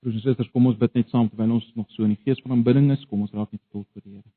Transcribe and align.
Broers 0.00 0.16
en 0.16 0.22
susters, 0.24 0.48
kom 0.48 0.64
ons 0.70 0.78
bid 0.80 0.94
net 0.96 1.10
saam 1.12 1.26
terwyl 1.28 1.58
ons 1.58 1.66
nog 1.76 1.88
so 1.92 2.06
in 2.06 2.14
die 2.14 2.22
gees 2.24 2.38
van 2.40 2.54
aanbidding 2.56 2.86
is. 2.94 3.02
Kom 3.08 3.20
ons 3.26 3.34
raak 3.36 3.50
net 3.52 3.60
stil 3.66 3.84
voor 3.84 4.04
die 4.04 4.14
Here. 4.14 4.30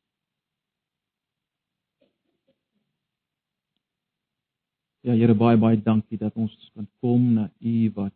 Ja 5.07 5.15
Here, 5.15 5.35
baie 5.35 5.59
baie 5.59 5.79
dankie 5.79 6.19
dat 6.19 6.35
ons 6.35 6.51
kan 6.75 6.89
kom 6.99 7.31
na 7.37 7.47
U 7.63 7.77
wat 7.95 8.15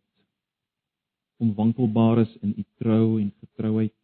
onwankelbaar 1.39 2.25
is 2.25 2.35
in 2.41 2.51
U 2.57 2.67
trou 2.83 3.15
en 3.21 3.31
getrouheid. 3.39 3.95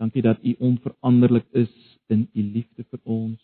Dankie 0.00 0.24
dat 0.24 0.40
U 0.40 0.56
onveranderlik 0.72 1.48
is 1.52 1.72
in 2.08 2.30
U 2.32 2.48
liefde 2.56 2.84
vir 2.88 3.00
ons. 3.04 3.40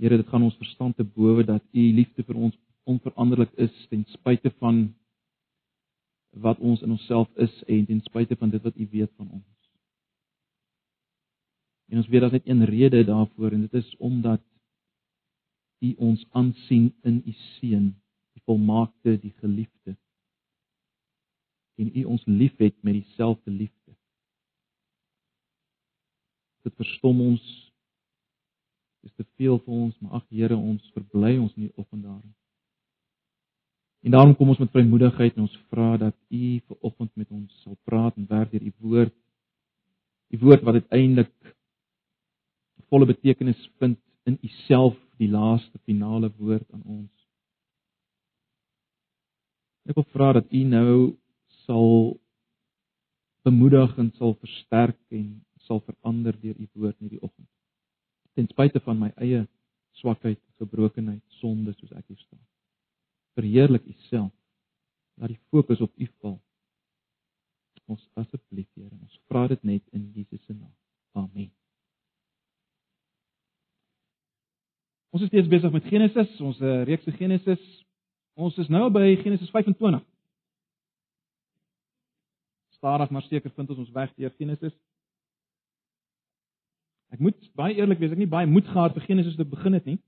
Here, 0.00 0.16
dit 0.16 0.28
gaan 0.32 0.48
ons 0.48 0.56
verstand 0.56 0.96
te 0.96 1.04
bowe 1.04 1.44
dat 1.44 1.64
U 1.72 1.90
liefde 2.00 2.24
vir 2.24 2.46
ons 2.48 2.56
onveranderlik 2.84 3.52
is 3.52 3.86
ten 3.88 4.04
spyte 4.04 4.50
van 4.58 4.94
wat 6.30 6.58
ons 6.58 6.82
in 6.82 6.90
onsself 6.90 7.30
is 7.36 7.62
en 7.64 7.86
ten 7.86 8.00
spyte 8.00 8.36
van 8.36 8.50
dit 8.50 8.62
wat 8.62 8.76
U 8.76 8.88
weet 8.90 9.12
van 9.16 9.30
ons. 9.30 9.70
En 11.86 11.96
ons 11.96 12.08
weet 12.08 12.20
daar's 12.20 12.32
net 12.32 12.48
een 12.48 12.64
rede 12.64 13.04
daarvoor 13.04 13.52
en 13.52 13.60
dit 13.60 13.74
is 13.74 13.96
omdat 13.96 14.42
U 15.80 15.94
ons 15.94 16.26
aansien 16.30 16.94
in 17.02 17.22
U 17.26 17.32
seun, 17.32 17.90
die 18.32 18.42
volmaakte, 18.44 19.18
die 19.20 19.34
geliefde. 19.38 19.96
En 21.74 21.90
U 21.96 22.04
ons 22.04 22.24
liefhet 22.24 22.82
met 22.82 22.92
dieselfde 22.92 23.50
liefde. 23.50 23.96
Dit 26.62 26.74
verstom 26.74 27.20
ons. 27.20 27.42
Dit 29.00 29.10
is 29.10 29.16
te 29.16 29.26
veel 29.36 29.58
vir 29.58 29.74
ons, 29.74 29.98
maar 29.98 30.20
ag 30.20 30.24
Here, 30.28 30.56
ons 30.56 30.90
verbly 30.96 31.36
ons 31.36 31.52
in 31.54 31.68
U 31.68 31.72
openbaring. 31.76 32.32
En 34.04 34.10
daarom 34.10 34.36
kom 34.36 34.48
ons 34.48 34.58
met 34.58 34.70
vrymoedigheid 34.70 35.36
en 35.36 35.46
ons 35.46 35.60
vra 35.72 35.96
dat 35.96 36.16
U 36.28 36.60
ver 36.66 36.76
oggend 36.80 37.10
met 37.16 37.30
ons 37.30 37.60
sal 37.62 37.76
praat 37.88 38.16
en 38.20 38.26
werk 38.28 38.50
deur 38.52 38.66
U 38.68 38.72
woord. 38.78 39.14
U 40.28 40.38
woord 40.42 40.66
wat 40.66 40.74
uiteindelik 40.82 41.32
volle 42.92 43.08
betekenis 43.08 43.70
vind 43.80 43.96
in 44.28 44.36
U 44.42 44.52
self 44.66 45.00
die 45.16 45.30
laaste 45.32 45.80
finale 45.88 46.28
woord 46.36 46.68
aan 46.76 46.84
ons. 46.84 47.10
Ek 49.88 49.96
wil 49.96 50.08
vra 50.12 50.34
dat 50.36 50.52
U 50.52 50.64
nou 50.68 50.94
sal 51.64 51.90
bemoedig 53.48 53.98
en 53.98 54.12
sal 54.20 54.36
versterk 54.36 55.00
en 55.16 55.28
sal 55.64 55.80
verander 55.80 56.36
deur 56.44 56.60
U 56.60 56.68
woord 56.74 56.98
in 57.00 57.08
hierdie 57.08 57.24
oggend. 57.24 57.48
Ten 58.36 58.52
spyte 58.52 58.84
van 58.84 59.00
my 59.00 59.14
eie 59.16 59.46
swakheid, 59.96 60.42
gebrokenheid, 60.60 61.24
sonde 61.40 61.72
soos 61.78 61.96
ek 61.96 62.04
hier 62.10 62.20
staan 62.20 62.44
verheerlik 63.34 63.84
U 63.86 63.94
self. 64.08 64.32
Laat 65.20 65.34
die 65.34 65.40
fokus 65.50 65.80
op 65.80 65.92
U 65.98 66.08
val. 66.20 66.38
Ons 67.86 68.06
asseblief, 68.16 68.68
Here, 68.74 68.96
ons 69.00 69.20
vra 69.28 69.44
dit 69.52 69.62
net 69.62 69.84
in 69.92 70.08
Jesus 70.14 70.40
se 70.46 70.54
naam. 70.54 70.72
Amen. 71.12 71.50
Ons 75.14 75.22
is 75.22 75.30
steeds 75.30 75.50
besig 75.50 75.70
met 75.70 75.84
Genesis, 75.86 76.30
ons 76.42 76.58
uh, 76.64 76.80
reeks 76.88 77.06
Genesis. 77.18 77.60
Ons 78.34 78.56
is 78.58 78.70
nou 78.72 78.88
by 78.90 79.12
Genesis 79.20 79.52
25. 79.52 80.02
Stadig 82.80 83.12
maar 83.14 83.22
seker 83.28 83.52
vind 83.54 83.70
ons 83.70 83.84
ons 83.84 83.92
weg 83.94 84.10
deur 84.18 84.32
Genesis. 84.40 84.74
Ek 87.14 87.22
moet 87.22 87.38
baie 87.54 87.76
eerlik 87.78 88.00
wees, 88.02 88.10
ek 88.10 88.18
nie 88.24 88.30
baie 88.30 88.48
moed 88.50 88.66
gehad 88.66 88.96
vir 88.96 89.06
Genesis 89.06 89.36
te 89.38 89.46
begin 89.46 89.78
het 89.78 89.86
nie. 89.86 90.00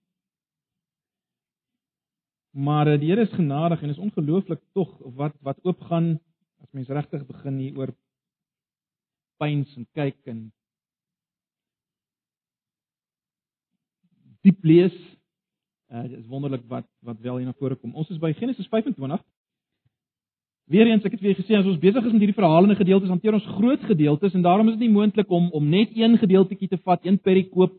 Maar 2.57 2.99
die 2.99 3.11
Here 3.11 3.21
is 3.21 3.33
genadig 3.37 3.83
en 3.83 3.89
is 3.89 3.99
ongelooflik 3.99 4.61
tog 4.73 4.89
wat 5.15 5.35
wat 5.45 5.59
oopgaan 5.63 6.15
as 6.63 6.71
mens 6.71 6.89
regtig 6.89 7.27
begin 7.27 7.57
hier 7.61 7.77
oor 7.77 7.91
pyns 9.37 9.75
en 9.77 9.85
kyk 9.93 10.17
en 10.25 10.39
diep 14.41 14.65
lees. 14.65 14.95
Uh 15.93 16.07
dit 16.09 16.17
is 16.17 16.31
wonderlik 16.33 16.65
wat 16.71 16.89
wat 17.05 17.21
wel 17.21 17.37
hier 17.37 17.51
na 17.51 17.53
vore 17.59 17.77
kom. 17.77 17.93
Ons 17.93 18.09
is 18.15 18.21
by 18.23 18.33
Genesis 18.39 18.69
25. 18.73 19.21
Weereens 20.73 21.05
ek 21.05 21.13
het 21.19 21.27
julle 21.27 21.37
gesê 21.37 21.59
as 21.59 21.69
ons 21.69 21.83
besig 21.83 22.09
is 22.09 22.15
met 22.15 22.25
hierdie 22.25 22.39
verhalende 22.39 22.79
gedeeltes, 22.79 23.13
hanteer 23.13 23.37
ons 23.37 23.51
groot 23.59 23.85
gedeeltes 23.91 24.33
en 24.33 24.47
daarom 24.47 24.73
is 24.73 24.79
dit 24.79 24.87
nie 24.87 24.95
moontlik 24.95 25.29
om 25.29 25.51
om 25.53 25.69
net 25.69 25.93
een 25.93 26.17
gedeeltjie 26.25 26.71
te 26.73 26.81
vat, 26.81 27.05
een 27.05 27.21
perikoop 27.21 27.77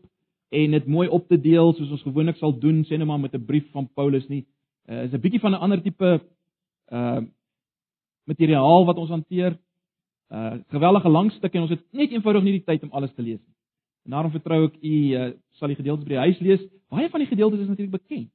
en 0.54 0.78
dit 0.78 0.86
mooi 0.86 1.08
op 1.08 1.26
te 1.26 1.40
deel 1.40 1.74
soos 1.74 1.90
ons 1.98 2.06
gewoonlik 2.06 2.38
sal 2.38 2.54
doen, 2.54 2.84
sê 2.86 2.94
net 2.94 3.10
maar 3.10 3.18
met 3.18 3.34
'n 3.34 3.44
brief 3.44 3.66
van 3.74 3.90
Paulus 3.90 4.28
nie 4.28 4.46
uh, 4.88 5.02
is 5.04 5.12
'n 5.12 5.20
bietjie 5.20 5.40
van 5.40 5.52
'n 5.52 5.62
ander 5.64 5.82
tipe 5.82 6.20
uh 6.92 7.20
materiaal 8.24 8.84
wat 8.84 8.96
ons 8.96 9.08
hanteer. 9.10 9.58
Uh 10.28 10.58
geweldige 10.68 11.08
lang 11.08 11.32
stuk 11.32 11.54
en 11.54 11.60
ons 11.60 11.70
het 11.70 11.84
net 11.92 12.10
eenvoudig 12.10 12.42
nie 12.42 12.52
die 12.52 12.64
tyd 12.64 12.82
om 12.82 12.92
alles 12.92 13.14
te 13.14 13.22
lees 13.22 13.40
nie. 13.40 13.54
En 14.04 14.10
daarom 14.10 14.30
vertrou 14.30 14.64
ek 14.64 14.76
u 14.82 14.94
uh, 15.16 15.30
sal 15.50 15.68
die 15.68 15.76
gedeeltes 15.76 16.04
by 16.04 16.14
die 16.14 16.24
huis 16.26 16.38
lees. 16.38 16.62
Baie 16.88 17.08
van 17.08 17.20
die 17.20 17.28
gedeeltes 17.28 17.60
is 17.60 17.68
natuurlik 17.68 18.00
bekend. 18.00 18.30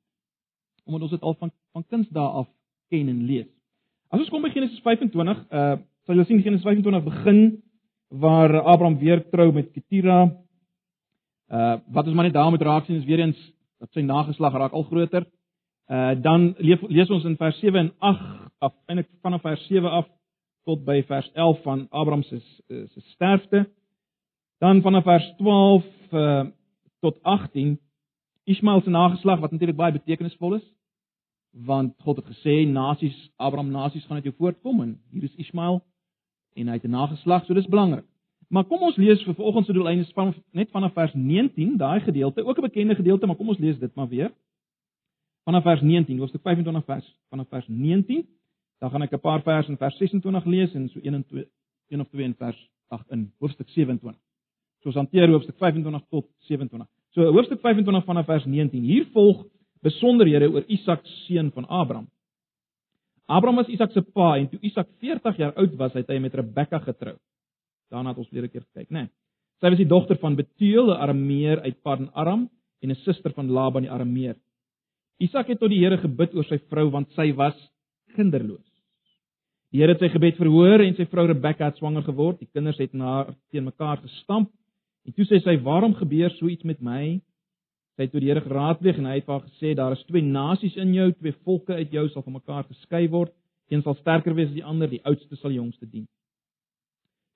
Omdat 0.85 1.01
ons 1.01 1.11
dit 1.11 1.21
al 1.21 1.35
van 1.39 1.51
van 1.73 1.85
kindsdae 1.89 2.27
af 2.41 2.47
ken 2.89 3.09
en 3.09 3.25
lees. 3.25 3.49
As 4.09 4.19
ons 4.19 4.29
kom 4.29 4.41
by 4.41 4.49
Genesis 4.49 4.81
25, 4.81 5.45
uh 5.49 5.77
sal 6.05 6.17
julle 6.17 6.25
sien 6.27 6.41
Genesis 6.41 6.65
25 6.65 7.03
begin 7.03 7.63
waar 8.09 8.61
Abraham 8.61 8.97
weer 8.99 9.23
trou 9.29 9.51
met 9.53 9.71
Ketira. 9.71 10.29
Uh 11.49 11.77
wat 11.87 12.05
ons 12.05 12.15
maar 12.15 12.25
net 12.25 12.33
daar 12.33 12.51
moet 12.51 12.61
raak 12.61 12.85
sien 12.85 12.99
is 13.01 13.05
weer 13.05 13.19
eens 13.19 13.39
dat 13.79 13.89
sy 13.93 14.01
nageslag 14.01 14.53
raak 14.53 14.73
al 14.73 14.83
groter. 14.83 15.25
Uh 15.87 16.21
dan 16.21 16.53
leef, 16.57 16.81
lees 16.81 17.09
ons 17.09 17.23
in 17.23 17.37
vers 17.37 17.59
7 17.59 17.79
en 17.79 17.93
8 17.99 18.51
af 18.57 18.73
eintlik 18.85 19.09
vanaf 19.21 19.41
vers 19.41 19.65
7 19.67 19.89
af 19.89 20.07
tot 20.63 20.85
by 20.85 21.03
vers 21.03 21.31
11 21.33 21.61
van 21.61 21.87
Abraham 21.89 22.23
se 22.23 22.39
se 22.67 23.01
sterfte. 23.13 23.69
Dan 24.57 24.81
vanaf 24.81 25.03
vers 25.03 25.33
12 25.37 25.85
uh 26.11 26.45
tot 26.99 27.23
18 27.23 27.79
Ismael 28.43 28.81
se 28.81 28.89
nageslag 28.89 29.39
wat 29.39 29.51
natuurlik 29.51 29.77
baie 29.77 29.91
betekenisvol 29.91 30.55
is 30.55 30.73
want 31.53 31.93
God 32.01 32.15
het 32.15 32.25
gesê 32.25 32.63
nasies 32.67 33.17
Abraham 33.35 33.71
nasies 33.71 34.05
gaan 34.05 34.15
uit 34.15 34.23
jou 34.23 34.35
voortkom 34.37 34.81
en 34.81 35.01
hier 35.11 35.23
is 35.23 35.35
Ismael 35.35 35.83
en 36.55 36.67
hy 36.67 36.73
het 36.73 36.85
'n 36.85 36.89
nageslag 36.89 37.45
so 37.45 37.53
dis 37.53 37.67
belangrik. 37.67 38.05
Maar 38.47 38.63
kom 38.63 38.81
ons 38.81 38.95
lees 38.95 39.23
vir 39.23 39.33
vanoggend 39.33 39.65
se 39.65 39.73
doeleinde 39.73 40.05
van 40.13 40.33
net 40.51 40.69
vanaf 40.71 40.93
vers 40.93 41.13
19 41.13 41.77
daai 41.77 41.99
gedeelte 41.99 42.45
ook 42.45 42.57
'n 42.57 42.61
bekende 42.61 42.95
gedeelte 42.95 43.25
maar 43.25 43.35
kom 43.35 43.49
ons 43.49 43.57
lees 43.57 43.79
dit 43.79 43.95
maar 43.95 44.07
weer 44.07 44.31
vanaf 45.43 45.63
vers 45.63 45.81
19, 45.81 46.17
hoofstuk 46.17 46.41
25 46.41 46.85
vers 46.85 47.15
vanaf 47.29 47.47
vers 47.49 47.67
19. 47.67 48.27
Dan 48.79 48.89
gaan 48.91 49.01
ek 49.01 49.13
'n 49.13 49.19
paar 49.19 49.41
verse 49.41 49.69
in 49.69 49.77
vers 49.77 49.97
26 49.97 50.45
lees 50.45 50.73
en 50.73 50.89
so 50.89 50.99
1 50.99 51.13
en 51.13 51.25
2 51.25 51.47
een 51.89 52.01
of 52.01 52.09
2 52.09 52.23
in 52.23 52.35
vers 52.35 52.69
8 52.87 53.11
in 53.11 53.31
hoofstuk 53.39 53.69
27. 53.69 54.19
So 54.81 54.89
ons 54.89 54.95
hanteer 54.95 55.29
hoofstuk 55.29 55.57
25 55.57 56.01
tot 56.09 56.27
27. 56.37 56.87
So 57.09 57.31
hoofstuk 57.31 57.61
25 57.61 58.05
vanaf 58.05 58.25
vers 58.25 58.45
19. 58.45 58.83
Hier 58.83 59.05
volg 59.13 59.45
besonderhede 59.81 60.49
oor 60.51 60.63
Isak 60.67 61.05
seun 61.05 61.51
van 61.51 61.67
Abraham. 61.67 62.07
Abraham 63.25 63.55
was 63.55 63.67
Isak 63.67 63.91
se 63.91 64.01
pa 64.01 64.37
en 64.37 64.49
toe 64.49 64.59
Isak 64.61 64.87
40 64.99 65.37
jaar 65.37 65.53
oud 65.53 65.75
was, 65.75 65.93
het 65.93 66.07
hy 66.07 66.19
met 66.19 66.33
Rebekka 66.33 66.79
getrou. 66.79 67.15
Daarna 67.89 68.09
het 68.09 68.17
ons 68.17 68.29
weer 68.31 68.43
'n 68.43 68.49
keer 68.49 68.65
gekyk, 68.73 68.89
né? 68.89 68.99
Nee. 68.99 69.09
Sy 69.61 69.69
was 69.69 69.77
die 69.77 69.87
dogter 69.87 70.17
van 70.19 70.35
Betuel, 70.35 70.91
'n 70.91 70.99
Arameer 70.99 71.61
uit 71.61 71.81
Padan-Aram 71.81 72.49
en 72.81 72.89
'n 72.89 72.95
suster 72.95 73.31
van 73.31 73.49
Laban 73.49 73.83
die 73.83 73.91
Arameer. 73.91 74.35
Isak 75.23 75.47
het 75.53 75.61
tot 75.61 75.71
die 75.71 75.79
Here 75.79 75.97
gebid 76.01 76.33
oor 76.35 76.45
sy 76.49 76.59
vrou 76.71 76.89
want 76.91 77.11
sy 77.15 77.29
was 77.37 77.55
kinderloos. 78.17 78.65
Die 79.71 79.81
Here 79.81 79.95
het 79.95 80.03
sy 80.03 80.09
gebed 80.13 80.37
verhoor 80.37 80.83
en 80.83 80.95
sy 80.97 81.05
vrou 81.09 81.25
Rebekka 81.29 81.69
het 81.69 81.79
swanger 81.79 82.03
geword. 82.05 82.41
Die 82.41 82.49
kinders 82.51 82.81
het 82.81 82.93
na 82.97 83.23
teen 83.53 83.65
mekaar 83.65 84.01
gestamp. 84.03 84.51
En 85.07 85.15
toe 85.15 85.25
sê 85.27 85.39
sy: 85.43 85.55
"Waarom 85.63 85.95
gebeur 85.95 86.31
so 86.37 86.47
iets 86.47 86.63
met 86.63 86.81
my?" 86.81 87.21
Sy 87.95 88.03
het 88.03 88.11
tot 88.11 88.21
die 88.21 88.29
Here 88.29 88.41
geraadpleeg 88.41 88.97
en 88.97 89.05
hy 89.05 89.15
het 89.15 89.25
vir 89.25 89.33
haar 89.33 89.47
gesê: 89.47 89.75
"Daar 89.75 89.91
is 89.91 90.05
twee 90.05 90.21
nasies 90.21 90.75
in 90.75 90.93
jou, 90.93 91.11
twee 91.11 91.35
volke 91.43 91.73
uit 91.73 91.91
jou 91.91 92.09
sal 92.09 92.23
van 92.23 92.33
mekaar 92.33 92.63
geskei 92.63 93.07
word. 93.09 93.33
Een 93.69 93.81
sal 93.81 93.95
sterker 93.95 94.33
wees 94.35 94.49
as 94.49 94.55
die 94.55 94.63
ander, 94.63 94.89
die 94.89 95.03
oudste 95.03 95.35
sal 95.35 95.49
die 95.49 95.59
jongste 95.59 95.85
dien." 95.85 96.07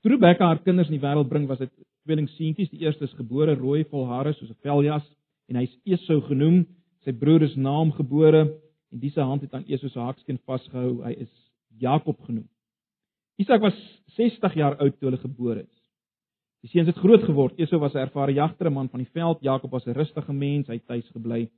Toe 0.02 0.12
Rebekka 0.12 0.46
haar 0.46 0.64
kinders 0.64 0.90
in 0.90 1.00
die 1.00 1.06
wêreld 1.08 1.30
bring, 1.30 1.48
was 1.48 1.60
dit 1.60 1.72
tweeling 2.06 2.30
seentjies. 2.30 2.70
Die 2.70 2.86
eerste 2.86 3.04
is 3.04 3.14
gebore 3.14 3.56
rooi 3.56 3.84
vol 3.84 4.06
hare 4.06 4.34
soos 4.34 4.50
'n 4.50 4.62
veljas 4.62 5.06
en 5.50 5.56
hy's 5.56 5.80
Esau 5.86 6.22
genoem. 6.22 6.66
Sy 7.08 7.14
broer 7.16 7.46
is 7.46 7.54
na 7.56 7.72
hom 7.72 7.94
gebore 7.96 8.42
en 8.92 9.00
dis 9.00 9.14
sy 9.16 9.24
hand 9.24 9.46
het 9.46 9.54
aan 9.56 9.64
Esau 9.72 9.88
se 9.88 10.00
hakskeen 10.04 10.42
vasgehou. 10.44 11.06
Hy 11.06 11.14
is 11.24 11.30
Jakob 11.80 12.18
genoem. 12.28 12.44
Isak 13.40 13.62
was 13.64 13.78
60 14.18 14.58
jaar 14.60 14.76
oud 14.76 14.98
toe 14.98 15.08
hulle 15.08 15.20
gebore 15.22 15.62
is. 15.62 15.76
Die 16.66 16.72
seuns 16.74 16.90
het 16.92 17.00
groot 17.00 17.24
geword. 17.24 17.56
Esau 17.64 17.80
was 17.80 17.96
'n 17.96 18.04
ervare 18.04 18.34
jagter, 18.34 18.68
'n 18.68 18.74
man 18.74 18.90
van 18.90 19.00
die 19.00 19.12
veld. 19.14 19.40
Jakob 19.42 19.72
was 19.72 19.88
'n 19.88 19.96
rustige 19.96 20.34
mens, 20.34 20.68
hy 20.68 20.74
het 20.74 20.88
tuis 20.88 21.08
gebly. 21.16 21.50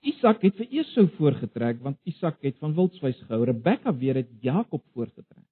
Isak 0.00 0.42
het 0.42 0.56
vir 0.56 0.68
Esau 0.70 1.06
voorgetrek 1.18 1.82
want 1.82 1.98
Isak 2.04 2.40
het 2.40 2.56
van 2.58 2.74
wildswys 2.74 3.20
gehou. 3.28 3.44
Rebekka 3.44 3.92
weer 3.92 4.14
het 4.14 4.30
Jakob 4.40 4.82
voorgetrek. 4.94 5.44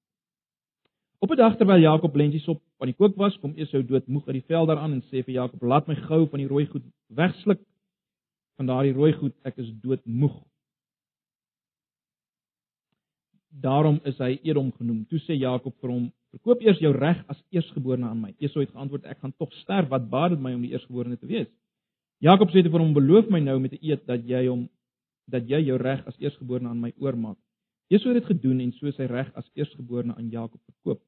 Op 1.20 1.30
'n 1.30 1.36
dag 1.36 1.56
terwyl 1.56 1.80
Jakob 1.80 2.14
lentjies 2.16 2.48
op 2.48 2.62
aan 2.78 2.88
die 2.88 2.96
kook 2.96 3.16
was, 3.16 3.38
kom 3.38 3.52
Esau 3.56 3.84
doodmoeg 3.84 4.26
uit 4.26 4.40
die 4.40 4.46
veld 4.46 4.68
daaraan 4.68 4.92
en 4.92 5.02
sê 5.02 5.22
vir 5.22 5.34
Jakob: 5.34 5.62
"Laat 5.62 5.86
my 5.86 5.94
gou 5.94 6.26
van 6.28 6.38
die 6.38 6.48
rooi 6.48 6.66
goed 6.66 6.84
wegsluk." 7.08 7.60
Van 8.56 8.66
daardie 8.66 8.94
rooi 8.94 9.12
goed, 9.12 9.34
ek 9.42 9.56
is 9.62 9.70
doodmoeg. 9.82 10.36
Daarom 13.54 14.00
is 14.04 14.18
hy 14.18 14.34
Edom 14.42 14.72
genoem. 14.74 15.04
Toe 15.10 15.20
sê 15.22 15.36
Jakob 15.38 15.74
vir 15.80 15.90
hom: 15.90 16.06
"Verkoop 16.34 16.62
eers 16.62 16.80
jou 16.82 16.92
reg 16.92 17.20
as 17.30 17.42
eersgeborene 17.54 18.08
aan 18.08 18.20
my." 18.20 18.34
Esau 18.38 18.62
het 18.62 18.72
geantwoord: 18.74 19.04
"Ek 19.04 19.18
gaan 19.18 19.34
tog 19.38 19.52
sterf. 19.62 19.88
Wat 19.88 20.08
baat 20.10 20.30
dit 20.30 20.40
my 20.40 20.54
om 20.54 20.62
die 20.62 20.72
eersgeborene 20.72 21.18
te 21.18 21.26
wees?" 21.26 21.48
Jakob 22.18 22.50
sê 22.50 22.62
vir 22.62 22.80
hom: 22.80 22.94
"Beloof 22.94 23.30
my 23.30 23.40
nou 23.40 23.58
met 23.60 23.72
'n 23.72 23.78
eed 23.82 24.06
dat 24.06 24.26
jy 24.26 24.46
hom 24.48 24.68
dat 25.26 25.48
jy 25.48 25.60
jou 25.66 25.78
reg 25.78 26.06
as 26.06 26.18
eersgeborene 26.18 26.68
aan 26.68 26.80
my 26.80 26.92
oormaak." 26.98 27.38
Esau 27.90 28.12
het 28.12 28.22
dit 28.22 28.36
gedoen 28.36 28.60
en 28.60 28.72
so 28.72 28.90
sy 28.90 29.06
reg 29.06 29.30
as 29.34 29.50
eersgeborene 29.54 30.16
aan 30.16 30.30
Jakob 30.30 30.60
verkoop. 30.64 31.02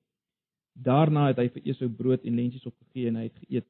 Daarna 0.75 1.27
het 1.29 1.39
hy 1.39 1.49
vir 1.49 1.63
Esau 1.65 1.89
brood 1.89 2.25
en 2.25 2.37
lentsies 2.37 2.67
opgegee 2.67 3.09
en 3.09 3.17
hy 3.17 3.23
het 3.23 3.39
geëet. 3.45 3.67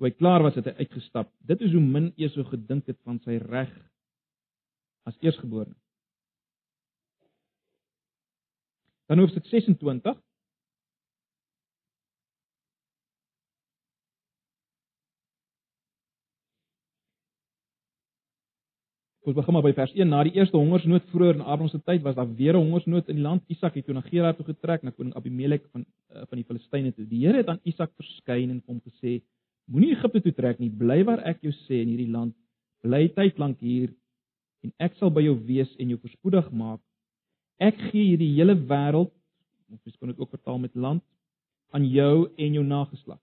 Toe 0.00 0.08
hy 0.08 0.14
klaar 0.16 0.40
was, 0.40 0.54
het 0.56 0.64
hy 0.64 0.72
uitgestap. 0.78 1.28
Dit 1.44 1.60
is 1.60 1.74
hoe 1.76 1.80
min 1.84 2.06
Esau 2.16 2.40
gedink 2.48 2.86
het 2.88 2.96
van 3.04 3.18
sy 3.20 3.34
reg 3.36 3.68
as 5.04 5.18
eersgeborene. 5.20 5.74
Dan 9.12 9.20
hoofstuk 9.20 9.44
26. 9.50 10.16
Ons 19.28 19.36
begin 19.36 19.52
maar 19.52 19.66
by 19.66 19.74
vers 19.76 19.92
1. 19.92 20.08
Na 20.08 20.22
die 20.24 20.32
eerste 20.38 20.56
hongersnood 20.56 21.12
vroeër 21.12 21.42
in 21.42 21.44
Abraham 21.44 21.68
se 21.68 21.82
tyd 21.84 22.00
was 22.06 22.16
daar 22.16 22.30
weer 22.38 22.56
'n 22.56 22.64
hongersnood 22.64 23.12
in 23.12 23.20
die 23.20 23.26
land. 23.26 23.44
Isak 23.52 23.74
het 23.76 23.84
toe 23.84 23.94
na 23.94 24.00
Gerar 24.00 24.32
toe 24.36 24.46
getrek, 24.46 24.82
na 24.82 24.96
koning 24.96 25.14
Abimelek 25.14 25.68
van 25.72 25.84
uh, 25.84 26.24
van 26.24 26.38
die 26.40 26.44
Filistyne 26.44 26.94
toe. 26.94 27.04
Die 27.04 27.26
Here 27.26 27.36
het 27.36 27.48
aan 27.48 27.60
Isak 27.64 27.92
verskyn 28.00 28.50
en 28.50 28.62
hom 28.66 28.80
gesê: 28.80 29.20
Moenie 29.70 29.92
Egipte 29.94 30.20
toe 30.24 30.32
trek 30.34 30.58
nie, 30.58 30.70
bly 30.70 31.04
waar 31.06 31.20
ek 31.30 31.44
jou 31.46 31.52
sê 31.64 31.78
in 31.84 31.92
hierdie 31.92 32.10
land. 32.10 32.34
Bly 32.82 33.06
tyd 33.14 33.38
lank 33.38 33.60
hier 33.62 33.92
en 34.66 34.72
ek 34.82 34.96
sal 34.98 35.12
by 35.14 35.22
jou 35.22 35.36
wees 35.46 35.70
en 35.78 35.92
jou 35.92 35.98
voorspoedig 36.00 36.50
maak. 36.50 36.80
Ek 37.62 37.78
gee 37.90 38.10
hierdie 38.10 38.32
hele 38.34 38.56
wêreld, 38.56 39.12
of 39.70 39.78
jy 39.86 39.94
kan 39.94 40.10
dit 40.10 40.18
ook 40.18 40.32
vertaal 40.32 40.58
met 40.58 40.74
land, 40.74 41.04
aan 41.70 41.86
jou 41.86 42.26
en 42.34 42.56
jou 42.58 42.64
nageslag. 42.66 43.20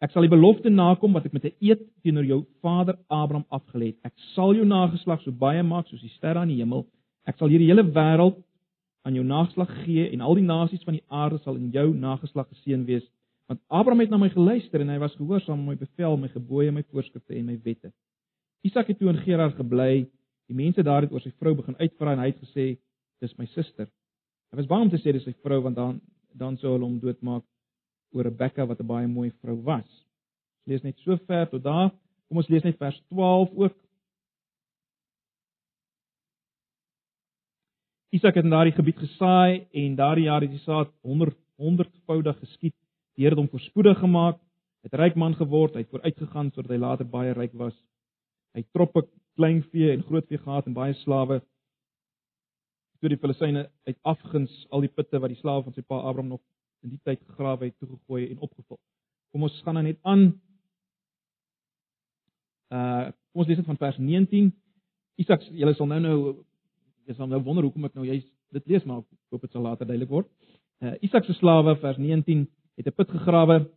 Ek 0.00 0.14
sal 0.14 0.24
die 0.24 0.32
belofte 0.32 0.70
nakom 0.72 1.12
wat 1.16 1.26
ek 1.26 1.34
met 1.34 1.44
'n 1.44 1.56
eed 1.60 1.82
teenoor 2.02 2.24
jou 2.24 2.40
vader 2.62 2.96
Abraham 3.08 3.44
afgelê 3.50 3.90
het. 3.90 3.98
Ek 4.04 4.14
sal 4.34 4.54
jou 4.54 4.64
nageslag 4.64 5.20
so 5.22 5.32
baie 5.32 5.62
maak 5.62 5.88
soos 5.88 6.00
die 6.00 6.14
sterre 6.16 6.38
aan 6.38 6.48
die 6.48 6.62
hemel. 6.62 6.86
Ek 7.26 7.36
sal 7.36 7.48
hierdie 7.48 7.68
hele 7.68 7.82
wêreld 7.82 8.38
aan 9.04 9.14
jou 9.14 9.24
nageslag 9.24 9.68
gee 9.84 10.10
en 10.12 10.20
al 10.20 10.34
die 10.34 10.46
nasies 10.46 10.84
van 10.84 10.94
die 10.94 11.04
aarde 11.08 11.38
sal 11.38 11.56
in 11.56 11.70
jou 11.70 11.94
nageslag 11.94 12.48
geseën 12.48 12.84
wees. 12.86 13.04
Want 13.50 13.60
Abraham 13.66 14.00
het 14.00 14.10
na 14.10 14.18
my 14.22 14.28
geluister 14.30 14.78
en 14.80 14.92
hy 14.92 14.98
was 15.02 15.16
gehoorsaam 15.18 15.58
aan 15.58 15.72
my 15.72 15.74
bevel, 15.74 16.12
my 16.22 16.28
gebooie, 16.30 16.70
my 16.70 16.84
voorskrifte 16.92 17.34
en 17.34 17.48
my 17.48 17.56
wette. 17.64 17.88
Isak 18.62 18.92
het 18.92 18.98
toe 19.00 19.08
in 19.10 19.18
Gerar 19.24 19.50
gebly. 19.58 20.04
Die 20.46 20.54
mense 20.54 20.84
daar 20.86 21.02
het 21.02 21.10
oor 21.10 21.22
sy 21.24 21.32
vrou 21.34 21.56
begin 21.58 21.74
uitvra 21.80 22.12
en 22.14 22.22
hy 22.22 22.28
het 22.30 22.44
gesê: 22.44 22.66
"Dis 23.18 23.34
my 23.38 23.48
suster." 23.50 23.88
Hy 24.52 24.56
was 24.60 24.68
bang 24.70 24.84
om 24.86 24.90
te 24.90 25.00
sê 25.02 25.10
dis 25.12 25.26
sy 25.26 25.34
vrou 25.42 25.62
want 25.64 25.76
dan 25.76 26.00
dan 26.32 26.56
sou 26.58 26.76
hulle 26.76 26.86
hom 26.86 27.00
doodmaak 27.02 27.42
oor 28.14 28.24
Rebekka 28.24 28.66
wat 28.66 28.80
'n 28.80 28.86
baie 28.86 29.08
mooi 29.08 29.30
vrou 29.42 29.56
was. 29.62 29.88
Ons 30.62 30.66
lees 30.66 30.82
net 30.82 30.98
so 30.98 31.16
ver 31.16 31.46
tot 31.50 31.62
daar. 31.62 31.90
Kom 32.28 32.36
ons 32.36 32.48
lees 32.48 32.62
net 32.62 32.78
vers 32.78 33.02
12 33.08 33.50
ook. 33.56 33.74
Isak 38.12 38.34
het 38.34 38.44
in 38.44 38.50
daardie 38.50 38.78
gebied 38.78 38.98
gesaai 38.98 39.66
en 39.72 39.96
daardie 39.96 40.24
jaar 40.24 40.40
het 40.40 40.50
die 40.50 40.62
saad 40.62 40.88
100 41.02 41.36
100voudig 41.58 42.38
geskied. 42.38 42.74
Die 43.20 43.26
Here 43.26 43.36
het 43.36 43.42
hom 43.42 43.50
voorspoedig 43.52 43.98
gemaak. 44.00 44.38
Het 44.80 44.94
ryk 44.96 45.16
man 45.20 45.34
geword. 45.36 45.74
Hy 45.76 45.82
het 45.82 45.90
vooruitgegaan 45.92 46.46
sodat 46.54 46.70
hy 46.72 46.78
later 46.80 47.04
baie 47.04 47.34
ryk 47.36 47.52
was. 47.52 47.74
Hy 48.56 48.62
troppe 48.72 49.02
kleinvee 49.36 49.90
en 49.92 50.04
grootvee 50.08 50.38
gehad 50.40 50.70
en 50.70 50.72
baie 50.72 50.94
slawe. 51.02 51.42
Toe 53.04 53.10
die 53.12 53.18
Filistyne 53.20 53.66
uit 53.84 53.98
afguns 54.08 54.54
al 54.72 54.86
die 54.86 54.88
putte 54.88 55.20
wat 55.20 55.34
die 55.34 55.36
slawe 55.36 55.66
van 55.66 55.76
sy 55.76 55.84
pa 55.84 55.98
Abraham 56.00 56.30
nog 56.32 56.40
in 56.80 56.94
die 56.94 57.00
tyd 57.04 57.20
gegrawe 57.26 57.66
het, 57.66 57.74
toegegooi 57.76 58.22
en 58.30 58.40
opgevul. 58.40 58.78
Kom 59.34 59.44
ons 59.44 59.58
gaan 59.66 59.76
nou 59.76 59.82
net 59.84 60.00
aan. 60.08 60.24
Uh 62.72 63.10
ons 63.36 63.46
lees 63.46 63.60
dit 63.60 63.68
van 63.68 63.78
vers 63.78 63.98
19. 64.00 64.48
Isak, 65.20 65.44
julle 65.52 65.74
sal 65.76 65.90
nou 65.92 65.98
nou 66.06 66.16
jy 67.04 67.18
sal 67.18 67.28
nou 67.28 67.42
wonder 67.44 67.68
hoekom 67.68 67.84
ek 67.90 68.00
nou 68.00 68.08
juist 68.08 68.32
dit 68.56 68.72
lees 68.72 68.88
maar 68.88 69.04
ek 69.04 69.36
hoop 69.36 69.44
dit 69.44 69.52
sal 69.52 69.68
later 69.68 69.84
duidelik 69.92 70.16
word. 70.16 70.32
Uh 70.80 70.96
Isak 71.04 71.28
se 71.28 71.36
slawe 71.36 71.76
vers 71.84 72.00
19 72.00 72.48
het 72.76 72.86
'n 72.86 72.92
put 72.92 73.10
gegrawe 73.10 73.70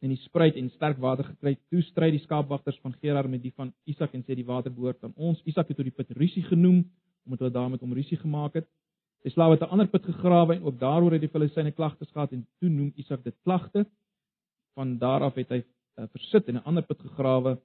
en 0.00 0.12
die 0.12 0.20
spruit 0.20 0.56
en 0.56 0.70
sterk 0.70 0.98
water 0.98 1.24
gekry. 1.24 1.56
Toe 1.70 1.82
stry 1.82 2.10
die 2.10 2.22
skaapwagters 2.22 2.78
van 2.82 2.94
Gerar 3.00 3.28
met 3.28 3.42
die 3.42 3.52
van 3.56 3.72
Isak 3.84 4.14
en 4.14 4.22
sê 4.22 4.36
die 4.36 4.46
water 4.46 4.72
behoort 4.72 5.04
aan 5.04 5.14
ons. 5.16 5.40
Isak 5.44 5.68
het 5.68 5.76
tot 5.76 5.88
die 5.88 5.94
put 5.94 6.10
rusie 6.16 6.44
genoem 6.46 6.84
omdat 7.26 7.38
hulle 7.38 7.52
daarmee 7.52 7.82
om 7.82 7.92
rusie 7.92 8.18
gemaak 8.18 8.54
het. 8.54 8.66
Die 9.26 9.32
slawe 9.32 9.56
het 9.56 9.62
'n 9.62 9.72
ander 9.74 9.88
put 9.88 10.04
gegrawe 10.04 10.54
en 10.54 10.62
ook 10.62 10.78
daaroor 10.78 11.12
het 11.12 11.20
die 11.20 11.28
Filistyne 11.28 11.72
klagtes 11.72 12.10
gehad 12.10 12.32
en 12.32 12.46
toe 12.60 12.68
noem 12.68 12.92
Isak 12.96 13.24
dit 13.24 13.34
klagte. 13.42 13.86
Van 14.74 14.98
daar 14.98 15.20
af 15.20 15.34
het 15.34 15.48
hy 15.48 15.64
uh, 15.98 16.04
versit 16.12 16.48
en 16.48 16.54
'n 16.54 16.64
ander 16.64 16.82
put 16.82 17.00
gegrawe 17.00 17.58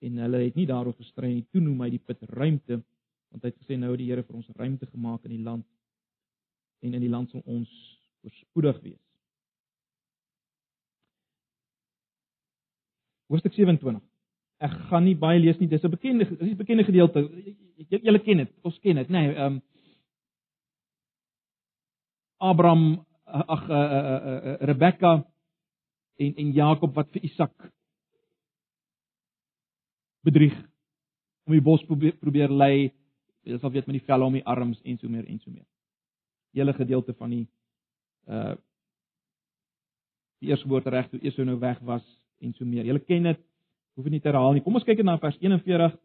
en 0.00 0.16
hulle 0.16 0.36
het 0.44 0.54
nie 0.54 0.66
daaroor 0.66 0.94
gestry 0.94 1.26
nie. 1.26 1.46
Toe 1.52 1.60
noem 1.60 1.80
hy 1.80 1.90
die 1.90 2.02
put 2.06 2.18
ruimte 2.22 2.82
want 3.30 3.42
hy 3.42 3.48
het 3.48 3.62
gesê 3.62 3.78
nou 3.78 3.90
het 3.90 3.98
die 3.98 4.10
Here 4.10 4.22
vir 4.22 4.36
ons 4.36 4.48
ruimte 4.56 4.86
gemaak 4.86 5.24
in 5.24 5.30
die 5.30 5.42
land 5.42 5.66
en 6.80 6.94
in 6.94 7.00
die 7.00 7.10
land 7.10 7.30
sal 7.30 7.42
ons 7.44 7.70
voorspoedig 8.20 8.80
wees. 8.82 9.03
Hoofstuk 13.28 13.54
27. 13.56 14.02
Ek 14.64 14.74
gaan 14.88 15.04
nie 15.04 15.16
baie 15.18 15.40
lees 15.40 15.58
nie. 15.58 15.68
Dis 15.68 15.84
'n 15.84 15.90
bekende 15.90 16.24
dis 16.24 16.52
'n 16.52 16.56
bekende 16.56 16.84
gedeelte. 16.84 17.20
Julle 17.88 18.18
ken 18.18 18.36
dit. 18.36 18.50
Ons 18.62 18.78
ken 18.78 18.96
dit. 18.96 19.08
Nee, 19.08 19.34
ehm 19.34 19.54
um, 19.54 19.62
Abraham 22.38 23.04
ag 23.24 23.68
uh, 23.68 23.76
uh, 23.76 24.36
uh, 24.36 24.56
Rebekka 24.60 25.24
en 26.16 26.34
en 26.36 26.52
Jakob 26.52 26.94
wat 26.94 27.10
vir 27.10 27.24
Isak 27.24 27.54
bedrieg 30.24 30.54
om 31.44 31.52
die 31.52 31.64
bos 31.64 31.84
probeer, 31.84 32.14
probeer 32.20 32.52
lei 32.52 32.92
jy 33.44 33.58
sal 33.60 33.72
weet 33.72 33.88
met 33.88 33.98
die 33.98 34.06
velle 34.06 34.24
om 34.24 34.36
die 34.36 34.44
arms 34.44 34.80
en 34.84 34.98
so 34.98 35.08
meer 35.08 35.26
en 35.28 35.40
so 35.40 35.50
meer 35.50 35.66
hele 36.56 36.72
gedeelte 36.76 37.16
van 37.18 37.34
die 37.34 37.46
uh 38.28 38.54
die 40.42 40.50
eerste 40.50 40.68
woord 40.68 40.90
reg 40.92 41.06
toe 41.08 41.20
Esau 41.24 41.44
nou 41.46 41.56
weg 41.60 41.78
was 41.88 42.04
en 42.44 42.54
so 42.54 42.68
meer 42.68 42.86
julle 42.88 43.02
ken 43.04 43.30
dit 43.30 43.40
hoef 43.94 44.04
dit 44.08 44.16
nie 44.16 44.20
te 44.20 44.30
herhaal 44.30 44.54
nie 44.56 44.64
kom 44.64 44.76
ons 44.78 44.86
kyk 44.86 45.02
net 45.02 45.10
na 45.10 45.18
vers 45.22 45.40
41 45.40 45.98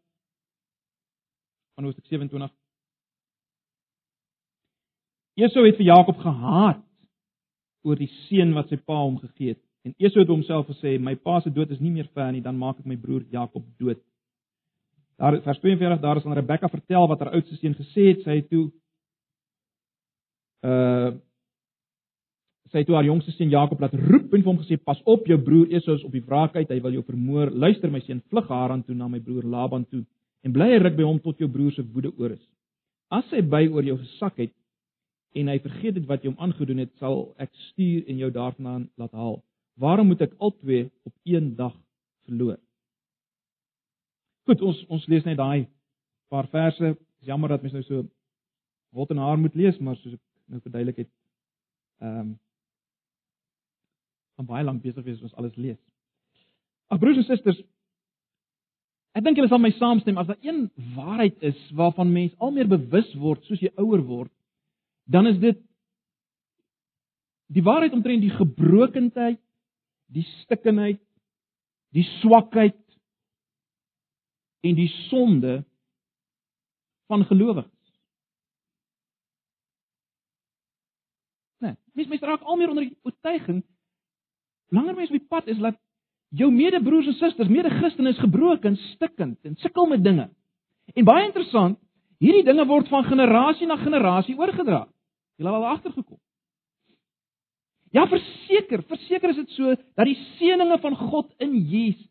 van 1.76 1.88
Hoofstuk 1.88 2.08
27 2.12 2.56
Esau 5.40 5.64
het 5.64 5.78
vir 5.80 5.88
Jakob 5.88 6.20
gehaat 6.20 6.84
oor 7.88 8.00
die 8.00 8.10
seun 8.28 8.52
wat 8.58 8.72
sy 8.72 8.78
pa 8.78 8.98
hom 9.00 9.18
gegee 9.22 9.54
het. 9.54 9.62
En 9.88 9.94
Esau 9.98 10.24
het 10.24 10.32
homself 10.32 10.68
gesê: 10.68 10.98
"My 11.00 11.16
pa 11.16 11.40
se 11.40 11.50
dood 11.50 11.72
is 11.72 11.80
nie 11.80 11.92
meer 11.92 12.10
ver 12.14 12.32
nie, 12.32 12.42
dan 12.42 12.58
maak 12.58 12.80
ek 12.80 12.86
my 12.86 12.98
broer 12.98 13.24
Jakob 13.32 13.64
dood." 13.80 14.02
Daar 15.18 15.42
vers 15.42 15.60
42 15.60 16.02
daar 16.02 16.18
is 16.18 16.26
aan 16.26 16.34
Rebekka 16.34 16.70
vertel 16.70 17.08
wat 17.08 17.20
haar 17.20 17.34
oudste 17.34 17.56
seun 17.56 17.76
gesê 17.76 18.08
het. 18.12 18.24
Sy 18.24 18.36
het 18.42 18.50
toe 18.50 18.72
uh 20.64 21.16
sy 22.72 22.82
het 22.82 22.88
toe 22.88 22.96
haar 22.96 23.08
jongste 23.08 23.32
seun 23.34 23.50
Jakob 23.50 23.82
laat 23.82 23.94
roep 23.94 24.34
en 24.34 24.44
vir 24.44 24.52
hom 24.52 24.62
gesê: 24.62 24.78
"Pas 24.78 25.02
op, 25.06 25.26
jou 25.28 25.38
broer 25.38 25.72
Esau 25.74 25.96
is 25.96 26.04
op 26.04 26.12
die 26.12 26.26
wraak 26.26 26.56
uit. 26.56 26.70
Hy 26.70 26.80
wil 26.82 27.00
jou 27.00 27.04
vermoor. 27.04 27.52
Luister 27.52 27.90
my 27.90 28.00
seun, 28.00 28.22
vlug 28.30 28.48
Haran 28.48 28.84
toe 28.84 28.96
na 28.96 29.08
my 29.08 29.20
broer 29.20 29.44
Laban 29.44 29.86
toe 29.86 30.06
en 30.44 30.54
bly 30.54 30.78
ruk 30.78 30.96
by 30.96 31.04
hom 31.04 31.20
tot 31.20 31.40
jou 31.40 31.50
broer 31.50 31.72
se 31.72 31.84
woede 31.84 32.12
oor 32.18 32.32
is. 32.32 32.46
As 33.12 33.26
hy 33.32 33.42
by 33.42 33.68
oor 33.68 33.84
jou 33.84 33.98
gesak 33.98 34.38
het, 34.38 34.54
en 35.38 35.50
hy 35.52 35.60
vergeet 35.62 35.98
dit 36.00 36.08
wat 36.10 36.24
jy 36.24 36.32
hom 36.32 36.42
aangedoen 36.42 36.84
het, 36.84 36.92
sal 37.02 37.28
ek 37.42 37.52
stuur 37.70 38.08
en 38.10 38.22
jou 38.24 38.32
daarvandaan 38.34 38.88
laat 38.98 39.14
haal. 39.14 39.38
Waarom 39.80 40.10
moet 40.12 40.24
ek 40.26 40.36
albei 40.40 40.90
op 41.08 41.14
een 41.26 41.54
dag 41.56 41.76
verloor? 42.28 42.58
Goed, 44.50 44.64
ons 44.66 44.82
ons 44.90 45.06
lees 45.12 45.26
net 45.28 45.38
daai 45.38 45.68
paar 46.34 46.50
verse. 46.50 46.96
Dis 47.20 47.30
jammer 47.30 47.54
dat 47.54 47.62
mens 47.62 47.78
nou 47.78 47.84
so 47.86 48.06
wat 48.98 49.12
en 49.14 49.22
haar 49.22 49.38
moet 49.38 49.56
lees, 49.56 49.78
maar 49.78 49.98
soos 50.00 50.16
ek 50.18 50.24
nou 50.50 50.62
verduidelik 50.64 51.04
het, 51.06 51.12
ehm 52.02 52.22
um, 52.22 52.38
van 54.40 54.48
baie 54.48 54.64
lank 54.64 54.84
besig 54.84 55.04
wees 55.04 55.20
ons 55.26 55.36
alles 55.36 55.56
lees. 55.60 55.80
Ag 56.90 57.02
broers 57.02 57.20
en 57.20 57.28
susters, 57.28 57.60
ek 59.18 59.26
dink 59.26 59.40
julle 59.40 59.50
sal 59.52 59.60
my 59.60 59.72
saamstem 59.76 60.20
as 60.22 60.30
daar 60.30 60.40
een 60.46 60.68
waarheid 60.96 61.42
is 61.50 61.60
waarvan 61.76 62.14
mens 62.14 62.36
al 62.40 62.54
meer 62.56 62.70
bewus 62.72 63.10
word 63.20 63.44
soos 63.50 63.60
jy 63.60 63.74
ouer 63.82 64.04
word, 64.08 64.32
dan 65.12 65.28
is 65.28 65.40
dit 65.42 65.60
die 67.52 67.66
waarheid 67.66 67.96
omtrent 67.98 68.24
die 68.24 68.36
gebrokenheid, 68.36 69.42
die 70.14 70.26
stikkenheid, 70.44 71.02
die 71.98 72.06
swakheid 72.20 72.78
en 74.64 74.78
die 74.78 74.90
sonde 75.10 75.64
van 77.10 77.26
gelowiges. 77.26 77.74
Nee, 81.66 81.76
mens 81.98 82.14
mens 82.14 82.24
raak 82.30 82.46
al 82.46 82.62
meer 82.62 82.72
onder 82.72 82.88
die 82.88 82.98
oortuiging 83.04 83.64
langer 84.70 84.96
mens 84.96 85.10
op 85.10 85.18
die 85.18 85.28
pad 85.30 85.48
is 85.48 85.58
dat 85.58 85.78
jou 86.30 86.52
medebroers 86.54 87.08
en 87.10 87.18
susters, 87.18 87.50
mede-Christene 87.50 88.10
is 88.10 88.20
gebroken, 88.22 88.76
stikkend 88.94 89.38
en 89.44 89.56
sukkel 89.56 89.88
met 89.90 90.04
dinge. 90.04 90.30
En 90.94 91.06
baie 91.06 91.26
interessant, 91.26 91.80
Hierdie 92.20 92.44
dinge 92.44 92.66
word 92.68 92.90
van 92.92 93.06
generasie 93.08 93.68
na 93.68 93.78
generasie 93.80 94.36
oorgedra. 94.36 94.84
Jy 95.40 95.46
het 95.46 95.56
al 95.56 95.68
agtergekom. 95.72 96.20
Ja, 97.96 98.04
verseker, 98.12 98.84
verseker 98.90 99.32
is 99.32 99.40
dit 99.40 99.56
so 99.56 99.72
dat 99.74 100.06
die 100.06 100.18
seënings 100.38 100.82
van 100.84 100.98
God 101.10 101.32
in 101.42 101.56
Jesus 101.72 102.08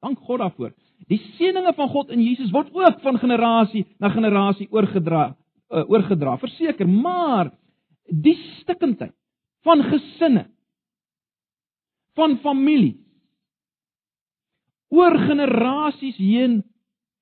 Dank 0.00 0.16
God 0.24 0.38
daarvoor. 0.40 0.70
Die 1.12 1.18
seënings 1.36 1.76
van 1.76 1.88
God 1.92 2.12
in 2.14 2.22
Jesus 2.24 2.52
word 2.54 2.70
ook 2.72 3.02
van 3.02 3.18
generasie 3.20 3.82
na 4.00 4.08
generasie 4.08 4.64
oorgedra, 4.72 5.34
uh, 5.68 5.82
oorgedra. 5.92 6.38
Verseker, 6.40 6.88
maar 6.88 7.50
die 8.08 8.32
stikkindheid 8.62 9.12
van 9.66 9.84
gesinne 9.90 10.46
van 12.18 12.38
familie 12.42 12.96
oor 14.90 15.18
generasies 15.18 16.16
heen 16.16 16.62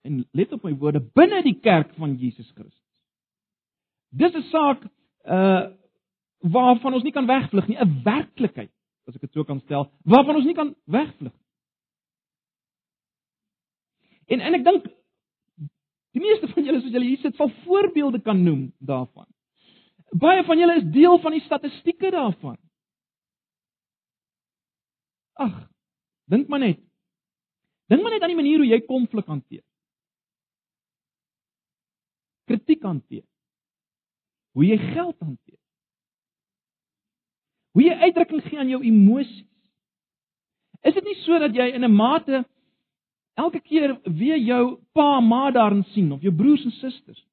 en 0.06 0.22
let 0.32 0.52
op 0.52 0.64
my 0.64 0.72
woorde 0.80 1.02
binne 1.14 1.42
die 1.44 1.58
kerk 1.60 1.92
van 2.00 2.14
Jesus 2.16 2.48
Christus. 2.54 3.02
Dis 4.08 4.34
'n 4.34 4.48
saak 4.52 4.86
uh 5.24 5.66
waarvan 6.38 6.94
ons 6.94 7.02
nie 7.02 7.12
kan 7.12 7.26
wegvlug 7.26 7.66
nie, 7.66 7.76
'n 7.76 8.02
werklikheid, 8.04 8.70
as 9.06 9.14
ek 9.14 9.20
dit 9.20 9.32
so 9.32 9.44
kan 9.44 9.60
stel, 9.60 9.90
waarvan 10.04 10.36
ons 10.36 10.44
nie 10.44 10.54
kan 10.54 10.74
wegvlug 10.84 11.32
nie. 11.32 11.48
En 14.26 14.40
en 14.40 14.54
ek 14.54 14.64
dink 14.64 14.86
die 16.12 16.22
meeste 16.22 16.48
van 16.48 16.64
julle 16.64 16.80
soos 16.80 16.92
julle 16.92 17.04
hier 17.04 17.18
sit, 17.18 17.36
sal 17.36 17.50
voorbeelde 17.64 18.20
kan 18.20 18.42
noem 18.44 18.72
daarvan. 18.78 19.26
Baie 20.12 20.44
van 20.44 20.58
julle 20.58 20.76
is 20.76 20.92
deel 20.92 21.18
van 21.18 21.32
die 21.32 21.44
statistieke 21.44 22.10
daarvan. 22.10 22.56
Ag, 25.38 25.54
dink 26.26 26.48
maar 26.50 26.62
net. 26.62 26.80
Dink 27.88 28.02
maar 28.02 28.12
net 28.12 28.22
aan 28.22 28.34
die 28.34 28.40
manier 28.40 28.58
hoe 28.60 28.68
jy 28.68 28.80
konflik 28.86 29.28
hanteer. 29.30 29.62
Kritiek 32.50 32.82
hanteer. 32.82 33.24
Hoe 34.56 34.66
jy 34.66 34.78
geld 34.92 35.16
hanteer. 35.22 35.58
Hoe 37.76 37.84
jy 37.84 37.94
uitdrukking 38.02 38.42
gee 38.48 38.58
aan 38.58 38.72
jou 38.72 38.82
emosies. 38.82 39.46
Is 40.86 40.94
dit 40.94 41.06
nie 41.06 41.16
so 41.22 41.38
dat 41.38 41.54
jy 41.54 41.68
in 41.74 41.84
'n 41.84 41.94
mate 41.94 42.44
elke 43.34 43.60
keer 43.60 43.98
weer 44.04 44.38
jou 44.38 44.80
pa, 44.92 45.20
ma 45.20 45.50
daarin 45.50 45.84
sien 45.94 46.12
of 46.12 46.22
jou 46.22 46.34
broers 46.34 46.64
en 46.64 46.70
susters? 46.70 47.26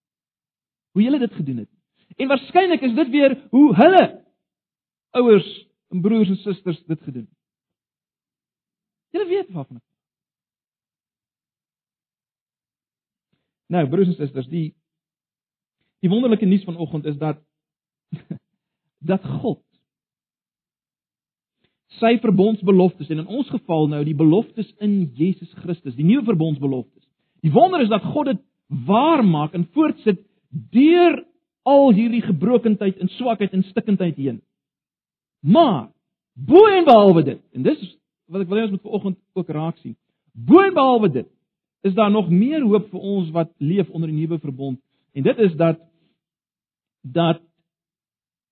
Hoe 0.93 1.03
hulle 1.03 1.19
dit 1.19 1.33
gedoen 1.33 1.57
het. 1.57 1.69
En 2.17 2.27
waarskynlik 2.27 2.81
is 2.81 2.95
dit 2.95 3.09
weer 3.09 3.47
hoe 3.49 3.75
hulle 3.75 4.25
ouers 5.11 5.67
en 5.89 6.01
broers 6.01 6.29
en 6.29 6.37
susters 6.37 6.83
dit 6.85 7.01
gedoen 7.01 7.25
het. 7.25 7.34
Julle 9.15 9.27
weet 9.31 9.51
waarvan 9.55 9.79
ek 9.79 9.85
Nou, 13.73 13.87
broers 13.89 14.11
en 14.11 14.17
susters, 14.19 14.49
die 14.51 14.75
die 16.03 16.09
wonderlike 16.11 16.45
nuus 16.45 16.65
vanoggend 16.67 17.07
is 17.09 17.15
dat 17.17 17.39
dat 19.09 19.23
God 19.41 19.63
sy 21.97 22.17
verbondsbeloftes 22.21 23.09
en 23.09 23.23
in 23.23 23.31
ons 23.39 23.49
geval 23.49 23.87
nou 23.89 24.03
die 24.05 24.17
beloftes 24.17 24.69
in 24.83 25.07
Jesus 25.17 25.49
Christus, 25.63 25.95
die 25.95 26.05
nuwe 26.05 26.27
verbondsbeloftes. 26.27 27.05
Die 27.41 27.53
wonder 27.53 27.81
is 27.81 27.89
dat 27.89 28.05
God 28.13 28.29
dit 28.33 28.41
waar 28.85 29.23
maak 29.25 29.55
en 29.55 29.65
voortsit 29.73 30.21
deur 30.73 31.23
al 31.65 31.93
hierdie 31.97 32.21
gebrokenheid 32.25 32.99
en 33.01 33.09
swakheid 33.15 33.53
en 33.55 33.65
stikkindheid 33.71 34.17
heen. 34.19 34.41
Maar 35.41 35.89
bo 36.33 36.67
en 36.69 36.85
behalwe 36.85 37.23
dit, 37.31 37.41
en 37.55 37.65
dis 37.65 37.81
wat 38.31 38.41
ek 38.41 38.49
wil 38.49 38.59
hê 38.59 38.65
ons 38.67 38.75
moet 38.75 38.87
vanoggend 38.87 39.17
ook 39.33 39.49
raak 39.49 39.77
sien. 39.83 39.95
Bo 40.33 40.61
en 40.63 40.73
behalwe 40.75 41.09
dit, 41.11 41.27
is 41.85 41.93
daar 41.93 42.11
nog 42.11 42.29
meer 42.29 42.63
hoop 42.65 42.89
vir 42.89 42.99
ons 43.01 43.29
wat 43.35 43.51
leef 43.57 43.89
onder 43.89 44.09
die 44.09 44.17
nuwe 44.17 44.39
verbond. 44.39 44.79
En 45.13 45.23
dit 45.23 45.37
is 45.45 45.53
dat 45.55 45.79
dat 47.05 47.41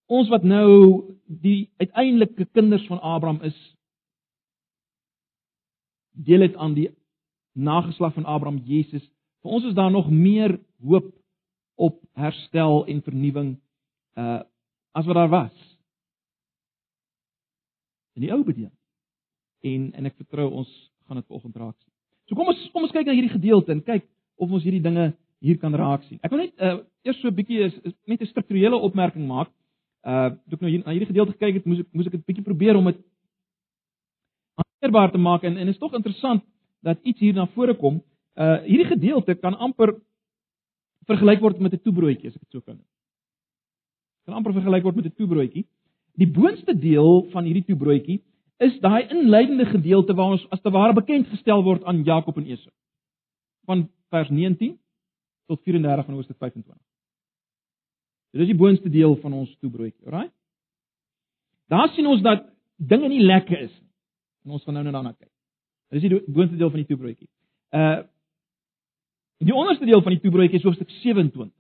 ons 0.06 0.30
wat 0.30 0.44
nou 0.46 0.70
die 1.25 1.72
uiteindelike 1.82 2.46
kinders 2.53 2.86
van 2.88 3.01
Abraham 3.01 3.42
is 3.42 3.58
deel 6.13 6.46
het 6.46 6.56
aan 6.56 6.75
die 6.77 6.92
nageslag 7.58 8.13
van 8.13 8.25
Abraham 8.30 8.62
Jesus. 8.65 9.03
Vir 9.42 9.51
ons 9.58 9.65
is 9.65 9.74
daar 9.74 9.92
nog 9.92 10.12
meer 10.12 10.60
hoop 10.86 11.10
op 11.75 11.98
herstel 12.13 12.86
en 12.86 13.01
vernuwing 13.01 13.56
uh 14.13 14.42
as 14.94 15.06
wat 15.10 15.15
daar 15.15 15.30
was. 15.30 15.77
In 18.13 18.22
die 18.22 18.30
ou 18.32 18.44
bediening. 18.46 18.75
En 19.63 19.91
en 19.93 20.05
ek 20.10 20.15
vertrou 20.20 20.50
ons 20.51 20.70
gaan 21.08 21.20
dit 21.20 21.27
vanoggend 21.27 21.55
raak 21.55 21.77
sien. 21.79 21.91
So 22.27 22.36
kom 22.36 22.51
ons 22.51 22.70
kom 22.72 22.84
ons 22.84 22.96
kyk 22.96 23.08
na 23.08 23.15
hierdie 23.15 23.36
gedeelte 23.36 23.72
en 23.72 23.84
kyk 23.84 24.05
of 24.41 24.51
ons 24.51 24.63
hierdie 24.63 24.84
dinge 24.84 25.12
hier 25.43 25.60
kan 25.60 25.75
raak 25.75 26.03
sien. 26.08 26.20
Ek 26.24 26.32
wil 26.32 26.46
net 26.46 26.53
uh, 26.60 26.77
eers 27.03 27.20
so 27.20 27.27
'n 27.27 27.36
bietjie 27.36 27.67
net 28.08 28.22
'n 28.22 28.32
strukturele 28.32 28.79
opmerking 28.79 29.27
maak. 29.27 29.51
Uh 30.03 30.36
toe 30.48 30.58
ek 30.58 30.62
nou 30.62 30.72
hier 30.72 30.84
na 30.84 30.96
hierdie 30.96 31.12
gedeelte 31.12 31.36
gekyk 31.36 31.60
het, 31.60 31.65
moes 31.65 31.79
ek 31.79 31.91
moes 31.91 32.08
ek 32.08 32.15
'n 32.15 32.24
bietjie 32.27 32.48
probeer 32.48 32.75
om 32.75 32.86
dit 32.91 33.00
aanspreekbaar 34.60 35.12
te 35.12 35.17
maak 35.17 35.43
en 35.43 35.58
en 35.58 35.67
is 35.67 35.79
tog 35.79 35.93
interessant 35.93 36.43
dat 36.84 37.00
iets 37.03 37.20
hier 37.20 37.34
na 37.34 37.46
vore 37.55 37.75
kom. 37.75 38.01
Uh 38.36 38.60
hierdie 38.67 38.91
gedeelte 38.91 39.36
kan 39.36 39.55
amper 39.55 39.96
vergelyk 41.08 41.39
word 41.39 41.60
met 41.60 41.74
'n 41.74 41.84
toebroodjie 41.84 42.27
as 42.27 42.36
ek 42.36 42.41
dit 42.41 42.51
so 42.51 42.62
kan 42.62 42.75
noem. 42.75 42.89
Kan 44.25 44.36
amper 44.36 44.53
vergelyk 44.53 44.84
word 44.84 44.96
met 44.96 45.05
'n 45.05 45.15
toebroodjie. 45.15 45.65
Die 46.15 46.27
boonste 46.27 46.74
deel 46.75 47.27
van 47.32 47.43
hierdie 47.43 47.65
toebroodjie 47.65 48.22
is 48.58 48.80
daai 48.80 49.08
inleidende 49.10 49.66
gedeelte 49.66 50.14
waar 50.14 50.36
ons 50.36 50.46
as 50.50 50.62
te 50.62 50.72
ware 50.72 50.94
bekend 50.94 51.28
gestel 51.28 51.64
word 51.64 51.84
aan 51.84 52.04
Jakob 52.04 52.38
en 52.38 52.46
Esau. 52.46 52.72
Van 53.66 53.90
vers 54.14 54.30
19 54.30 54.78
tot 55.48 55.62
34 55.64 56.06
van 56.06 56.14
Hoofstuk 56.14 56.38
25. 56.38 56.82
Dit 58.34 58.42
is 58.42 58.50
die 58.50 58.58
boonste 58.58 58.90
deel 58.90 59.16
van 59.22 59.34
ons 59.34 59.52
toebroodjie, 59.62 60.06
alraai? 60.06 60.30
Daar 61.70 61.90
sien 61.94 62.08
ons 62.08 62.22
dat 62.22 62.46
dinge 62.76 63.08
nie 63.08 63.22
lekker 63.22 63.60
is 63.60 63.72
nie. 63.72 63.92
En 64.44 64.58
ons 64.58 64.64
gaan 64.64 64.74
nou 64.74 64.84
net 64.84 64.94
daarna 64.94 65.14
kyk. 65.14 65.32
Dit 65.90 66.04
is 66.04 66.10
die 66.10 66.34
boonste 66.34 66.58
deel 66.58 66.70
van 66.70 66.82
die 66.84 66.90
toebroodjie. 66.90 67.30
Uh 67.72 68.02
die 69.44 69.52
onderste 69.54 69.84
deel 69.86 70.00
van 70.02 70.14
die 70.14 70.22
toebroodjie 70.24 70.56
is 70.56 70.64
Hoofstuk 70.64 70.90
27. 71.02 71.52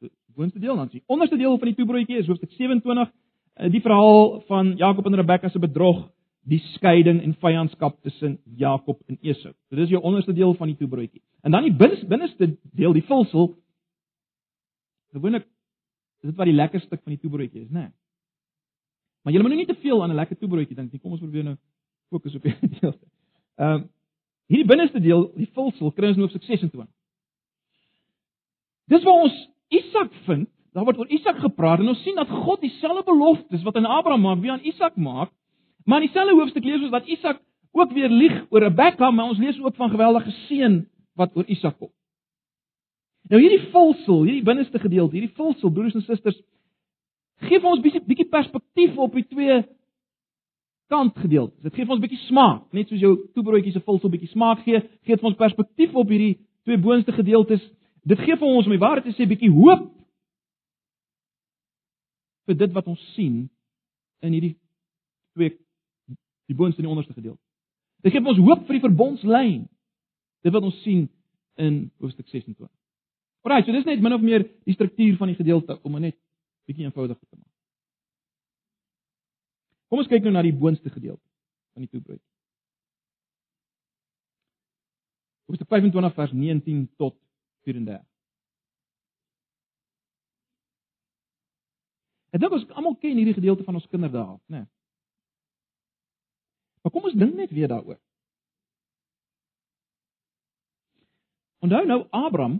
Die 0.00 0.36
boonste 0.38 0.58
deel 0.58 0.76
dan 0.76 0.88
sien. 0.88 1.02
Onderste 1.06 1.36
deel 1.36 1.58
van 1.58 1.68
die 1.68 1.76
toebroodjie 1.76 2.16
is 2.16 2.26
Hoofstuk 2.30 2.54
27 2.56 3.10
Eh, 3.12 3.21
die 3.54 3.80
verhaal 3.80 4.40
van 4.48 4.76
Jakob 4.76 5.06
en 5.06 5.14
Rebekka 5.14 5.48
se 5.48 5.58
bedrog, 5.58 6.06
die 6.42 6.58
skeiding 6.58 7.20
en 7.22 7.34
vyandskap 7.38 8.00
tussen 8.02 8.38
Jakob 8.56 9.02
en 9.06 9.18
Esau. 9.20 9.52
Dit 9.70 9.78
is 9.78 9.88
jou 9.88 10.02
onderste 10.02 10.32
deel 10.32 10.54
van 10.54 10.72
die 10.72 10.76
toebroodjie. 10.76 11.22
En 11.42 11.50
dan 11.50 11.62
die 11.62 11.74
binneste 12.08 12.56
deel, 12.72 12.92
die 12.92 13.04
vulsel. 13.06 13.52
Gewoonlik 15.12 15.44
is 16.22 16.30
dit 16.30 16.36
wat 16.36 16.48
die 16.48 16.56
lekkerste 16.56 16.86
stuk 16.86 17.02
van 17.02 17.14
die 17.14 17.20
toebroodjie 17.20 17.62
is, 17.62 17.68
né? 17.68 17.86
Nee. 17.86 17.90
Maar 19.22 19.32
jy 19.32 19.42
moet 19.42 19.52
nou 19.52 19.60
nie 19.60 19.68
te 19.68 19.80
veel 19.80 20.02
aan 20.02 20.10
'n 20.10 20.18
lekker 20.18 20.36
toebroodjie 20.36 20.76
dink 20.76 20.92
nie. 20.92 21.00
Kom 21.00 21.12
ons 21.12 21.20
probeer 21.20 21.44
nou 21.44 21.56
fokus 22.10 22.34
op 22.34 22.42
hierdie 22.42 22.78
deel. 22.80 22.94
Ehm 23.56 23.74
um, 23.74 23.90
hierdie 24.46 24.66
binneste 24.66 25.00
deel, 25.00 25.30
die 25.36 25.48
vulsel, 25.54 25.92
kry 25.92 26.08
ons 26.08 26.16
nou 26.16 26.26
op 26.26 26.32
sukses 26.34 26.62
in 26.62 26.70
toe. 26.70 26.86
Dis 28.90 29.02
waar 29.02 29.22
ons 29.22 29.36
Isak 29.68 30.12
vind 30.26 30.48
daar 30.72 30.84
word 30.88 30.98
oor 30.98 31.12
Isak 31.12 31.40
gepraat 31.42 31.82
en 31.82 31.92
ons 31.92 32.02
sien 32.02 32.16
dat 32.16 32.28
God 32.28 32.60
dieselfde 32.64 33.04
beloftes 33.04 33.64
wat 33.66 33.76
aan 33.76 33.88
Abraham 33.88 34.22
maak, 34.24 34.40
weer 34.40 34.54
aan 34.56 34.64
Isak 34.64 34.96
maak. 34.96 35.32
Maar 35.84 36.00
in 36.00 36.06
dieselfde 36.08 36.36
hoofstuk 36.38 36.64
lees 36.64 36.82
ons 36.82 36.94
dat 36.94 37.06
Isak 37.06 37.42
ook 37.72 37.92
weer 37.92 38.08
lieg 38.08 38.44
oor 38.50 38.64
Rebekka, 38.64 39.10
maar 39.10 39.32
ons 39.32 39.38
lees 39.38 39.60
ook 39.60 39.76
van 39.76 39.90
geweldige 39.90 40.30
seën 40.46 40.82
wat 41.14 41.36
oor 41.36 41.44
Isak 41.46 41.78
kom. 41.78 41.92
Nou 43.30 43.40
hierdie 43.40 43.68
vulsel, 43.72 44.24
hierdie 44.26 44.44
binneste 44.44 44.78
gedeelte, 44.78 45.16
hierdie 45.16 45.36
vulsel 45.36 45.70
broers 45.70 45.94
en 45.94 46.04
susters, 46.04 46.40
gee 47.46 47.60
vir 47.60 47.70
ons 47.70 47.82
bietjie 47.82 48.02
bietjie 48.06 48.28
perspektief 48.30 48.98
op 49.00 49.14
die 49.16 49.24
twee 49.28 49.62
kant 50.92 51.16
gedeeltes. 51.22 51.62
Dit 51.64 51.76
gee 51.76 51.86
vir 51.86 51.96
ons 51.96 52.02
bietjie 52.02 52.20
smaak, 52.26 52.66
net 52.76 52.90
soos 52.90 53.00
jou 53.00 53.14
toebroodjies 53.36 53.78
se 53.78 53.84
vulsel 53.86 54.12
bietjie 54.12 54.32
smaak 54.32 54.64
gee, 54.66 54.82
gee 55.04 55.14
dit 55.14 55.22
vir 55.22 55.30
ons 55.30 55.38
perspektief 55.38 55.94
op 55.96 56.12
hierdie 56.12 56.34
twee 56.66 56.80
boonste 56.80 57.14
gedeeltes. 57.16 57.62
Dit 58.08 58.20
gee 58.24 58.36
vir 58.36 58.48
ons 58.48 58.68
om 58.68 58.74
die 58.74 58.82
waarheid 58.82 59.06
te 59.08 59.14
sê 59.16 59.28
bietjie 59.30 59.50
hoop 59.54 59.88
vir 62.46 62.58
dit 62.58 62.74
wat 62.74 62.88
ons 62.90 63.02
sien 63.16 63.44
in 64.22 64.34
hierdie 64.34 64.56
twee 65.36 65.56
die 66.50 66.58
boonste 66.58 66.82
en 66.82 66.88
die 66.88 66.92
onderste 66.92 67.14
gedeelte. 67.14 67.40
Dit 68.02 68.12
gee 68.12 68.24
ons 68.26 68.40
hoop 68.42 68.66
vir 68.66 68.76
die 68.76 68.84
verbondslyn. 68.84 69.60
Dit 70.42 70.54
wat 70.54 70.66
ons 70.66 70.78
sien 70.82 71.06
in 71.62 71.84
hoofstuk 72.02 72.26
26. 72.28 72.66
Alraai, 73.42 73.62
so 73.64 73.74
dis 73.74 73.86
net 73.86 74.02
min 74.02 74.14
of 74.14 74.22
meer 74.22 74.44
die 74.66 74.74
struktuur 74.74 75.16
van 75.20 75.32
die 75.32 75.38
gedeelte 75.38 75.78
om 75.82 75.96
dit 75.98 76.08
net 76.10 76.18
bietjie 76.66 76.86
eenvoudiger 76.86 77.22
te 77.26 77.38
maak. 77.38 77.48
Kom 79.90 80.02
ons 80.02 80.10
kyk 80.10 80.24
nou 80.24 80.34
na 80.34 80.44
die 80.44 80.54
boonste 80.56 80.90
gedeelte 80.90 81.24
van 81.74 81.84
die 81.84 81.90
toebrood. 81.90 82.22
Hoofstuk 85.50 85.68
25 85.68 86.14
vers 86.16 86.32
19 86.32 86.86
tot 86.96 87.18
34. 87.66 88.11
Ek 92.32 92.40
dink 92.40 92.52
ons 92.52 92.68
almal 92.72 92.96
ken 92.96 93.16
hierdie 93.16 93.36
gedeelte 93.36 93.64
van 93.64 93.76
ons 93.76 93.88
kinderdae, 93.92 94.38
né? 94.48 94.62
Nee. 94.62 94.66
Maar 96.82 96.92
kom 96.92 97.04
ons 97.06 97.14
dink 97.14 97.36
net 97.38 97.52
weer 97.54 97.68
daaroor. 97.70 98.00
Onthou 101.62 101.84
nou 101.86 102.00
Abraham 102.10 102.58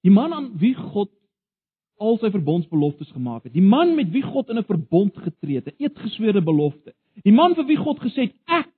Die 0.00 0.12
man 0.12 0.32
aan 0.32 0.50
wie 0.60 0.74
God 0.74 1.10
al 2.00 2.16
sy 2.20 2.30
verbondsbeloftes 2.32 3.10
gemaak 3.12 3.44
het. 3.44 3.52
Die 3.52 3.64
man 3.64 3.92
met 3.98 4.08
wie 4.14 4.22
God 4.24 4.48
in 4.48 4.58
'n 4.58 4.64
verbond 4.64 5.16
getree 5.16 5.60
het, 5.60 5.66
'n 5.66 5.84
eetgesweerde 5.84 6.42
belofte. 6.42 6.94
Die 7.22 7.32
man 7.32 7.54
vir 7.54 7.66
wie 7.66 7.76
God 7.76 7.98
gesê 8.00 8.20
het, 8.20 8.34
ek 8.46 8.68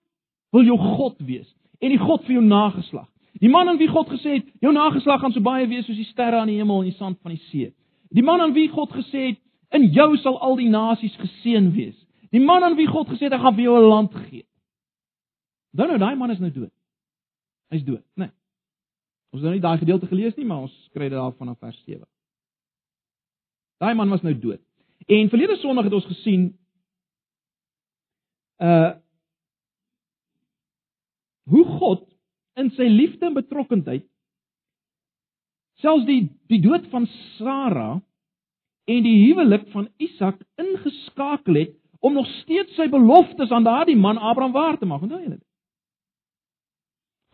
wil 0.51 0.65
jou 0.65 0.79
God 0.79 1.19
wees 1.19 1.55
en 1.79 1.89
die 1.89 1.99
God 1.99 2.25
vir 2.25 2.33
jou 2.33 2.45
nageslag. 2.45 3.09
Die 3.33 3.49
man 3.49 3.69
aan 3.69 3.79
wie 3.79 3.89
God 3.89 4.09
gesê 4.09 4.35
het, 4.35 4.47
jou 4.61 4.73
nageslag 4.73 5.21
gaan 5.21 5.33
so 5.33 5.41
baie 5.41 5.67
wees 5.67 5.87
soos 5.87 5.97
die 5.97 6.05
sterre 6.05 6.37
aan 6.37 6.49
die 6.49 6.59
hemel 6.59 6.79
en 6.79 6.91
die 6.91 6.99
sand 6.99 7.19
van 7.23 7.31
die 7.31 7.43
see. 7.51 7.73
Die 8.12 8.23
man 8.23 8.40
aan 8.40 8.52
wie 8.52 8.69
God 8.69 8.92
gesê 8.92 9.33
het, 9.33 9.40
in 9.73 9.88
jou 9.92 10.16
sal 10.21 10.38
al 10.40 10.57
die 10.61 10.69
nasies 10.69 11.14
geseën 11.16 11.71
wees. 11.73 11.97
Die 12.33 12.40
man 12.40 12.64
aan 12.64 12.76
wie 12.76 12.87
God 12.87 13.09
gesê 13.09 13.28
het, 13.28 13.33
hy 13.33 13.40
gaan 13.40 13.57
vir 13.57 13.64
jou 13.64 13.76
'n 13.78 13.88
land 13.88 14.14
gee. 14.28 14.45
Dan 15.73 15.88
nou, 15.88 15.99
daai 15.99 16.16
man 16.16 16.31
is 16.31 16.38
nou 16.38 16.50
dood. 16.52 16.73
Hy's 17.73 17.85
dood, 17.85 18.04
né? 18.14 18.28
Nee. 18.28 18.33
Ons 19.33 19.40
het 19.40 19.49
nou 19.49 19.54
nie 19.54 19.64
daai 19.64 19.78
gedeelte 19.78 20.07
gelees 20.07 20.35
nie, 20.37 20.45
maar 20.45 20.66
ons 20.66 20.75
kry 20.92 21.09
dit 21.09 21.16
daar 21.16 21.33
vanaf 21.33 21.59
vers 21.59 21.85
7. 21.85 22.04
Daai 23.81 23.95
man 23.95 24.12
was 24.12 24.23
nou 24.23 24.35
dood. 24.38 24.61
En 25.09 25.28
verlede 25.28 25.57
Sondag 25.57 25.88
het 25.88 25.97
ons 25.97 26.07
gesien 26.07 26.50
uh 28.62 28.92
hoe 31.42 31.64
God 31.64 32.04
in 32.54 32.69
sy 32.71 32.87
liefde 32.87 33.26
en 33.26 33.35
betrokkenheid 33.35 34.04
selfs 35.83 36.07
die 36.09 36.25
die 36.51 36.61
dood 36.62 36.89
van 36.93 37.07
Sara 37.37 38.01
en 38.91 39.07
die 39.07 39.19
huwelik 39.27 39.69
van 39.75 39.89
Isak 40.03 40.41
ingeskakel 40.61 41.59
het 41.61 41.79
om 42.03 42.17
nog 42.19 42.27
steeds 42.41 42.75
sy 42.75 42.89
beloftes 42.91 43.51
aan 43.55 43.67
daardie 43.67 43.97
man 43.97 44.19
Abraham 44.19 44.53
waar 44.53 44.79
te 44.79 44.87
maak. 44.87 45.03
Onthou 45.03 45.21
julle 45.21 45.39
dit? 45.39 45.49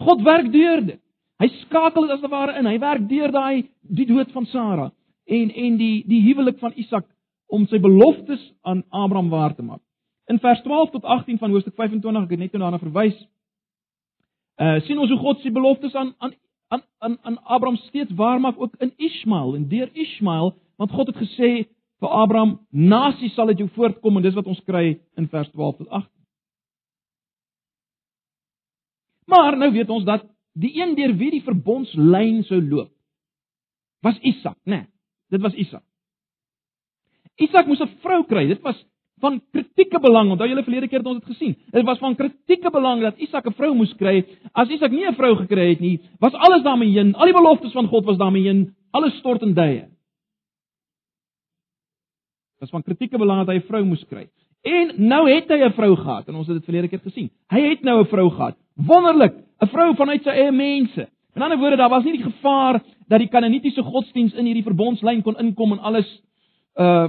God 0.05 0.23
werk 0.23 0.53
deur 0.53 0.85
dit. 0.85 1.01
Hy 1.39 1.49
skakel 1.63 2.07
dit 2.07 2.15
as 2.17 2.31
ware 2.31 2.59
in. 2.59 2.67
Hy 2.67 2.79
werk 2.83 3.07
deur 3.09 3.33
daai 3.33 3.69
die 3.81 4.07
dood 4.07 4.33
van 4.35 4.47
Sara 4.51 4.91
en 5.29 5.51
en 5.51 5.79
die 5.79 6.03
die 6.09 6.21
huwelik 6.27 6.59
van 6.61 6.75
Isak 6.77 7.07
om 7.49 7.65
sy 7.69 7.81
beloftes 7.81 8.43
aan 8.63 8.85
Abraham 8.91 9.31
waar 9.33 9.55
te 9.57 9.65
maak. 9.65 9.81
In 10.29 10.41
vers 10.41 10.61
12 10.63 10.91
tot 10.91 11.05
18 11.05 11.39
van 11.41 11.51
hoofstuk 11.51 11.75
25, 11.75 12.25
ek 12.25 12.35
het 12.35 12.39
net 12.43 12.53
daarna 12.53 12.81
verwys. 12.83 13.17
Uh 14.61 14.81
sien 14.85 14.99
ons 14.99 15.11
hoe 15.11 15.21
God 15.23 15.41
sy 15.41 15.53
beloftes 15.55 15.95
aan 15.97 16.13
aan 16.19 16.35
aan 16.69 16.83
aan 16.99 17.19
aan 17.23 17.43
Abraham 17.43 17.77
steeds 17.77 18.13
waar 18.13 18.41
maak 18.41 18.61
ook 18.61 18.75
in 18.79 18.93
Ismael 18.97 19.55
en 19.55 19.69
deur 19.69 19.91
Ismael, 19.93 20.55
want 20.77 20.91
God 20.91 21.07
het 21.07 21.17
gesê 21.17 21.51
vir 21.99 22.09
Abraham, 22.09 22.59
nasie 22.71 23.31
sal 23.31 23.49
uit 23.49 23.59
jou 23.59 23.69
voortkom 23.75 24.17
en 24.17 24.23
dis 24.23 24.35
wat 24.35 24.47
ons 24.47 24.61
kry 24.67 25.01
in 25.17 25.29
vers 25.29 25.49
12 25.51 25.77
tot 25.77 25.89
18. 25.89 26.11
Maar 29.27 29.57
nou 29.59 29.73
weet 29.73 29.91
ons 29.91 30.05
dat 30.05 30.25
die 30.53 30.73
een 30.81 30.95
deur 30.95 31.17
wie 31.17 31.31
die 31.31 31.43
verbondslyn 31.43 32.45
sou 32.49 32.61
loop 32.63 32.93
was 34.01 34.19
Isak, 34.23 34.57
né? 34.65 34.77
Nee. 34.77 34.87
Dit 35.29 35.43
was 35.43 35.55
Isak. 35.55 35.83
Isak 37.37 37.67
moes 37.67 37.81
'n 37.81 37.99
vrou 38.01 38.25
kry. 38.25 38.47
Dit 38.47 38.61
was 38.63 38.79
van 39.21 39.41
kritieke 39.53 40.01
belang. 40.01 40.31
Onthou 40.31 40.49
julle 40.49 40.63
verlede 40.63 40.89
keer 40.89 40.99
het 40.99 41.07
ons 41.07 41.21
dit 41.21 41.35
gesien. 41.35 41.57
Dit 41.71 41.85
was 41.85 41.99
van 41.99 42.17
kritieke 42.17 42.71
belang 42.71 43.03
dat 43.03 43.19
Isak 43.19 43.47
'n 43.47 43.53
vrou 43.53 43.75
moes 43.75 43.95
kry. 43.97 44.25
As 44.53 44.69
Isak 44.69 44.91
nie 44.91 45.07
'n 45.07 45.15
vrou 45.15 45.37
gekry 45.37 45.69
het 45.69 45.81
nie, 45.81 46.01
was 46.19 46.33
alles 46.35 46.63
daarmee 46.63 46.93
heen. 46.93 47.15
Al 47.15 47.25
die 47.25 47.35
beloftes 47.35 47.73
van 47.73 47.87
God 47.87 48.05
was 48.05 48.17
daarmee 48.17 48.43
heen. 48.43 48.75
Alles 48.91 49.17
stort 49.19 49.43
in 49.43 49.55
duie. 49.55 49.81
Dit 52.59 52.61
was 52.61 52.71
van 52.71 52.83
kritieke 52.83 53.19
belang 53.19 53.47
dat 53.47 53.49
hy 53.49 53.61
'n 53.61 53.69
vrou 53.69 53.85
moes 53.85 54.05
kry. 54.09 54.29
En 54.63 54.93
nou 54.97 55.31
het 55.31 55.49
hy 55.49 55.65
'n 55.65 55.73
vrou 55.73 55.97
gehad 55.97 56.29
en 56.29 56.35
ons 56.35 56.47
het 56.47 56.57
dit 56.57 56.65
verlede 56.65 56.89
keer 56.89 56.99
gesien. 56.99 57.31
Hy 57.49 57.61
het 57.61 57.83
nou 57.83 58.01
'n 58.01 58.07
vrou 58.07 58.31
gehad. 58.31 58.57
Wonderlik, 58.75 59.35
'n 59.61 59.67
vrou 59.67 59.95
vanuit 59.95 60.23
sy 60.23 60.31
eie 60.31 60.53
mense. 60.53 61.09
In 61.35 61.43
ander 61.43 61.59
woorde, 61.59 61.77
daar 61.77 61.89
was 61.89 62.05
nie 62.05 62.17
die 62.17 62.23
gevaar 62.23 62.83
dat 63.09 63.19
die 63.19 63.29
Kanaanitiese 63.29 63.83
godsdiens 63.83 64.35
in 64.35 64.45
hierdie 64.45 64.67
verbondslyn 64.67 65.23
kon 65.23 65.39
inkom 65.39 65.73
en 65.73 65.79
alles 65.79 66.23
uh 66.77 67.09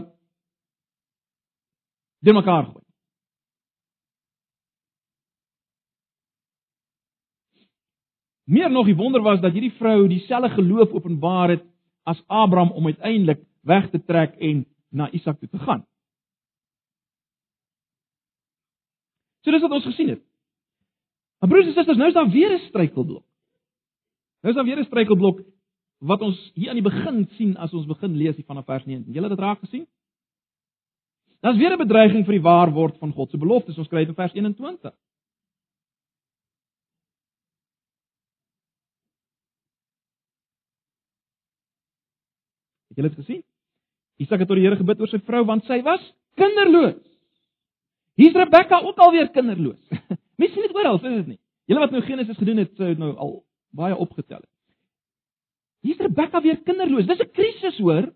de 2.20 2.34
mekaar 2.34 2.66
gooi. 2.66 2.84
Meer 8.50 8.72
nog, 8.72 8.86
die 8.86 8.96
wonder 8.96 9.22
was 9.22 9.42
dat 9.42 9.54
hierdie 9.54 9.76
vrou 9.78 10.08
dieselfde 10.08 10.50
geloof 10.50 10.90
openbaar 10.90 11.50
het 11.50 11.64
as 12.04 12.24
Abraham 12.28 12.72
om 12.72 12.86
uiteindelik 12.86 13.44
weg 13.62 13.90
te 13.90 14.04
trek 14.04 14.34
en 14.36 14.66
na 14.90 15.12
Isak 15.12 15.40
toe 15.40 15.50
te 15.50 15.60
gaan. 15.60 15.86
So 19.46 19.52
dis 19.52 19.62
wat 19.62 19.72
ons 19.78 19.86
gesien 19.86 20.10
het. 20.10 20.24
Maar 21.40 21.50
broers 21.50 21.70
en 21.70 21.74
susters, 21.74 21.98
nou 21.98 22.10
is 22.10 22.18
daar 22.18 22.30
weer 22.30 22.52
'n 22.54 22.68
struikelblok. 22.68 23.26
Nou 24.42 24.50
is 24.50 24.56
daar 24.56 24.66
weer 24.66 24.80
'n 24.80 24.86
struikelblok 24.86 25.40
wat 25.98 26.22
ons 26.22 26.52
hier 26.54 26.70
aan 26.70 26.82
die 26.82 26.90
begin 26.90 27.28
sien 27.38 27.58
as 27.58 27.74
ons 27.74 27.86
begin 27.86 28.16
lees 28.16 28.36
hier 28.36 28.46
vanaf 28.46 28.66
vers 28.66 28.86
19. 28.86 29.14
Julle 29.14 29.28
het 29.28 29.38
dit 29.38 29.46
raak 29.46 29.60
gesien? 29.60 29.88
Daar's 31.40 31.58
weer 31.58 31.72
'n 31.72 31.78
bedreiging 31.78 32.26
vir 32.26 32.34
die 32.34 32.42
waarword 32.42 32.98
van 32.98 33.14
God 33.14 33.30
se 33.30 33.38
beloftes. 33.38 33.78
Ons 33.78 33.88
kry 33.88 34.00
dit 34.00 34.08
in 34.08 34.16
vers 34.16 34.34
21. 34.34 34.94
Het 42.88 42.98
julle 42.98 43.10
dit 43.10 43.18
gesien? 43.18 43.44
Isak 44.18 44.40
het 44.40 44.48
tot 44.48 44.58
die 44.58 44.66
Here 44.66 44.76
gebid 44.76 45.00
oor 45.00 45.08
sy 45.08 45.20
vrou 45.20 45.46
want 45.46 45.64
sy 45.66 45.82
was 45.82 46.14
kinderloos. 46.36 47.00
Hier's 48.20 48.36
Rebekka 48.36 48.82
ook 48.84 48.98
alweer 48.98 49.30
kinderloos. 49.30 49.80
Mens 50.40 50.54
sien 50.54 50.62
dit 50.62 50.76
oral, 50.76 50.96
is 50.96 51.02
dit 51.02 51.28
nie? 51.28 51.40
Julle 51.66 51.80
wat 51.80 51.92
nou 51.92 52.02
Genesis 52.02 52.38
gedoen 52.38 52.58
het, 52.58 52.76
sou 52.76 52.94
nou 53.00 53.16
al 53.16 53.46
baie 53.70 53.96
opgetel 53.96 54.42
het. 54.42 54.56
Hier's 55.88 56.02
Rebekka 56.04 56.42
weer 56.42 56.60
kinderloos. 56.68 57.08
Dis 57.08 57.22
'n 57.24 57.32
krisis, 57.32 57.78
hoor. 57.80 58.12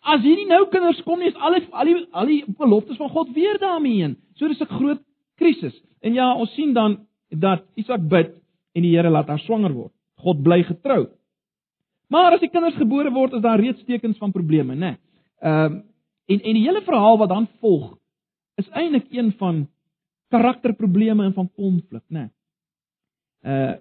As 0.00 0.22
hierdie 0.24 0.48
nou 0.48 0.64
kinders 0.72 1.00
kom 1.04 1.20
nie, 1.20 1.28
is 1.28 1.36
al 1.36 1.58
die 1.58 1.66
al 1.70 1.88
die 1.88 1.96
al 2.16 2.26
die 2.30 2.42
beloftes 2.58 2.96
van 2.96 3.10
God 3.12 3.32
weer 3.36 3.58
daarmee 3.60 4.00
heen. 4.00 4.16
So 4.34 4.48
dis 4.48 4.60
'n 4.60 4.76
groot 4.76 5.02
krisis. 5.36 5.74
En 6.00 6.14
ja, 6.14 6.34
ons 6.34 6.54
sien 6.54 6.72
dan 6.72 7.06
dat 7.28 7.64
Isak 7.76 8.08
bid 8.08 8.34
en 8.74 8.82
die 8.82 8.96
Here 8.96 9.10
laat 9.10 9.28
haar 9.28 9.38
swanger 9.38 9.72
word. 9.72 9.92
God 10.16 10.42
bly 10.42 10.62
getrou. 10.62 11.08
Maar 12.08 12.32
as 12.32 12.40
die 12.40 12.50
kinders 12.50 12.74
gebore 12.74 13.10
word, 13.10 13.32
is 13.32 13.42
daar 13.42 13.60
reeds 13.60 13.84
tekens 13.84 14.18
van 14.18 14.32
probleme, 14.32 14.74
né? 14.74 14.98
Ehm 15.40 15.72
um, 15.72 15.82
en 16.30 16.40
en 16.40 16.54
die 16.54 16.66
hele 16.66 16.82
verhaal 16.82 17.18
wat 17.18 17.28
dan 17.28 17.48
volg 17.60 17.98
is 18.54 18.68
eintlik 18.70 19.06
een 19.10 19.32
van 19.32 19.68
karakterprobleme 20.30 21.24
en 21.24 21.32
van 21.34 21.50
konflik, 21.56 22.04
né? 22.08 22.30
Uh 23.42 23.76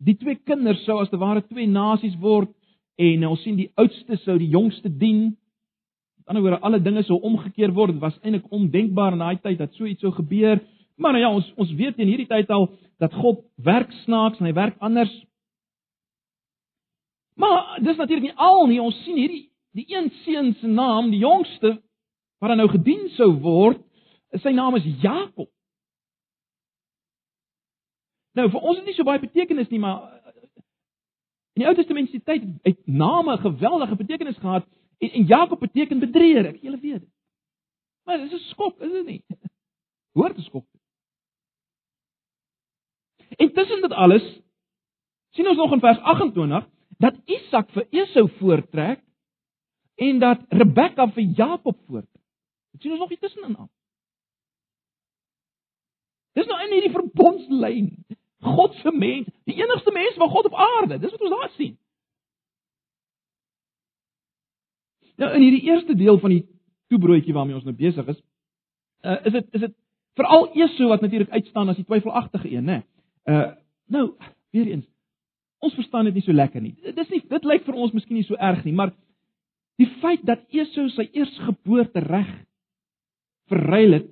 die 0.00 0.16
twee 0.16 0.38
kinders 0.48 0.80
sou 0.84 0.96
as 1.00 1.10
te 1.12 1.18
ware 1.20 1.42
twee 1.44 1.68
nasies 1.68 2.16
word 2.20 2.52
en 3.00 3.26
ons 3.30 3.40
sien 3.44 3.56
die 3.56 3.70
oudste 3.80 4.18
sou 4.24 4.36
die 4.40 4.50
jongste 4.52 4.90
dien. 4.92 5.30
Aan 6.28 6.36
die 6.36 6.42
ander 6.42 6.44
woorde 6.44 6.64
alle 6.66 6.82
dinge 6.84 7.02
sou 7.08 7.18
omgekeer 7.26 7.72
word. 7.74 7.96
Dit 7.96 8.04
was 8.04 8.18
eintlik 8.20 8.52
ondenkbaar 8.52 9.16
in 9.16 9.24
daai 9.24 9.40
tyd 9.40 9.58
dat 9.58 9.74
so 9.74 9.88
iets 9.88 10.04
sou 10.04 10.12
gebeur. 10.14 10.60
Maar 11.00 11.16
nou 11.16 11.22
ja, 11.22 11.32
ons 11.32 11.52
ons 11.56 11.72
weet 11.78 11.98
in 11.98 12.10
hierdie 12.12 12.28
tyd 12.28 12.50
al 12.52 12.68
dat 13.00 13.14
God 13.16 13.40
werk 13.56 13.92
snaaks 14.04 14.40
en 14.40 14.50
hy 14.50 14.52
werk 14.56 14.76
anders. 14.84 15.12
Maar 17.40 17.78
dis 17.80 17.96
natuurlik 17.96 18.28
nie 18.28 18.36
al 18.36 18.66
nie. 18.68 18.80
Ons 18.82 18.98
sien 19.04 19.16
hierdie 19.16 19.46
die 19.72 19.86
een 19.88 20.10
seun 20.24 20.52
se 20.60 20.66
naam, 20.66 21.10
die 21.10 21.22
jongste 21.22 21.78
wat 22.40 22.56
nou 22.56 22.68
gedien 22.72 23.08
sou 23.14 23.30
word, 23.42 23.80
sy 24.42 24.52
naam 24.56 24.76
is 24.78 24.86
Jakob. 25.02 25.48
Nou 28.38 28.46
vir 28.50 28.60
ons 28.62 28.78
is 28.78 28.84
dit 28.84 28.92
nie 28.92 28.96
so 28.96 29.06
baie 29.06 29.20
betekenis 29.22 29.70
nie, 29.72 29.80
maar 29.82 30.19
in 31.60 31.66
die 31.66 31.68
Ou 31.68 31.76
Testament 31.76 32.08
se 32.08 32.22
tyd 32.24 32.44
het 32.64 32.86
name 32.86 33.36
'n 33.36 33.44
geweldige 33.44 33.96
betekenis 33.96 34.36
gehad 34.36 34.64
en, 34.98 35.10
en 35.10 35.24
Jakob 35.24 35.60
beteken 35.60 35.98
bedrieger, 35.98 36.46
ek 36.46 36.62
julle 36.62 36.80
weet 36.80 37.00
dit. 37.00 37.12
Maar 38.04 38.18
dis 38.18 38.32
'n 38.32 38.48
skok, 38.48 38.80
is 38.80 38.92
dit 38.92 39.06
nie? 39.06 39.24
Hoor 40.16 40.34
te 40.34 40.42
skok. 40.42 40.64
En 43.36 43.52
tussen 43.52 43.80
dit 43.80 43.92
alles 43.92 44.40
sien 45.30 45.48
ons 45.48 45.56
nog 45.56 45.72
in 45.72 45.80
vers 45.80 45.98
28 45.98 46.68
dat 46.98 47.20
Isak 47.24 47.70
vir 47.70 47.86
Esau 47.90 48.28
voortrek 48.38 49.04
en 49.94 50.18
dat 50.18 50.40
Rebekka 50.48 51.10
vir 51.12 51.22
Jakob 51.22 51.76
voortrek. 51.86 52.24
Dit 52.72 52.82
sien 52.82 52.90
ons 52.90 53.00
nog 53.00 53.08
hier 53.08 53.18
tussenin 53.18 53.56
aan. 53.56 53.70
Dis 56.32 56.46
nou 56.46 56.60
in 56.64 56.72
hierdie 56.72 56.94
verbondslyn. 56.94 58.04
God 58.40 58.74
se 58.80 58.92
mens, 58.96 59.28
die 59.44 59.58
enigste 59.60 59.92
mens 59.92 60.16
van 60.16 60.28
God 60.28 60.48
op 60.48 60.54
aarde. 60.54 60.98
Dis 60.98 61.12
wat 61.12 61.20
ons 61.20 61.36
daar 61.36 61.52
sien. 61.56 61.76
Nou 65.20 65.28
in 65.36 65.44
hierdie 65.44 65.66
eerste 65.68 65.94
deel 65.94 66.18
van 66.18 66.32
die 66.32 66.44
toebroodjie 66.88 67.34
waarmee 67.36 67.58
ons 67.58 67.66
nou 67.68 67.76
besig 67.76 68.06
is, 68.08 68.20
uh, 69.04 69.18
is 69.28 69.34
dit 69.36 69.58
is 69.58 69.66
dit 69.66 69.74
veral 70.18 70.48
Esau 70.56 70.88
wat 70.88 71.04
natuurlik 71.04 71.30
uitstaan 71.30 71.68
as 71.68 71.76
die 71.76 71.84
twyfelagtige 71.84 72.48
een, 72.50 72.64
né? 72.64 72.80
Uh 73.28 73.50
nou, 73.90 74.12
weer 74.54 74.68
eens. 74.70 74.86
Ons 75.58 75.74
verstaan 75.74 76.06
dit 76.06 76.14
nie 76.14 76.22
so 76.22 76.32
lekker 76.32 76.62
nie. 76.62 76.76
Dis 76.94 77.08
nie 77.10 77.20
dit 77.28 77.46
lyk 77.48 77.64
vir 77.66 77.76
ons 77.76 77.92
miskien 77.92 78.16
nie 78.16 78.26
so 78.26 78.38
erg 78.38 78.62
nie, 78.64 78.72
maar 78.72 78.94
die 79.82 79.88
feit 80.00 80.22
dat 80.28 80.46
Esau 80.54 80.86
sy 80.94 81.08
eersgeboorte 81.10 82.00
reg 82.06 82.30
verruil 83.50 83.98
het 83.98 84.08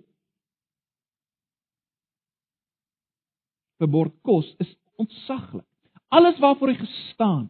vir 3.78 3.90
bord 3.90 4.14
kos 4.26 4.48
is 4.62 4.70
ontsaglik. 4.98 5.66
Alles 6.08 6.38
waarvoor 6.38 6.72
hy 6.72 6.78
gestaan. 6.80 7.48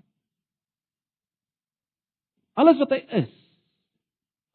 Alles 2.59 2.79
wat 2.83 2.91
hy 2.91 3.03
is. 3.23 3.35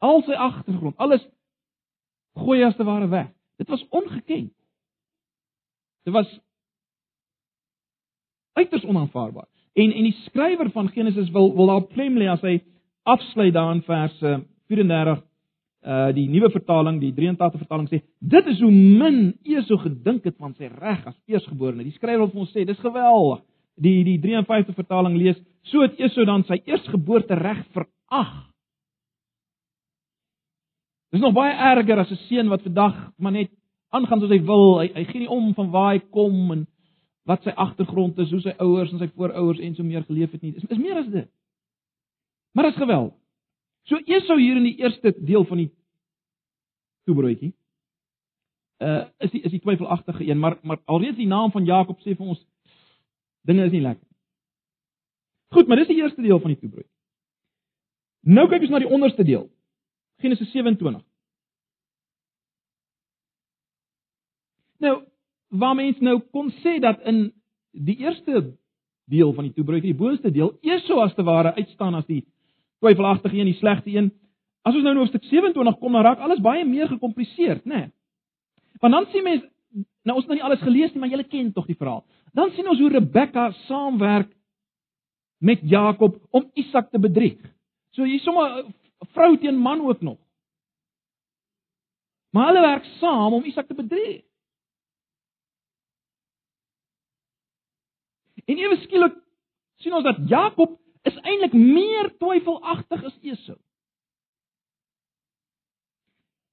Al 0.04 0.20
sy 0.26 0.36
agtergrond, 0.36 0.96
alles 1.00 1.24
gooi 2.36 2.60
as 2.66 2.76
te 2.76 2.84
ware 2.84 3.08
weg. 3.08 3.30
Dit 3.56 3.70
was 3.72 3.84
ongeken. 3.88 4.50
Dit 6.04 6.12
was 6.12 6.28
uiters 8.52 8.84
onaanvaarbaar. 8.84 9.48
En 9.74 9.92
en 9.92 10.06
die 10.06 10.18
skrywer 10.26 10.70
van 10.70 10.88
Genesis 10.88 11.30
wil 11.30 11.54
wil 11.56 11.66
daar 11.66 11.86
klem 11.86 12.18
lê 12.18 12.28
as 12.30 12.42
hy 12.44 12.58
afsluit 13.02 13.54
daar 13.54 13.72
in 13.74 13.82
vers 13.82 14.18
34 14.70 15.22
uh 15.84 16.12
die 16.16 16.28
nuwe 16.32 16.48
vertaling, 16.50 17.00
die 17.00 17.12
83 17.12 17.60
vertaling 17.60 17.88
sê, 17.90 18.00
dit 18.20 18.46
is 18.48 18.60
hoe 18.64 18.70
min 18.72 19.34
Esau 19.44 19.76
gedink 19.82 20.24
het 20.24 20.36
van 20.40 20.54
sy 20.56 20.70
reg 20.72 21.02
as 21.06 21.16
eersgeborene. 21.28 21.84
Die 21.84 21.96
skrywer 21.98 22.24
wil 22.24 22.32
vir 22.32 22.44
ons 22.46 22.54
sê, 22.54 22.64
dis 22.64 22.80
geweldig. 22.80 23.42
Die 23.84 23.98
die 24.06 24.16
53 24.22 24.76
vertaling 24.78 25.18
lees, 25.20 25.40
so 25.68 25.84
het 25.84 25.98
Esau 26.00 26.24
dan 26.28 26.46
sy 26.48 26.60
eersgeboorte 26.64 27.36
reg 27.36 27.60
verag. 27.76 28.32
Dis 31.12 31.22
nog 31.22 31.34
baie 31.36 31.52
erger 31.52 32.00
as 32.00 32.10
'n 32.10 32.22
seun 32.28 32.48
wat 32.48 32.62
vandag 32.62 33.12
maar 33.18 33.32
net 33.32 33.50
aangaan 33.90 34.20
soos 34.20 34.30
hy 34.30 34.40
wil. 34.42 34.80
Hy 34.80 34.88
hy 34.94 35.04
gee 35.04 35.20
nie 35.20 35.30
om 35.30 35.54
van 35.54 35.70
waar 35.70 35.92
hy 35.92 36.00
kom 36.10 36.50
en 36.50 36.66
wat 37.24 37.42
sy 37.42 37.50
agtergrond 37.50 38.18
is, 38.18 38.30
hoe 38.30 38.40
sy 38.40 38.54
ouers 38.58 38.92
en 38.92 38.98
sy 38.98 39.08
voorouers 39.08 39.60
en 39.60 39.74
so 39.74 39.82
meer 39.82 40.04
geleef 40.04 40.32
het 40.32 40.42
nie. 40.42 40.52
Dis 40.52 40.64
is 40.68 40.78
meer 40.78 40.96
as 40.96 41.06
dit. 41.06 41.28
Maar 42.52 42.64
dit 42.64 42.74
is 42.74 42.82
geweldig. 42.82 43.23
So 43.88 43.96
Esau 43.96 44.38
hier 44.38 44.56
in 44.56 44.64
die 44.64 44.78
eerste 44.80 45.12
deel 45.18 45.44
van 45.44 45.64
die 45.64 45.70
toebroodjie 47.04 47.52
uh 48.84 49.04
is 49.22 49.30
die 49.30 49.42
is 49.44 49.52
die 49.52 49.60
twyfelagtige 49.62 50.24
een, 50.26 50.38
maar 50.38 50.58
maar 50.62 50.80
alreeds 50.84 51.16
die 51.16 51.28
naam 51.30 51.52
van 51.52 51.64
Jakob 51.64 52.00
sê 52.00 52.16
vir 52.16 52.26
ons 52.26 52.40
dinge 53.46 53.64
is 53.64 53.72
nie 53.72 53.84
lekker. 53.84 54.06
Goed, 55.54 55.68
maar 55.68 55.76
dis 55.76 55.92
die 55.92 56.00
eerste 56.00 56.22
deel 56.22 56.40
van 56.40 56.54
die 56.54 56.60
toebroodjie. 56.60 56.90
Nou 58.24 58.48
kyk 58.48 58.64
ons 58.64 58.72
na 58.72 58.80
die 58.80 58.90
onderste 58.90 59.24
deel. 59.24 59.46
Genesis 60.24 60.50
27. 60.50 61.04
Nou, 64.80 64.94
waar 65.48 65.74
mens 65.76 66.00
nou 66.00 66.18
kon 66.32 66.50
sê 66.62 66.78
dat 66.80 67.02
in 67.04 67.26
die 67.70 67.98
eerste 68.00 68.56
deel 69.12 69.32
van 69.36 69.48
die 69.48 69.52
toebroodjie, 69.52 69.92
die 69.92 70.00
boonste 70.00 70.32
deel, 70.32 70.54
Esau 70.64 71.02
as 71.04 71.14
te 71.14 71.22
ware 71.22 71.54
uitstaan 71.54 71.94
as 72.00 72.08
die 72.08 72.24
twyfelagtige 72.84 73.40
een, 73.40 73.50
die 73.50 73.58
slegte 73.58 73.90
een. 73.90 74.12
As 74.64 74.76
ons 74.76 74.84
nou 74.84 74.94
in 74.94 75.02
hoofstuk 75.02 75.24
27 75.28 75.80
kom, 75.80 75.96
dan 75.96 76.04
raak 76.06 76.22
alles 76.24 76.40
baie 76.44 76.64
meer 76.68 76.88
gekompliseerd, 76.92 77.64
né? 77.64 77.80
Nee. 77.86 77.92
Want 78.80 78.92
dan 78.92 79.06
sien 79.12 79.24
mense 79.24 79.50
nou 80.04 80.18
ons 80.18 80.26
het 80.26 80.30
nou 80.30 80.38
nie 80.38 80.44
alles 80.44 80.62
gelees 80.62 80.92
nie, 80.92 81.00
maar 81.02 81.12
julle 81.12 81.26
ken 81.28 81.52
tog 81.56 81.66
die 81.66 81.78
verhaal. 81.78 82.04
Dan 82.36 82.52
sien 82.54 82.68
ons 82.68 82.80
hoe 82.82 82.90
Rebekka 82.92 83.48
saamwerk 83.64 84.30
met 85.44 85.62
Jakob 85.68 86.18
om 86.30 86.50
Isak 86.60 86.90
te 86.90 87.00
bedrieg. 87.00 87.40
So 87.96 88.04
hier 88.04 88.20
sommer 88.20 88.66
vrou 89.14 89.36
teen 89.40 89.58
man 89.60 89.80
ook 89.80 90.02
nog. 90.04 90.18
Maar 92.34 92.50
hulle 92.50 92.64
werk 92.66 92.86
saam 92.98 93.32
om 93.32 93.44
Isak 93.44 93.66
te 93.66 93.74
bedrieg. 93.78 94.22
En 98.44 98.60
ewe 98.60 98.76
skielik 98.82 99.16
sien 99.80 99.94
ons 99.96 100.04
dat 100.04 100.20
Jakob 100.28 100.76
is 101.04 101.16
eintlik 101.20 101.52
meer 101.52 102.10
twyfelagtig 102.18 103.04
as 103.04 103.16
Esau. 103.22 103.58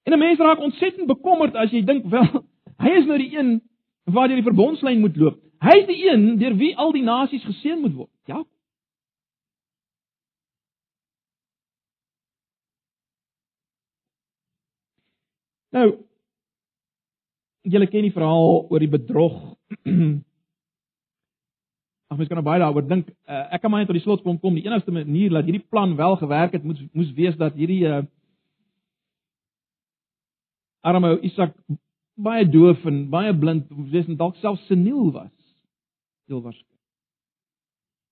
En 0.03 0.13
'n 0.13 0.19
mens 0.19 0.39
raak 0.39 0.59
ontsettend 0.59 1.07
bekommerd 1.07 1.55
as 1.55 1.71
jy 1.71 1.83
dink 1.85 2.05
wel, 2.05 2.43
hy 2.83 2.91
is 2.99 3.05
nou 3.05 3.17
die 3.17 3.37
een 3.37 3.61
waar 4.03 4.29
jy 4.29 4.41
die 4.41 4.49
verbondslyn 4.49 4.99
moet 4.99 5.15
loop. 5.15 5.37
Hy 5.61 5.75
is 5.77 5.87
die 5.87 6.01
een 6.09 6.37
deur 6.41 6.55
wie 6.57 6.73
al 6.77 6.91
die 6.91 7.05
nasies 7.05 7.43
geseën 7.45 7.79
moet 7.79 7.93
word. 7.93 8.11
Ja. 8.25 8.41
Nou, 15.71 15.85
julle 17.61 17.87
ken 17.87 18.03
die 18.03 18.11
verhaal 18.11 18.65
oor 18.67 18.81
die 18.83 18.91
bedrog 18.91 19.37
Ag 22.11 22.17
mens 22.19 22.27
kan 22.27 22.41
nou 22.41 22.43
baie 22.43 22.59
daaroor 22.59 22.83
dink. 22.83 23.07
Uh, 23.23 23.45
ek 23.55 23.61
kan 23.63 23.71
maar 23.71 23.79
net 23.79 23.87
tot 23.87 23.95
die 23.95 24.03
slot 24.03 24.23
kom 24.25 24.39
kom. 24.39 24.57
Die 24.59 24.65
enigste 24.67 24.91
manier 24.91 25.31
dat 25.31 25.47
hierdie 25.47 25.63
plan 25.63 25.93
wel 25.95 26.17
gewerk 26.19 26.57
het, 26.57 26.65
moes 26.67 26.81
moes 26.91 27.13
wees 27.15 27.37
dat 27.39 27.55
hierdie 27.55 27.85
uh 27.87 28.01
arme 30.81 31.13
Isak 31.21 31.53
baie 32.17 32.45
doof 32.49 32.83
en 32.89 33.03
baie 33.13 33.31
blind, 33.37 33.69
wees 33.93 34.09
en 34.09 34.17
dalk 34.19 34.35
self 34.41 34.59
seniel 34.67 35.11
was. 35.13 35.31
Heel 36.27 36.41
waarskynlik. 36.41 36.67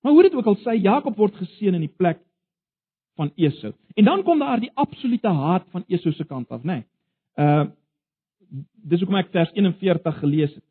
Maar 0.01 0.15
hoe 0.15 0.23
dit 0.23 0.37
ook 0.37 0.47
al 0.47 0.57
sê, 0.63 0.77
Jakob 0.79 1.17
word 1.19 1.35
geseën 1.35 1.75
in 1.75 1.83
die 1.83 1.95
plek 1.97 2.21
van 3.19 3.33
Esau. 3.35 3.73
En 3.99 4.07
dan 4.07 4.23
kom 4.23 4.39
daar 4.39 4.61
die 4.63 4.71
absolute 4.79 5.27
haat 5.27 5.67
van 5.73 5.83
Esau 5.91 6.13
se 6.15 6.23
kant 6.23 6.47
af, 6.55 6.63
nê. 6.63 6.79
Nee. 6.79 6.87
Uh 7.35 7.67
dis 8.89 9.03
hoekom 9.03 9.19
ek 9.19 9.27
vers 9.29 9.51
41 9.53 10.15
gelees 10.23 10.53
het. 10.55 10.68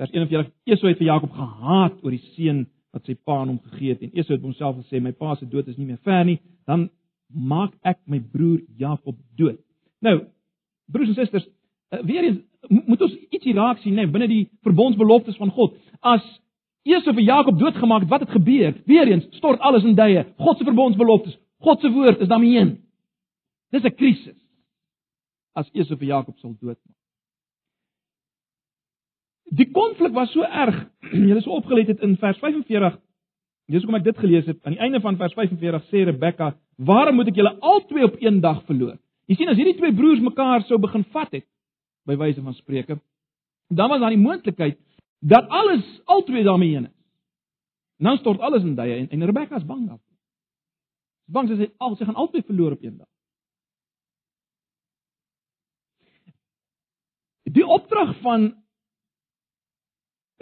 Vers 0.00 0.10
41: 0.10 0.50
Esau 0.64 0.88
het 0.88 1.00
vir 1.00 1.06
Jakob 1.10 1.32
gehaat 1.36 1.98
oor 2.02 2.14
die 2.14 2.22
seun 2.36 2.64
wat 2.92 3.08
sy 3.08 3.14
pa 3.16 3.40
aan 3.40 3.54
hom 3.54 3.60
gegee 3.70 3.94
het 3.94 4.04
en 4.04 4.12
Esau 4.12 4.36
het 4.36 4.44
homself 4.44 4.78
gesê: 4.82 5.00
"My 5.00 5.12
pa 5.12 5.34
se 5.34 5.46
dood 5.46 5.68
is 5.68 5.76
nie 5.76 5.86
meer 5.86 6.00
ver 6.04 6.24
nie, 6.24 6.38
dan 6.66 6.90
maak 7.28 7.72
ek 7.84 7.98
my 8.06 8.20
broer 8.20 8.60
Jakob 8.78 9.16
dood." 9.36 9.60
Nou, 10.00 10.26
broers 10.92 11.08
en 11.08 11.14
susters, 11.14 11.46
uh, 11.92 12.02
weer 12.02 12.24
eens 12.24 12.40
moet 12.68 13.02
ons 13.02 13.16
ietsie 13.30 13.54
raak 13.54 13.78
sien, 13.82 13.94
nee, 13.94 14.06
binne 14.06 14.28
die 14.28 14.48
verbondsbeloftes 14.62 15.36
van 15.36 15.50
God. 15.50 15.76
As 16.00 16.22
Esau 16.82 17.14
vir 17.14 17.22
Jakob 17.22 17.58
doodgemaak 17.58 18.02
het, 18.02 18.10
wat 18.10 18.24
het 18.24 18.30
gebeur? 18.30 18.74
Weer 18.86 19.08
eens 19.08 19.26
stort 19.38 19.60
alles 19.60 19.84
in 19.84 19.94
duie. 19.94 20.24
God 20.38 20.58
se 20.58 20.64
verbondsbeloftes, 20.64 21.38
God 21.62 21.80
se 21.80 21.90
woord 21.90 22.20
is 22.20 22.28
daarmee 22.28 22.58
een. 22.58 22.72
Dis 23.70 23.84
'n 23.84 23.94
krisis. 23.94 24.38
As 25.54 25.70
Esau 25.72 25.96
vir 25.96 26.08
Jakob 26.08 26.38
sal 26.38 26.56
doodmaak. 26.60 27.01
Die 29.50 29.70
konflik 29.70 30.12
was 30.12 30.32
so 30.32 30.42
erg. 30.42 30.86
Julle 31.28 31.40
is 31.40 31.46
opgelet 31.46 31.86
het 31.86 32.00
in 32.00 32.16
vers 32.16 32.38
45. 32.38 32.98
Dis 33.72 33.82
hoekom 33.82 33.98
ek 34.00 34.04
dit 34.04 34.18
gelees 34.18 34.46
het. 34.46 34.58
Aan 34.66 34.76
die 34.76 34.82
einde 34.84 35.00
van 35.00 35.16
vers 35.16 35.34
45 35.34 35.88
sê 35.90 36.04
Rebekka: 36.08 36.54
"Waarom 36.76 37.16
moet 37.16 37.30
ek 37.32 37.40
julle 37.40 37.56
albei 37.60 38.04
op 38.04 38.16
een 38.20 38.40
dag 38.40 38.62
verloor?" 38.68 38.98
Jy 39.30 39.36
sien 39.38 39.48
as 39.48 39.56
hierdie 39.56 39.78
twee 39.78 39.94
broers 39.94 40.20
mekaar 40.20 40.64
sou 40.66 40.78
begin 40.82 41.04
vat 41.14 41.30
het 41.32 41.46
by 42.06 42.16
wyse 42.18 42.42
van 42.42 42.54
spreuke, 42.54 42.98
dan 43.70 43.88
was 43.88 44.00
daar 44.00 44.10
die 44.10 44.18
moontlikheid 44.18 44.78
dat 45.20 45.48
alles 45.48 45.84
albei 46.10 46.42
daarmee 46.42 46.74
heen 46.74 46.88
is. 46.90 46.96
Nou 48.02 48.16
stort 48.18 48.40
alles 48.40 48.64
in 48.66 48.74
duie 48.74 48.96
en, 48.96 49.08
en 49.08 49.24
Rebekka 49.24 49.56
is 49.56 49.66
bang 49.66 49.86
daarvoor. 49.86 50.16
Bang 51.30 51.48
sy 51.48 51.60
sê 51.60 51.70
al 51.78 51.96
sy 51.96 52.08
gaan 52.08 52.18
albei 52.18 52.42
verloor 52.42 52.74
op 52.74 52.82
een 52.82 52.98
dag. 52.98 53.08
Die 57.52 57.66
opdrag 57.66 58.16
van 58.24 58.50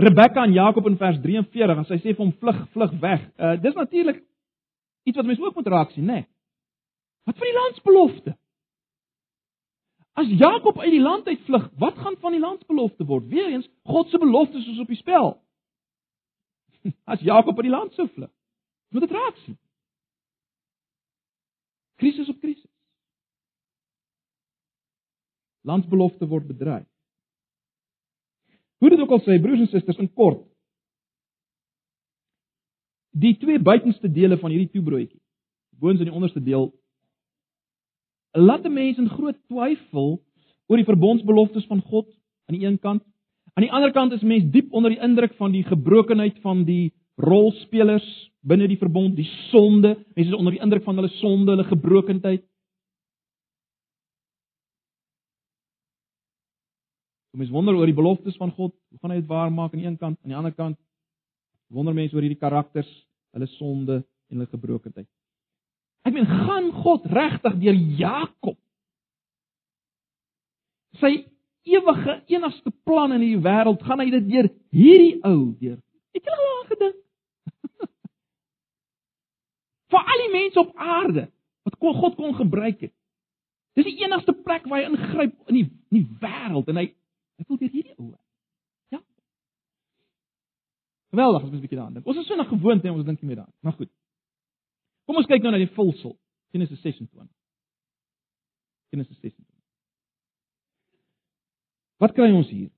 Rebekka 0.00 0.44
en 0.46 0.52
Jakob 0.56 0.86
in 0.88 0.96
vers 0.96 1.18
43 1.20 1.80
en 1.82 1.86
sy 1.88 1.98
sê 2.00 2.12
vir 2.14 2.22
hom 2.22 2.32
vlug, 2.40 2.60
vlug 2.74 2.92
weg. 3.02 3.24
Uh 3.36 3.56
dis 3.60 3.76
natuurlik 3.76 4.22
iets 5.08 5.18
wat 5.18 5.26
mense 5.28 5.44
ook 5.44 5.58
moet 5.58 5.72
raak 5.74 5.90
sien, 5.92 6.06
né? 6.08 6.22
Nee. 6.22 6.28
Wat 7.28 7.36
van 7.36 7.46
die 7.46 7.58
landsbelofte? 7.58 8.36
As 10.12 10.28
Jakob 10.28 10.78
uit 10.80 10.90
die 10.90 11.00
land 11.00 11.26
uit 11.26 11.40
vlug, 11.46 11.68
wat 11.78 11.98
gaan 11.98 12.16
van 12.20 12.32
die 12.32 12.40
landsbelofte 12.40 13.04
word? 13.04 13.28
Weereens, 13.28 13.68
God 13.84 14.08
se 14.08 14.18
beloftes 14.18 14.66
is 14.66 14.80
op 14.80 14.88
die 14.90 14.98
spel. 14.98 15.36
As 17.12 17.20
Jakob 17.20 17.56
uit 17.56 17.68
die 17.68 17.76
land 17.76 17.94
sou 17.94 18.08
vlug, 18.08 18.32
moet 18.88 19.06
dit 19.06 19.16
raak 19.16 19.36
sien. 19.44 19.58
Krisis 22.00 22.28
op 22.28 22.40
krisis. 22.40 22.68
Landsbelofte 25.68 26.26
word 26.26 26.48
bedreig. 26.48 26.89
Hoe 28.80 28.90
dit 28.90 29.00
ook 29.00 29.12
al 29.12 29.22
sê, 29.26 29.36
broers 29.40 29.60
en 29.60 29.68
susters, 29.68 29.98
in 30.00 30.08
kort. 30.16 30.40
Die 33.20 33.34
twee 33.36 33.60
buitenste 33.60 34.08
dele 34.08 34.38
van 34.40 34.52
hierdie 34.54 34.70
toebroodjie, 34.72 35.18
boons 35.80 36.00
in 36.00 36.08
die 36.08 36.14
onderste 36.14 36.40
deel, 36.40 36.70
laat 38.32 38.64
'n 38.64 38.72
mens 38.72 38.98
in 38.98 39.08
groot 39.08 39.36
twyfel 39.48 40.22
oor 40.66 40.76
die 40.76 40.86
verbondsbeloftes 40.86 41.66
van 41.66 41.82
God 41.82 42.06
aan 42.46 42.58
die 42.58 42.66
een 42.66 42.78
kant. 42.78 43.02
Aan 43.54 43.66
die 43.66 43.72
ander 43.72 43.92
kant 43.92 44.12
is 44.12 44.22
mens 44.22 44.50
diep 44.52 44.72
onder 44.72 44.90
die 44.90 45.02
indruk 45.02 45.34
van 45.34 45.52
die 45.52 45.64
gebrokenheid 45.64 46.38
van 46.40 46.64
die 46.64 46.92
rolspelers 47.16 48.30
binne 48.40 48.68
die 48.68 48.78
verbond, 48.78 49.16
die 49.16 49.28
sonde. 49.50 49.96
Mense 50.14 50.30
is 50.30 50.36
onder 50.38 50.52
die 50.52 50.62
indruk 50.62 50.84
van 50.86 50.96
hulle 50.96 51.12
sonde, 51.18 51.50
hulle 51.50 51.64
gebrokenheid. 51.64 52.44
So 57.30 57.38
mense 57.38 57.54
wonder 57.54 57.76
oor 57.78 57.86
die 57.86 57.94
beloftes 57.94 58.36
van 58.40 58.50
God, 58.56 58.74
hoe 58.90 58.98
gaan 58.98 59.12
hy 59.14 59.20
dit 59.20 59.30
waarmaak 59.30 59.74
aan 59.74 59.82
die 59.82 59.86
een 59.86 59.98
kant, 59.98 60.18
aan 60.22 60.32
die 60.32 60.38
ander 60.38 60.54
kant 60.54 60.78
wonder 61.70 61.94
mense 61.94 62.16
oor 62.16 62.24
hierdie 62.26 62.40
karakters, 62.40 62.88
hulle 63.30 63.46
sonde 63.54 64.00
en 64.02 64.40
hulle 64.40 64.50
gebrokenheid. 64.50 65.06
Ek 66.02 66.16
meen, 66.16 66.26
gaan 66.26 66.72
God 66.82 67.06
regtig 67.06 67.60
deur 67.62 67.78
Jakob 68.00 68.58
sy 70.98 71.12
ewige 71.70 72.16
enigste 72.32 72.72
plan 72.88 73.14
in 73.14 73.22
hierdie 73.22 73.44
wêreld, 73.44 73.84
gaan 73.86 74.02
hy 74.02 74.08
dit 74.16 74.26
deur 74.32 74.50
hierdie 74.74 75.20
ou 75.22 75.52
deur. 75.60 75.78
Het 76.16 76.26
jy 76.26 76.34
al 76.34 76.42
daaraan 76.42 76.70
gedink? 76.72 76.98
Vir 79.94 80.14
al 80.14 80.24
die 80.24 80.32
mense 80.34 80.64
op 80.64 80.72
aarde 80.74 81.28
wat 81.68 81.78
God 81.78 82.18
kon 82.18 82.34
gebruik 82.34 82.88
het. 82.88 82.94
Dis 83.78 83.86
die 83.86 84.00
enigste 84.02 84.34
plek 84.34 84.66
waar 84.66 84.82
hy 84.82 84.90
ingryp 84.90 85.52
in 85.52 85.60
die 85.60 85.68
in 85.90 86.00
die 86.00 86.08
wêreld 86.22 86.68
en 86.70 86.78
hy 86.80 86.88
hy 87.40 87.46
wil 87.48 87.61
deur 87.61 87.72
hierdie 87.72 87.96
ou. 87.96 88.11
Ja. 88.92 89.00
Geweldig 91.14 91.42
as 91.42 91.50
mens 91.50 91.61
'n 91.61 91.64
bietjie 91.64 91.79
daaraan 91.79 91.94
dink. 91.98 92.07
Ons 92.07 92.20
is 92.20 92.26
so 92.26 92.37
na 92.37 92.44
gewoond 92.44 92.85
en 92.85 92.98
ons 92.98 93.05
dink 93.05 93.22
nie 93.22 93.29
meer 93.29 93.40
daaraan. 93.42 93.59
Maar 93.61 93.79
goed. 93.79 93.92
Kom 95.07 95.16
ons 95.16 95.26
kyk 95.26 95.42
nou 95.42 95.53
na 95.53 95.59
die 95.59 95.74
vulsel. 95.74 96.18
Genesis 96.53 96.81
26. 96.81 97.29
Genesis 98.90 99.18
26. 99.18 99.46
Wat 101.98 102.12
kry 102.12 102.31
ons 102.33 102.48
hier? 102.48 102.70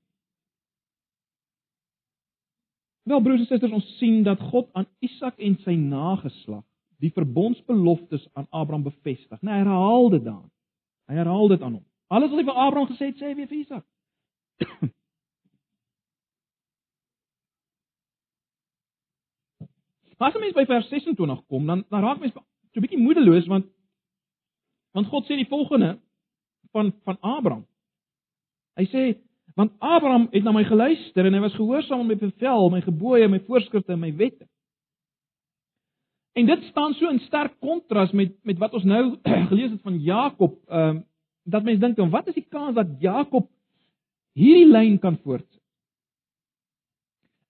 Wel 3.03 3.21
broers 3.21 3.39
en 3.39 3.47
susters, 3.47 3.71
ons 3.71 3.97
sien 3.97 4.23
dat 4.23 4.39
God 4.39 4.69
aan 4.73 4.87
Isak 5.03 5.39
en 5.39 5.57
sy 5.65 5.75
nageslag 5.75 6.63
die 7.03 7.11
verbondsbeloftes 7.11 8.29
aan 8.33 8.47
Abraham 8.49 8.83
bevestig. 8.83 9.41
Nee, 9.41 9.53
hy 9.53 9.63
herhaal 9.65 10.09
dit 10.13 10.23
dan. 10.23 10.45
Hy 11.11 11.17
herhaal 11.19 11.51
dit 11.51 11.61
aan 11.61 11.73
hom. 11.73 11.85
Alles 12.07 12.31
wat 12.31 12.39
hy 12.39 12.45
vir 12.47 12.61
Abraham 12.65 12.87
gesê 12.91 13.09
het, 13.09 13.17
sê 13.19 13.31
hy 13.31 13.35
weer 13.35 13.49
vir 13.49 13.59
Isak. 13.59 13.83
As 20.23 20.35
ons 20.39 20.55
by 20.55 20.63
vers 20.69 20.87
26 20.87 21.41
kom, 21.51 21.65
dan 21.67 21.83
dan 21.91 22.03
raak 22.03 22.19
mens 22.21 22.33
so 22.33 22.79
'n 22.79 22.83
bietjie 22.85 23.01
moedeloos 23.01 23.47
want 23.51 23.65
want 24.95 25.07
God 25.07 25.25
sê 25.25 25.35
die 25.35 25.49
volgende 25.49 25.99
van 26.71 26.93
van 27.03 27.17
Abraham. 27.21 27.65
Hy 28.79 28.85
sê 28.87 29.03
want 29.55 29.71
Abraham 29.79 30.27
het 30.31 30.43
na 30.43 30.51
my 30.51 30.63
geluister 30.63 31.25
en 31.25 31.33
hy 31.33 31.41
was 31.43 31.59
gehoorsaam 31.59 31.99
aan 31.99 32.07
my 32.07 32.15
bevel, 32.15 32.69
my 32.69 32.81
gebooie, 32.81 33.27
my 33.27 33.39
voorskrifte 33.39 33.91
en 33.93 33.99
my 33.99 34.15
wette. 34.15 34.47
En 36.33 36.45
dit 36.45 36.63
staan 36.63 36.93
so 36.93 37.09
in 37.09 37.19
sterk 37.19 37.59
kontras 37.59 38.11
met 38.11 38.33
met 38.43 38.57
wat 38.57 38.73
ons 38.73 38.83
nou 38.83 39.17
gelees 39.51 39.71
het 39.71 39.81
van 39.81 39.99
Jakob, 39.99 40.57
ehm 40.67 40.97
uh, 40.97 41.01
dat 41.45 41.63
mense 41.63 41.79
dink, 41.79 41.97
wat 42.11 42.27
is 42.27 42.37
die 42.39 42.47
kans 42.49 42.75
dat 42.75 42.87
Jakob 42.99 43.49
hierdie 44.37 44.69
lyn 44.69 44.99
kan 44.99 45.17
voortsit? 45.23 45.61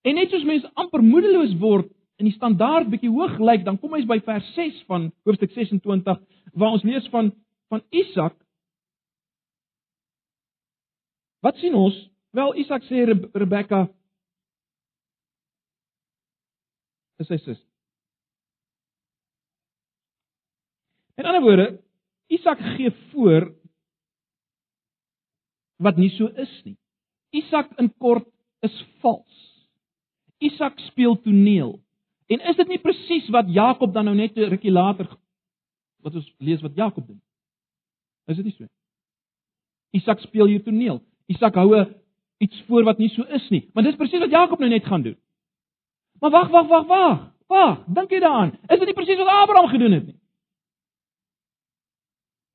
En 0.03 0.17
net 0.19 0.31
soos 0.31 0.43
mense 0.47 0.69
amper 0.75 1.03
moedeloos 1.03 1.55
word 1.61 1.89
en 2.19 2.27
die 2.27 2.35
standaard 2.35 2.89
bietjie 2.91 3.11
hoog 3.11 3.39
lyk, 3.39 3.63
dan 3.65 3.79
kom 3.79 3.95
ons 3.95 4.07
by 4.07 4.19
vers 4.25 4.47
6 4.55 4.83
van 4.91 5.07
hoofstuk 5.27 5.53
26 5.55 6.19
waar 6.53 6.75
ons 6.75 6.85
lees 6.87 7.07
van 7.13 7.31
van 7.71 7.81
Isak 7.89 8.35
Wat 11.43 11.59
sien 11.59 11.75
ons? 11.75 11.95
Wel 12.33 12.55
Isak 12.63 12.85
sê 12.87 13.03
Re 13.03 13.17
Rebekka 13.35 13.83
is 17.21 17.27
sy 17.29 17.37
suster. 17.41 17.67
In 21.19 21.27
ander 21.29 21.43
woorde, 21.43 21.67
Isak 22.31 22.63
gee 22.77 22.89
voor 23.11 23.51
wat 25.83 25.99
nie 25.99 26.11
so 26.15 26.29
is 26.39 26.53
nie. 26.63 26.77
Isak 27.33 27.71
in 27.81 27.89
kort 27.99 28.27
is 28.63 28.75
vals. 29.01 29.39
Isak 30.43 30.79
speel 30.89 31.17
toneel. 31.21 31.77
En 32.31 32.41
is 32.49 32.57
dit 32.59 32.67
nie 32.67 32.81
presies 32.81 33.27
wat 33.33 33.51
Jakob 33.51 33.93
dan 33.93 34.05
nou 34.05 34.15
net 34.15 34.37
'n 34.37 34.49
rukkie 34.49 34.71
later 34.71 35.07
wat 36.03 36.15
ons 36.15 36.33
lees 36.39 36.61
wat 36.61 36.75
Jakob 36.75 37.07
doen? 37.07 37.21
Is 38.27 38.35
dit 38.35 38.45
nie 38.45 38.55
so? 38.57 38.67
Isak 39.91 40.19
speel 40.19 40.45
hier 40.45 40.63
toneel. 40.63 41.01
Isak 41.27 41.55
hou 41.55 41.85
iets 42.37 42.63
voor 42.67 42.83
wat 42.83 42.97
nie 42.97 43.09
so 43.09 43.23
is 43.23 43.49
nie. 43.49 43.69
Maar 43.73 43.83
dis 43.83 43.95
presies 43.95 44.19
wat 44.19 44.31
Jakob 44.31 44.59
nou 44.59 44.69
net 44.69 44.85
gaan 44.85 45.01
doen. 45.01 45.17
Maar 46.19 46.31
wag, 46.31 46.49
wag, 46.49 46.67
wag, 46.67 46.87
wag. 46.87 47.19
Wag, 47.47 47.83
dink 47.87 48.11
jy 48.11 48.19
daaraan? 48.23 48.55
Is 48.71 48.79
dit 48.79 48.87
nie 48.89 48.97
presies 48.97 49.19
wat 49.19 49.27
Abraham 49.27 49.69
gedoen 49.69 49.91
het 49.91 50.05
nie? 50.05 50.19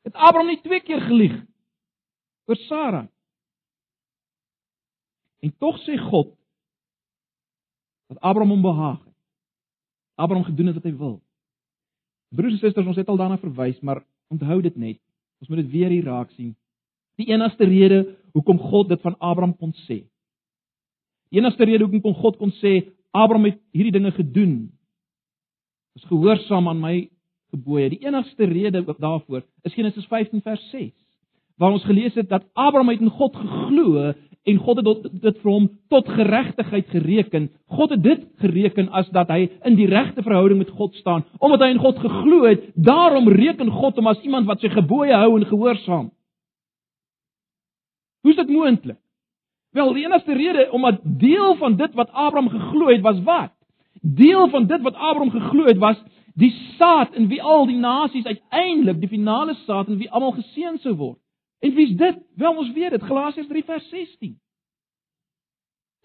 Het 0.09 0.15
Abraham 0.15 0.47
nie 0.47 0.61
twee 0.65 0.81
keer 0.81 1.01
gelieg 1.05 1.37
oor 2.49 2.57
Sara? 2.57 3.05
En 5.45 5.55
tog 5.59 5.79
sê 5.85 5.99
God 6.11 6.35
dat 8.09 8.21
Abraham 8.21 8.57
hom 8.57 8.63
behaag 8.63 9.01
het. 9.05 9.17
Abraham 10.19 10.45
gedoen 10.45 10.67
het 10.67 10.79
wat 10.81 10.89
hy 10.89 10.95
wil. 10.97 11.19
Broers 12.35 12.57
en 12.57 12.63
susters, 12.63 12.87
ons 12.87 12.97
het 12.99 13.09
al 13.09 13.21
daarna 13.21 13.39
verwys, 13.41 13.79
maar 13.81 14.03
onthou 14.33 14.61
dit 14.65 14.77
net. 14.77 15.01
Ons 15.41 15.51
moet 15.51 15.63
dit 15.63 15.71
weer 15.71 15.93
hier 15.93 16.09
raak 16.09 16.33
sien. 16.37 16.55
Die 17.21 17.29
enigste 17.31 17.67
rede 17.69 18.01
hoekom 18.37 18.59
God 18.59 18.89
dit 18.93 19.03
van 19.03 19.17
Abraham 19.19 19.55
kon 19.57 19.75
sê. 19.87 20.03
Die 21.29 21.41
enigste 21.41 21.67
rede 21.69 21.85
hoekom 21.85 22.03
kon 22.03 22.17
God 22.19 22.39
kon 22.41 22.53
sê 22.63 22.91
Abraham 23.13 23.49
het 23.51 23.61
hierdie 23.75 23.95
dinge 23.95 24.13
gedoen. 24.17 24.57
Is 25.99 26.07
gehoorsaam 26.09 26.69
aan 26.71 26.81
my 26.83 26.97
gebooie. 27.55 27.89
Die 27.95 28.05
enigste 28.07 28.49
rede 28.49 28.83
daarvoor 28.99 29.45
is 29.67 29.75
Genesis 29.75 30.07
15 30.07 30.43
vers 30.45 30.65
6, 30.71 30.93
waar 31.59 31.75
ons 31.75 31.85
gelees 31.85 32.15
het 32.15 32.29
dat 32.31 32.47
Abraham 32.55 32.89
het 32.93 33.01
in 33.01 33.11
God 33.11 33.37
geglo 33.37 34.13
en 34.49 34.61
God 34.65 34.81
het 34.81 35.09
dit 35.23 35.41
vir 35.43 35.51
hom 35.51 35.67
tot 35.93 36.09
geregtigheid 36.09 36.87
gereken. 36.89 37.49
God 37.67 37.91
het 37.91 38.03
dit 38.03 38.23
gereken 38.41 38.89
as 38.97 39.09
dat 39.13 39.29
hy 39.29 39.49
in 39.69 39.77
die 39.77 39.89
regte 39.91 40.23
verhouding 40.25 40.63
met 40.63 40.71
God 40.71 40.95
staan, 40.97 41.27
omdat 41.39 41.67
hy 41.67 41.73
in 41.75 41.83
God 41.83 41.99
geglo 42.01 42.47
het. 42.47 42.71
Daarom 42.75 43.29
reken 43.29 43.71
God 43.75 43.99
hom 44.01 44.09
as 44.09 44.23
iemand 44.25 44.49
wat 44.49 44.63
sy 44.65 44.71
gebooie 44.73 45.15
hou 45.15 45.35
en 45.37 45.47
gehoorsaam. 45.51 46.09
Hoe 48.25 48.33
is 48.33 48.41
dit 48.41 48.51
moontlik? 48.51 48.99
Wel, 49.77 49.93
die 49.93 50.07
enigste 50.07 50.35
rede 50.35 50.69
omdat 50.73 51.03
deel 51.03 51.57
van 51.57 51.77
dit 51.77 51.95
wat 51.95 52.11
Abraham 52.13 52.49
geglo 52.49 52.89
het 52.89 53.05
was 53.05 53.21
wat? 53.23 53.53
Deel 54.01 54.49
van 54.49 54.67
dit 54.67 54.83
wat 54.83 54.95
Abraham 54.95 55.31
geglo 55.31 55.67
het 55.69 55.79
was 55.79 55.99
die 56.39 56.55
saad 56.79 57.15
in 57.19 57.29
wie 57.29 57.43
al 57.43 57.67
die 57.67 57.77
nasies 57.77 58.25
uiteindelik 58.25 59.01
die 59.01 59.11
finale 59.11 59.55
saad 59.67 59.89
in 59.89 59.99
wie 59.99 60.11
almal 60.11 60.33
geseën 60.39 60.79
sou 60.79 60.95
word. 60.97 61.19
En 61.59 61.75
wie's 61.75 61.97
dit? 61.97 62.19
Wel 62.39 62.57
ons 62.57 62.73
weet 62.73 62.95
dit, 62.95 63.03
Galasiërs 63.03 63.49
3 63.49 63.65
vers 63.65 63.89
16. 63.91 64.35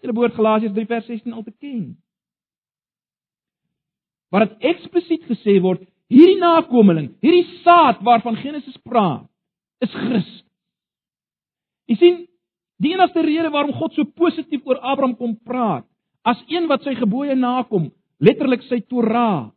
Julle 0.02 0.14
behoort 0.16 0.34
Galasiërs 0.34 0.74
3 0.74 0.86
vers 0.90 1.06
16 1.06 1.32
al 1.32 1.46
te 1.46 1.54
ken. 1.58 1.84
Waar 4.34 4.48
dit 4.48 4.68
eksplisiet 4.72 5.26
gesê 5.30 5.60
word, 5.62 5.84
hierdie 6.10 6.40
nakomeling, 6.40 7.12
hierdie 7.22 7.60
saad 7.62 8.02
waarvan 8.04 8.36
Genesis 8.42 8.76
praat, 8.82 9.28
is 9.84 9.94
Christus. 9.94 10.42
Jy 11.90 11.96
sien, 12.00 12.20
die 12.82 12.94
enigste 12.96 13.22
rede 13.22 13.50
waarom 13.54 13.74
God 13.76 13.94
so 13.94 14.08
positief 14.16 14.64
oor 14.66 14.80
Abraham 14.82 15.14
kom 15.18 15.36
praat, 15.46 15.86
as 16.26 16.40
een 16.50 16.66
wat 16.70 16.82
sy 16.82 16.96
gebooie 16.98 17.36
nakom, 17.36 17.90
letterlik 18.18 18.64
sy 18.66 18.80
Torah, 18.88 19.54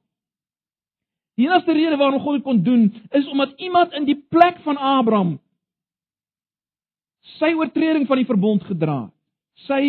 Die 1.37 1.45
enigste 1.45 1.73
rede 1.77 1.97
waarom 1.97 2.19
God 2.19 2.39
dit 2.39 2.43
kon 2.43 2.63
doen, 2.65 2.87
is 3.13 3.27
omdat 3.29 3.59
iemand 3.61 3.93
in 3.93 4.07
die 4.09 4.17
plek 4.29 4.57
van 4.65 4.77
Abraham 4.77 5.37
sy 7.37 7.53
oortreding 7.57 8.07
van 8.07 8.21
die 8.21 8.27
verbond 8.27 8.65
gedra 8.67 8.99
het. 9.05 9.13
Sy 9.67 9.81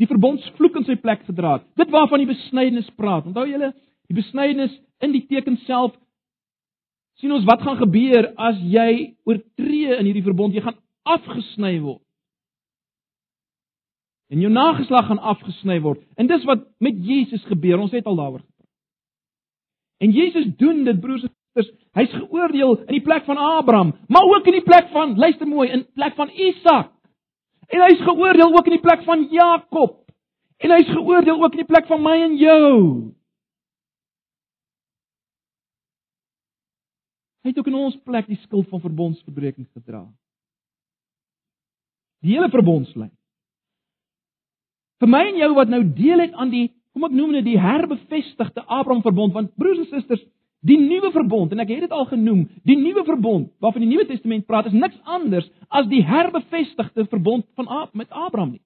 die 0.00 0.08
verbondsvloek 0.08 0.78
in 0.80 0.86
sy 0.88 0.96
plek 1.00 1.26
gedra 1.28 1.58
het. 1.58 1.66
Dit 1.78 1.90
waarvan 1.92 2.22
die 2.22 2.30
besnydenis 2.30 2.88
praat. 2.96 3.26
Onthou 3.28 3.44
julle, 3.46 3.72
die 4.08 4.16
besnydenis 4.16 4.72
in 5.04 5.12
die 5.14 5.24
teken 5.28 5.58
self 5.66 5.94
sien 7.20 7.34
ons 7.34 7.44
wat 7.46 7.60
gaan 7.62 7.76
gebeur 7.78 8.30
as 8.40 8.56
jy 8.64 9.12
oortree 9.28 9.98
in 9.98 10.08
hierdie 10.08 10.24
verbond, 10.24 10.54
jy 10.56 10.64
gaan 10.64 10.78
afgesny 11.04 11.76
word. 11.82 12.00
En 14.32 14.40
jou 14.40 14.48
nageslag 14.50 15.10
gaan 15.10 15.20
afgesny 15.20 15.76
word. 15.84 16.00
En 16.16 16.26
dis 16.26 16.46
wat 16.48 16.64
met 16.80 16.96
Jesus 17.04 17.44
gebeur. 17.50 17.82
Ons 17.84 17.92
het 17.92 18.08
al 18.08 18.16
daaroor 18.16 18.40
En 20.02 20.10
Jesus 20.10 20.46
doen 20.56 20.84
dit 20.84 21.00
broers 21.00 21.22
en 21.22 21.34
susters. 21.52 21.70
Hy's 21.92 22.12
geoordeel 22.16 22.76
in 22.86 22.94
die 22.96 23.04
plek 23.04 23.24
van 23.28 23.36
Abraham, 23.36 23.92
maar 24.08 24.24
ook 24.24 24.46
in 24.46 24.58
die 24.58 24.64
plek 24.64 24.88
van 24.92 25.16
luister 25.18 25.48
mooi, 25.48 25.68
in 25.70 25.86
plek 25.94 26.14
van 26.14 26.30
Isak. 26.30 26.92
En 27.68 27.80
hy's 27.80 28.00
geoordeel 28.04 28.52
ook 28.52 28.66
in 28.66 28.76
die 28.76 28.84
plek 28.84 29.04
van 29.04 29.26
Jakob. 29.30 29.98
En 30.62 30.70
hy's 30.70 30.88
geoordeel 30.88 31.42
ook 31.42 31.52
in 31.52 31.64
die 31.64 31.68
plek 31.68 31.86
van 31.86 32.02
my 32.02 32.16
en 32.22 32.36
jou. 32.36 32.72
Hy 37.42 37.50
het 37.50 37.58
ook 37.58 37.70
in 37.72 37.80
ons 37.80 37.96
plek 38.06 38.28
die 38.30 38.38
skuld 38.44 38.68
van 38.70 38.80
verbondsverbreking 38.80 39.66
gedra. 39.72 40.04
Die 42.22 42.36
hele 42.36 42.48
verbondslyn. 42.52 43.10
Vir 45.02 45.10
my 45.10 45.24
en 45.32 45.40
jou 45.40 45.48
wat 45.56 45.72
nou 45.72 45.82
deel 45.82 46.22
het 46.22 46.36
aan 46.38 46.52
die 46.52 46.68
kom 46.92 47.08
ek 47.08 47.14
noem 47.16 47.32
dit 47.38 47.46
die 47.48 47.58
herbevestigde 47.58 48.62
Abraham 48.68 49.02
verbond 49.02 49.34
want 49.34 49.54
broers 49.58 49.80
en 49.80 49.88
susters 49.90 50.22
die 50.62 50.78
nuwe 50.78 51.10
verbond 51.10 51.52
en 51.52 51.62
ek 51.62 51.72
het 51.74 51.86
dit 51.86 51.94
al 51.94 52.06
genoem 52.10 52.44
die 52.68 52.76
nuwe 52.78 53.02
verbond 53.06 53.50
waarvan 53.62 53.82
die 53.82 53.90
Nuwe 53.90 54.06
Testament 54.06 54.46
praat 54.46 54.68
is 54.70 54.76
niks 54.76 54.98
anders 55.02 55.48
as 55.68 55.88
die 55.90 56.02
herbevestigde 56.06 57.06
verbond 57.10 57.46
van 57.58 57.90
met 57.92 58.10
Abraham 58.10 58.54
nie. 58.54 58.62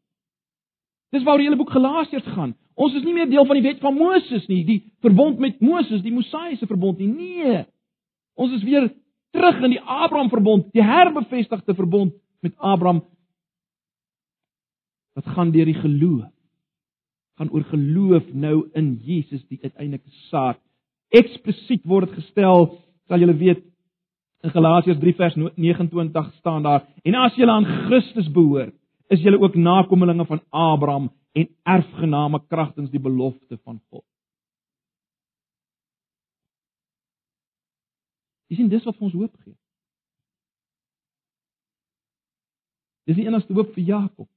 Dis 1.15 1.25
waar 1.25 1.39
die 1.41 1.47
hele 1.47 1.57
boek 1.57 1.71
Galasiërs 1.73 2.27
gaan. 2.35 2.53
Ons 2.77 2.99
is 2.99 3.05
nie 3.07 3.15
meer 3.17 3.31
deel 3.31 3.47
van 3.47 3.57
die 3.57 3.65
wet 3.65 3.81
van 3.81 3.95
Moses 3.97 4.45
nie. 4.51 4.63
Die 4.69 4.81
verbond 5.01 5.39
met 5.41 5.61
Moses 5.65 6.03
die 6.05 6.13
Mosaïese 6.13 6.69
verbond 6.69 6.99
nie. 7.01 7.09
Nee. 7.09 7.65
Ons 8.37 8.53
is 8.59 8.65
weer 8.67 8.91
terug 9.33 9.63
in 9.65 9.77
die 9.77 9.81
Abraham 9.81 10.29
verbond 10.29 10.69
die 10.77 10.85
herbevestigde 10.85 11.75
verbond 11.75 12.13
met 12.45 12.53
Abraham. 12.59 13.05
Wat 15.17 15.33
gaan 15.33 15.55
deur 15.55 15.65
die 15.65 15.79
geloof? 15.81 16.29
Gaan 17.41 17.53
oor 17.53 17.65
geloof 17.71 18.29
nou 18.33 18.69
in 18.77 18.97
Jesus 19.05 19.45
die 19.49 19.59
uiteindelike 19.63 20.13
saad. 20.29 20.61
Eksplisiet 21.14 21.85
word 21.87 22.09
dit 22.09 22.19
gestel, 22.21 22.71
sal 23.07 23.23
julle 23.23 23.37
weet 23.38 23.62
in 24.45 24.53
Galasiërs 24.55 24.99
3 25.03 25.14
vers 25.19 25.37
29 25.37 26.33
staan 26.40 26.62
daar: 26.62 26.87
"En 27.05 27.14
as 27.14 27.35
julle 27.35 27.53
aan 27.53 27.64
Christus 27.87 28.31
behoort, 28.33 28.75
is 29.09 29.21
julle 29.21 29.40
ook 29.40 29.55
nakommelinge 29.55 30.27
van 30.27 30.42
Abraham 30.51 31.11
en 31.33 31.49
erfgename 31.62 32.40
kragtens 32.49 32.90
die 32.90 33.01
belofte 33.01 33.59
van 33.64 33.81
God." 33.90 34.05
Dis 38.49 38.59
en 38.59 38.69
dis 38.69 38.85
wat 38.85 38.97
vir 38.97 39.05
ons 39.05 39.14
hoop 39.14 39.37
gee. 39.42 39.57
Dis 43.07 43.16
die 43.16 43.27
enigste 43.27 43.55
hoop 43.55 43.73
vir 43.75 43.85
Jakob. 43.85 44.29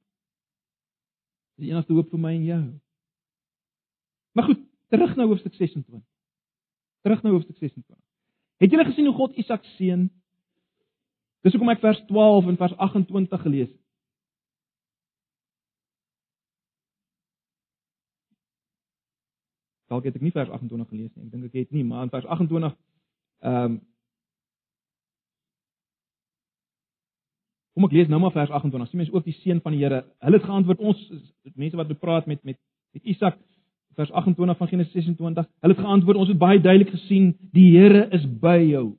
Dis 1.57 1.65
die 1.65 1.73
enigste 1.73 1.93
hoop 1.93 2.09
vir 2.09 2.21
my 2.21 2.33
en 2.35 2.45
jou. 2.45 2.63
Maar 4.37 4.45
goed, 4.45 4.61
terug 4.93 5.15
na 5.15 5.25
hoofstuk 5.25 5.53
26. 5.53 6.01
Terug 7.01 7.21
na 7.23 7.33
hoofstuk 7.33 7.57
26. 7.57 8.05
Het 8.59 8.71
julle 8.71 8.85
gesien 8.85 9.05
hoe 9.05 9.15
God 9.15 9.37
Isak 9.39 9.63
seën? 9.77 10.07
Dis 11.41 11.55
hoekom 11.55 11.71
ek 11.71 11.83
vers 11.83 11.99
12 12.09 12.49
en 12.51 12.57
vers 12.59 12.73
28 12.75 13.41
gelees 13.41 13.69
het. 13.69 13.77
Dalk 19.89 20.05
het 20.05 20.17
ek 20.19 20.25
nie 20.25 20.33
vers 20.35 20.51
28 20.53 20.89
gelees 20.91 21.13
nie. 21.15 21.25
Ek 21.25 21.31
dink 21.31 21.47
ek 21.47 21.55
het 21.63 21.71
nie, 21.73 21.85
maar 21.87 22.03
in 22.05 22.11
vers 22.13 22.27
28 22.27 22.75
ehm 23.39 23.69
um, 23.69 23.79
Kom 27.79 27.85
ek 27.87 27.93
lees 27.95 28.09
nou 28.11 28.17
maar 28.19 28.33
vers 28.35 28.49
28. 28.51 28.89
Sien 28.91 28.99
mense 28.99 29.13
ook 29.15 29.23
die 29.23 29.33
seën 29.37 29.61
van 29.63 29.71
die 29.71 29.79
Here. 29.79 30.01
Hulle 30.25 30.35
het 30.35 30.43
geantwoord 30.49 30.81
ons 30.83 30.99
mense 31.53 31.77
wat 31.79 31.87
bepraat 31.87 32.25
met 32.27 32.41
met 32.43 32.57
met 32.91 33.05
Isak 33.07 33.37
vers 33.95 34.11
28 34.11 34.57
van 34.57 34.67
Genesis 34.67 34.93
26. 34.93 35.45
Hulle 35.59 35.73
het 35.73 35.83
geantwoord 35.83 36.17
ons 36.17 36.27
het 36.27 36.37
baie 36.37 36.61
duidelik 36.61 36.89
gesien 36.89 37.33
die 37.51 37.77
Here 37.77 38.07
is 38.15 38.25
by 38.39 38.57
jou. 38.69 38.97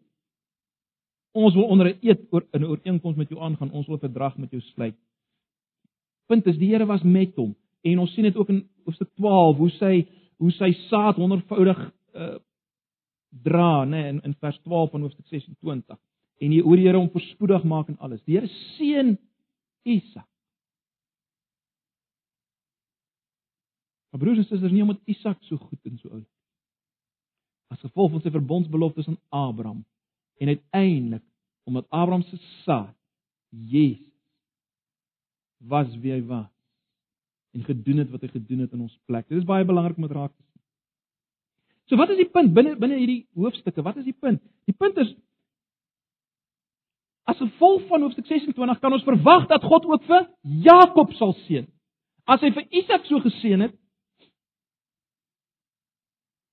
Ons 1.33 1.55
wil 1.55 1.65
onder 1.65 1.87
'n 1.87 1.99
eed 2.01 2.27
oor 2.31 2.47
'n 2.53 2.65
ooreenkoms 2.65 3.17
met 3.17 3.29
jou 3.29 3.41
aangaan. 3.41 3.71
Ons 3.71 3.87
wil 3.87 3.97
'n 3.97 4.07
verdrag 4.07 4.37
met 4.37 4.51
jou 4.51 4.61
sluit. 4.61 4.97
Punt 6.27 6.47
is 6.47 6.59
die 6.59 6.71
Here 6.71 6.87
was 6.87 7.03
met 7.03 7.35
hom 7.37 7.55
en 7.83 7.99
ons 7.99 8.13
sien 8.15 8.25
dit 8.25 8.37
ook 8.37 8.49
in 8.49 8.69
hoofstuk 8.85 9.09
12 9.15 9.57
hoe 9.57 9.71
sy 9.71 10.07
hoe 10.37 10.51
sy 10.51 10.73
saad 10.73 11.17
honderdvoudig 11.17 11.81
uh, 12.15 12.37
dra 13.31 13.85
nê 13.85 13.91
nee, 13.91 14.09
in 14.09 14.21
in 14.25 14.35
vers 14.35 14.59
12 14.65 14.91
van 14.91 15.01
hoofstuk 15.01 15.27
26 15.27 15.99
en 16.41 16.51
die 16.51 16.63
oor 16.65 16.77
die 16.77 16.87
Here 16.89 16.99
om 16.99 17.11
voorspoedig 17.13 17.65
maak 17.65 17.89
en 17.89 17.99
alles. 17.99 18.23
Die 18.25 18.37
Here 18.39 18.49
seën 18.77 19.19
Isak. 19.85 20.27
Maar 24.11 24.21
broers 24.21 24.39
en 24.43 24.45
susters, 24.45 24.73
nie 24.73 24.83
omdat 24.83 25.01
Isak 25.11 25.43
so 25.47 25.57
goed 25.57 25.79
en 25.87 25.99
so 25.99 26.11
oud. 26.11 26.29
As 27.71 27.83
gevolg 27.85 28.11
van 28.17 28.23
sy 28.25 28.33
verbondsbeloftes 28.35 29.09
aan 29.09 29.21
Abraham 29.29 29.85
en 30.43 30.49
uiteindelik 30.49 31.25
omdat 31.69 31.87
Abraham 31.95 32.23
se 32.27 32.37
saad 32.65 32.97
Jesus 33.51 34.09
was 35.59 35.91
wie 36.03 36.13
hy 36.13 36.23
was 36.27 36.51
en 37.55 37.65
gedoen 37.67 38.03
het 38.03 38.11
wat 38.11 38.23
hy 38.25 38.31
gedoen 38.33 38.65
het 38.65 38.73
in 38.75 38.87
ons 38.87 38.99
plek. 39.07 39.29
Dit 39.29 39.43
is 39.43 39.47
baie 39.47 39.67
belangrik 39.67 39.99
om 39.99 40.07
dit 40.07 40.17
raak 40.17 40.33
te 40.33 40.43
sien. 40.43 40.63
So 41.91 41.99
wat 41.99 42.11
is 42.15 42.21
die 42.23 42.31
punt 42.31 42.55
binne 42.55 42.77
binne 42.79 42.99
hierdie 42.99 43.25
hoofstukke? 43.39 43.83
Wat 43.87 43.99
is 44.01 44.07
die 44.07 44.17
punt? 44.17 44.43
Die 44.71 44.77
punt 44.77 44.99
is 45.03 45.15
As 47.31 47.39
gevolg 47.39 47.85
van 47.87 48.03
hoofstuk 48.03 48.27
26 48.27 48.79
kan 48.83 48.95
ons 48.97 49.05
verwag 49.07 49.45
dat 49.51 49.63
God 49.63 49.85
ook 49.87 50.03
vir 50.09 50.25
Jakob 50.65 51.13
sal 51.15 51.37
seën. 51.45 51.69
As 52.27 52.43
hy 52.43 52.51
vir 52.57 52.65
Isak 52.81 53.05
so 53.07 53.21
geseën 53.23 53.61
het, 53.69 53.77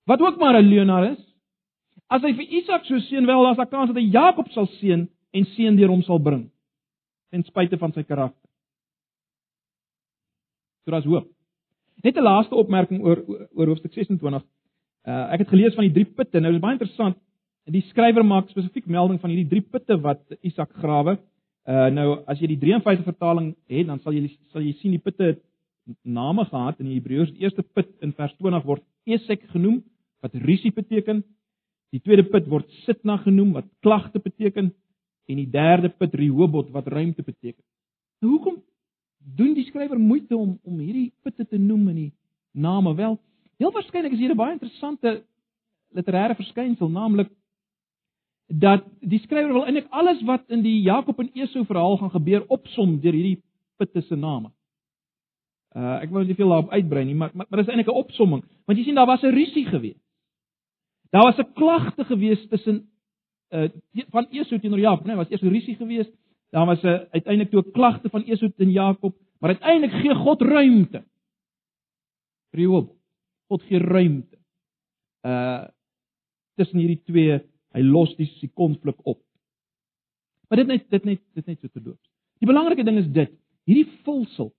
wat 0.08 0.22
ook 0.24 0.38
maar 0.40 0.56
'n 0.56 0.68
leienaar 0.68 1.12
is, 1.12 1.22
as 2.10 2.22
hy 2.22 2.34
vir 2.34 2.48
Isak 2.60 2.86
so 2.86 3.00
seën, 3.00 3.26
wel 3.26 3.44
daar's 3.44 3.60
'n 3.60 3.70
kans 3.70 3.88
dat 3.92 3.98
hy 3.98 4.10
Jakob 4.10 4.48
sal 4.52 4.68
seën 4.80 5.08
en 5.34 5.46
seën 5.46 5.76
deur 5.76 5.90
hom 5.90 6.02
sal 6.02 6.20
bring 6.20 6.50
ten 7.30 7.44
spyte 7.44 7.78
van 7.78 7.94
sy 7.94 8.04
karakter. 8.04 8.50
So 10.86 10.92
daar's 10.92 11.06
hoop. 11.06 11.28
Net 12.04 12.18
'n 12.18 12.24
laaste 12.24 12.56
opmerking 12.56 13.04
oor 13.04 13.24
oor 13.54 13.68
hoofstuk 13.68 13.94
26. 13.94 14.44
Uh 15.08 15.34
ek 15.34 15.40
het 15.40 15.50
gelees 15.50 15.76
van 15.76 15.84
die 15.84 15.94
drie 15.94 16.06
putte. 16.06 16.40
Nou 16.40 16.52
dis 16.52 16.62
baie 16.62 16.78
interessant. 16.78 17.18
Die 17.66 17.84
skrywer 17.90 18.24
maak 18.24 18.50
spesifiek 18.50 18.86
melding 18.86 19.20
van 19.20 19.30
hierdie 19.30 19.50
drie 19.50 19.62
putte 19.62 20.00
wat 20.02 20.22
Isak 20.42 20.72
grawe. 20.74 21.18
Uh 21.68 21.90
nou 21.90 22.24
as 22.28 22.40
jy 22.40 22.48
die 22.48 22.60
53 22.60 23.04
vertaling 23.04 23.56
het, 23.68 23.88
dan 23.88 24.00
sal 24.00 24.14
jy 24.14 24.30
sal 24.54 24.62
jy 24.62 24.74
sien 24.80 24.92
die 24.92 25.04
putte 25.04 25.38
name 26.04 26.46
gehad 26.46 26.80
in 26.80 26.86
die 26.86 27.00
Hebreëus. 27.00 27.32
Die 27.32 27.44
eerste 27.44 27.64
put 27.64 27.90
in 28.02 28.14
vers 28.14 28.34
20 28.38 28.64
word 28.64 28.84
Esek 29.06 29.44
genoem 29.52 29.84
wat 30.28 30.42
rusie 30.44 30.74
beteken. 30.76 31.24
Die 31.96 32.02
tweede 32.04 32.28
put 32.28 32.48
word 32.52 32.70
Sitna 32.84 33.18
genoem 33.24 33.56
wat 33.56 33.68
klagte 33.86 34.20
beteken 34.20 34.74
en 35.28 35.40
die 35.40 35.50
derde 35.52 35.90
put 35.90 36.16
Rehobot 36.16 36.72
wat 36.76 36.88
ruimte 36.92 37.24
beteken. 37.24 37.64
Nou 38.22 38.34
hoekom 38.36 38.62
doen 39.38 39.54
die 39.56 39.66
skrywer 39.68 40.00
moeite 40.00 40.36
om 40.38 40.58
om 40.64 40.80
hierdie 40.80 41.12
putte 41.24 41.46
te 41.48 41.58
noem 41.60 41.88
in 41.94 41.96
die 41.96 42.12
name? 42.52 42.96
Wel, 42.96 43.18
heel 43.60 43.72
waarskynlik 43.72 44.16
is 44.16 44.20
hier 44.20 44.32
'n 44.32 44.38
baie 44.38 44.54
interessante 44.54 45.24
literêre 45.96 46.36
verskynsel, 46.36 46.90
naamlik 46.90 47.30
dat 48.48 48.86
die 49.00 49.20
skrywer 49.20 49.54
wil 49.54 49.66
eintlik 49.66 49.88
alles 49.90 50.22
wat 50.24 50.44
in 50.48 50.62
die 50.64 50.82
Jakob 50.82 51.20
en 51.20 51.32
Esau 51.34 51.66
verhaal 51.66 51.98
gaan 51.98 52.12
gebeur 52.12 52.46
opsom 52.48 53.00
deur 53.00 53.14
hierdie 53.14 53.44
putte 53.78 54.02
se 54.02 54.16
name. 54.16 54.52
Uh 55.76 56.00
ek 56.02 56.10
wil 56.10 56.24
nie 56.24 56.36
veel 56.36 56.50
daarop 56.50 56.72
uitbrei 56.72 57.06
nie, 57.06 57.16
maar 57.16 57.32
maar, 57.34 57.46
maar 57.50 57.60
dis 57.60 57.68
eintlik 57.68 57.88
'n 57.88 58.04
opsomming, 58.04 58.44
want 58.66 58.80
jy 58.80 58.86
sien 58.86 58.96
daar 58.96 59.06
was 59.06 59.24
'n 59.24 59.36
rusie 59.36 59.66
gewees. 59.66 60.00
Daar 61.10 61.24
was 61.24 61.38
'n 61.38 61.54
klagte 61.54 62.06
gewees 62.06 62.48
tussen 62.48 62.90
uh 63.50 63.70
van 64.10 64.28
Esau 64.30 64.60
teenoor 64.60 64.80
Jakob, 64.80 65.06
nee, 65.06 65.16
was 65.16 65.30
eers 65.30 65.42
'n 65.42 65.50
rusie 65.50 65.76
gewees. 65.76 66.10
Daar 66.50 66.66
was 66.66 66.84
'n 66.84 67.08
uiteindelik 67.12 67.50
toe 67.50 67.64
'n 67.66 67.72
klagte 67.72 68.10
van 68.10 68.24
Esau 68.24 68.52
teen 68.52 68.72
Jakob, 68.72 69.16
maar 69.40 69.50
uiteindelik 69.50 70.02
gee 70.02 70.16
God 70.16 70.42
ruimte. 70.42 71.04
Rehoob. 72.52 72.96
God 73.48 73.64
gee 73.64 73.80
ruimte. 73.80 74.38
Uh 75.22 75.68
tussen 76.56 76.80
hierdie 76.80 77.04
twee 77.04 77.42
Hy 77.78 77.84
los 77.86 78.14
die 78.18 78.28
die 78.42 78.52
konflik 78.58 78.98
op. 79.06 79.20
Maar 80.48 80.64
dit 80.64 80.70
net 80.72 80.86
dit 80.90 81.04
net 81.06 81.22
dit 81.38 81.46
net 81.46 81.60
so 81.62 81.70
te 81.70 81.82
loop. 81.84 82.00
Die 82.42 82.50
belangrike 82.50 82.86
ding 82.86 83.00
is 83.02 83.10
dit, 83.14 83.34
hierdie 83.68 83.88
vulsel, 84.06 84.52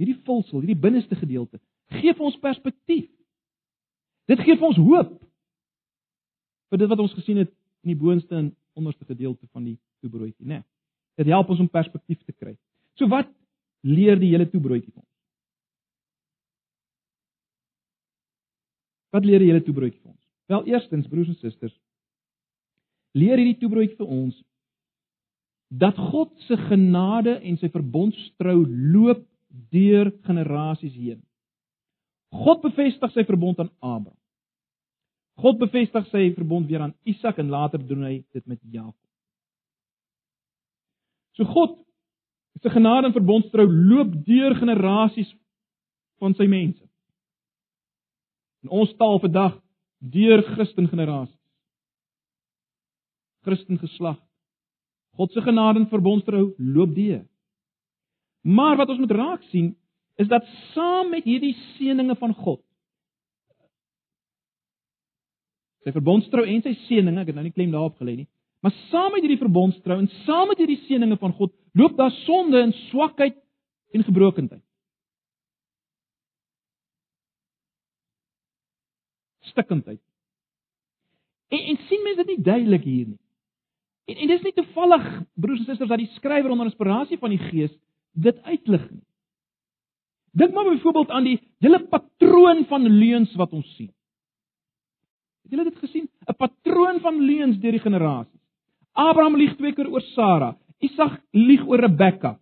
hierdie 0.00 0.16
vulsel, 0.26 0.62
hierdie 0.62 0.80
binneste 0.80 1.18
gedeelte 1.18 1.60
gee 1.94 2.14
vir 2.16 2.26
ons 2.26 2.38
perspektief. 2.42 3.10
Dit 4.26 4.40
gee 4.42 4.56
vir 4.56 4.66
ons 4.66 4.78
hoop. 4.80 5.10
Vir 6.74 6.82
dit 6.82 6.90
wat 6.90 7.02
ons 7.04 7.14
gesien 7.14 7.38
het 7.38 7.52
in 7.86 7.92
die 7.92 8.00
boonste 8.00 8.34
en 8.34 8.50
onderste 8.74 9.06
gedeelte 9.06 9.46
van 9.54 9.68
die 9.68 9.76
toebroodjie, 10.02 10.42
né? 10.42 10.58
Nee, 10.58 11.22
dit 11.22 11.30
help 11.30 11.52
ons 11.54 11.62
om 11.62 11.70
perspektief 11.70 12.18
te 12.26 12.34
kry. 12.34 12.56
So 12.98 13.06
wat 13.12 13.30
leer 13.86 14.18
die 14.18 14.32
hele 14.32 14.48
toebroodjie 14.50 14.90
vir 14.90 15.02
ons? 15.04 15.12
Wat 19.14 19.28
leer 19.28 19.44
die 19.44 19.52
hele 19.52 19.62
toebroodjie 19.62 20.00
vir 20.00 20.10
ons? 20.10 20.22
Wel, 20.50 20.66
eerstens 20.74 21.06
broers 21.12 21.30
en 21.30 21.38
susters, 21.38 21.76
leer 23.14 23.38
hierdie 23.38 23.60
toebroodjie 23.62 24.00
vir 24.00 24.10
ons 24.10 24.42
dat 25.74 25.96
God 26.10 26.34
se 26.48 26.58
genade 26.66 27.36
en 27.38 27.56
sy 27.62 27.70
verbondstrou 27.70 28.58
loop 28.66 29.22
deur 29.70 30.10
generasies 30.26 30.94
heen. 30.98 31.22
God 32.34 32.66
bevestig 32.66 33.14
sy 33.14 33.22
verbond 33.26 33.62
aan 33.62 33.70
Abraham. 33.78 34.18
God 35.42 35.58
bevestig 35.58 36.06
sy 36.12 36.28
verbond 36.36 36.68
weer 36.70 36.84
aan 36.84 36.94
Isak 37.08 37.40
en 37.42 37.50
later 37.50 37.82
doen 37.82 38.04
hy 38.06 38.14
dit 38.32 38.44
met 38.46 38.60
Jakob. 38.70 39.00
So 41.34 41.44
God 41.50 41.80
se 42.62 42.70
genade 42.70 43.10
en 43.10 43.16
verbondstrou 43.16 43.66
loop 43.66 44.14
deur 44.26 44.54
generasies 44.56 45.32
van 46.22 46.36
sy 46.38 46.46
mense. 46.48 46.84
In 48.64 48.70
ons 48.72 48.94
taal 48.96 49.18
vandag 49.20 49.58
deur 49.98 50.44
Christen 50.54 50.86
generasies. 50.88 51.40
Christen 53.44 53.78
geslag. 53.82 54.20
God 55.18 55.32
se 55.34 55.42
genade 55.44 55.82
en 55.82 55.90
verbondstrou 55.90 56.54
loop 56.58 56.94
deur. 56.94 57.24
Maar 58.44 58.76
wat 58.76 58.88
ons 58.94 59.02
moet 59.02 59.12
raak 59.18 59.42
sien 59.50 59.74
is 60.16 60.30
dat 60.30 60.46
saam 60.72 61.10
met 61.10 61.26
hierdie 61.26 61.56
seëninge 61.74 62.14
van 62.20 62.34
God 62.38 62.62
sy 65.84 65.92
verbondstrou 65.92 66.44
en 66.48 66.62
sy 66.64 66.74
seëninge, 66.86 67.22
ek 67.22 67.32
het 67.32 67.38
nou 67.38 67.44
nie 67.46 67.54
klem 67.54 67.72
daarop 67.74 67.98
gelê 68.00 68.16
nie, 68.22 68.28
maar 68.64 68.72
saam 68.88 69.12
met 69.12 69.24
hierdie 69.24 69.42
verbondstrou 69.42 69.98
en 70.00 70.08
saam 70.24 70.48
met 70.48 70.60
hierdie 70.62 70.80
seëninge 70.86 71.18
van 71.20 71.34
God 71.36 71.52
loop 71.76 71.98
daar 71.98 72.12
sonde 72.24 72.62
en 72.64 72.72
swakheid 72.88 73.36
en 73.94 74.06
gebrokenheid. 74.06 74.62
Stikkendheid. 79.50 80.00
En, 81.52 81.60
en 81.60 81.82
sien 81.88 82.02
mense 82.06 82.24
dit 82.24 82.32
nie 82.32 82.46
duidelik 82.46 82.86
hier 82.88 83.10
nie? 83.12 83.20
En, 84.08 84.16
en 84.16 84.32
dis 84.32 84.46
nie 84.48 84.54
toevallig 84.56 85.04
broers 85.40 85.60
en 85.62 85.68
susters 85.68 85.90
dat 85.90 86.00
die 86.00 86.12
skrywer 86.16 86.52
onder 86.52 86.68
inspirasie 86.70 87.20
van 87.20 87.34
die 87.34 87.42
Gees 87.50 87.74
dit 88.14 88.40
uitlig 88.48 88.88
nie. 88.90 89.04
Dink 90.34 90.54
maar 90.54 90.66
byvoorbeeld 90.66 91.12
aan 91.14 91.28
die 91.28 91.36
hele 91.62 91.78
patroon 91.92 92.64
van 92.66 92.88
leuns 92.88 93.34
wat 93.38 93.52
ons 93.54 93.68
sien. 93.76 93.92
Het 95.44 95.52
julle 95.52 95.64
dit 95.70 95.78
gesien? 95.78 96.08
'n 96.28 96.36
Patroon 96.36 97.00
van 97.00 97.20
leuns 97.20 97.58
deur 97.60 97.76
die 97.76 97.80
generasies. 97.80 98.40
Abraham 98.92 99.36
lieg 99.36 99.56
twee 99.56 99.72
keer 99.72 99.90
oor 99.90 100.00
Sara. 100.00 100.56
Isak 100.78 101.20
lieg 101.30 101.66
oor 101.66 101.80
Rebekka. 101.80 102.38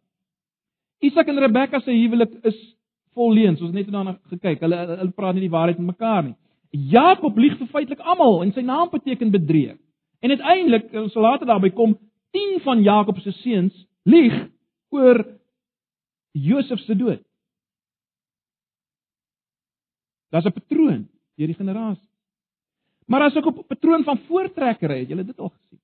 Isak 1.01 1.27
en 1.27 1.39
Rebekka 1.39 1.81
se 1.81 1.91
huwelik 1.91 2.33
is 2.45 2.77
vol 3.15 3.33
leuns. 3.33 3.61
Ons 3.61 3.71
het 3.71 3.75
net 3.75 3.91
daarna 3.91 4.19
gekyk. 4.31 4.61
Hulle 4.61 4.77
hulle 4.77 5.11
praat 5.11 5.35
nie 5.35 5.49
die 5.49 5.51
waarheid 5.57 5.79
met 5.79 5.87
mekaar 5.87 6.23
nie. 6.25 6.37
Jakob 6.71 7.37
lieg 7.37 7.59
vir 7.59 7.67
feitelik 7.67 8.01
almal 8.01 8.43
en 8.43 8.53
sy 8.53 8.63
naam 8.65 8.89
beteken 8.91 9.31
bedrieg. 9.31 9.77
En 10.23 10.31
uiteindelik, 10.31 10.93
ons 10.95 11.13
sal 11.13 11.23
later 11.23 11.47
daarby 11.47 11.73
kom, 11.75 11.97
10 12.33 12.61
van 12.65 12.83
Jakob 12.83 13.19
se 13.21 13.33
seuns 13.43 13.75
lieg 14.09 14.35
oor 14.95 15.25
Josef 16.33 16.81
se 16.87 16.97
dood. 16.97 17.21
Daar's 20.31 20.47
'n 20.47 20.53
patroon 20.53 21.09
deur 21.37 21.47
die 21.47 21.59
generasie. 21.59 22.12
Maar 23.07 23.29
as 23.29 23.37
ek 23.37 23.47
op 23.47 23.59
'n 23.59 23.67
patroon 23.67 24.05
van 24.05 24.19
voortrekkery, 24.19 24.99
het 24.99 25.09
julle 25.09 25.25
dit 25.25 25.39
al 25.39 25.49
gesien? 25.49 25.81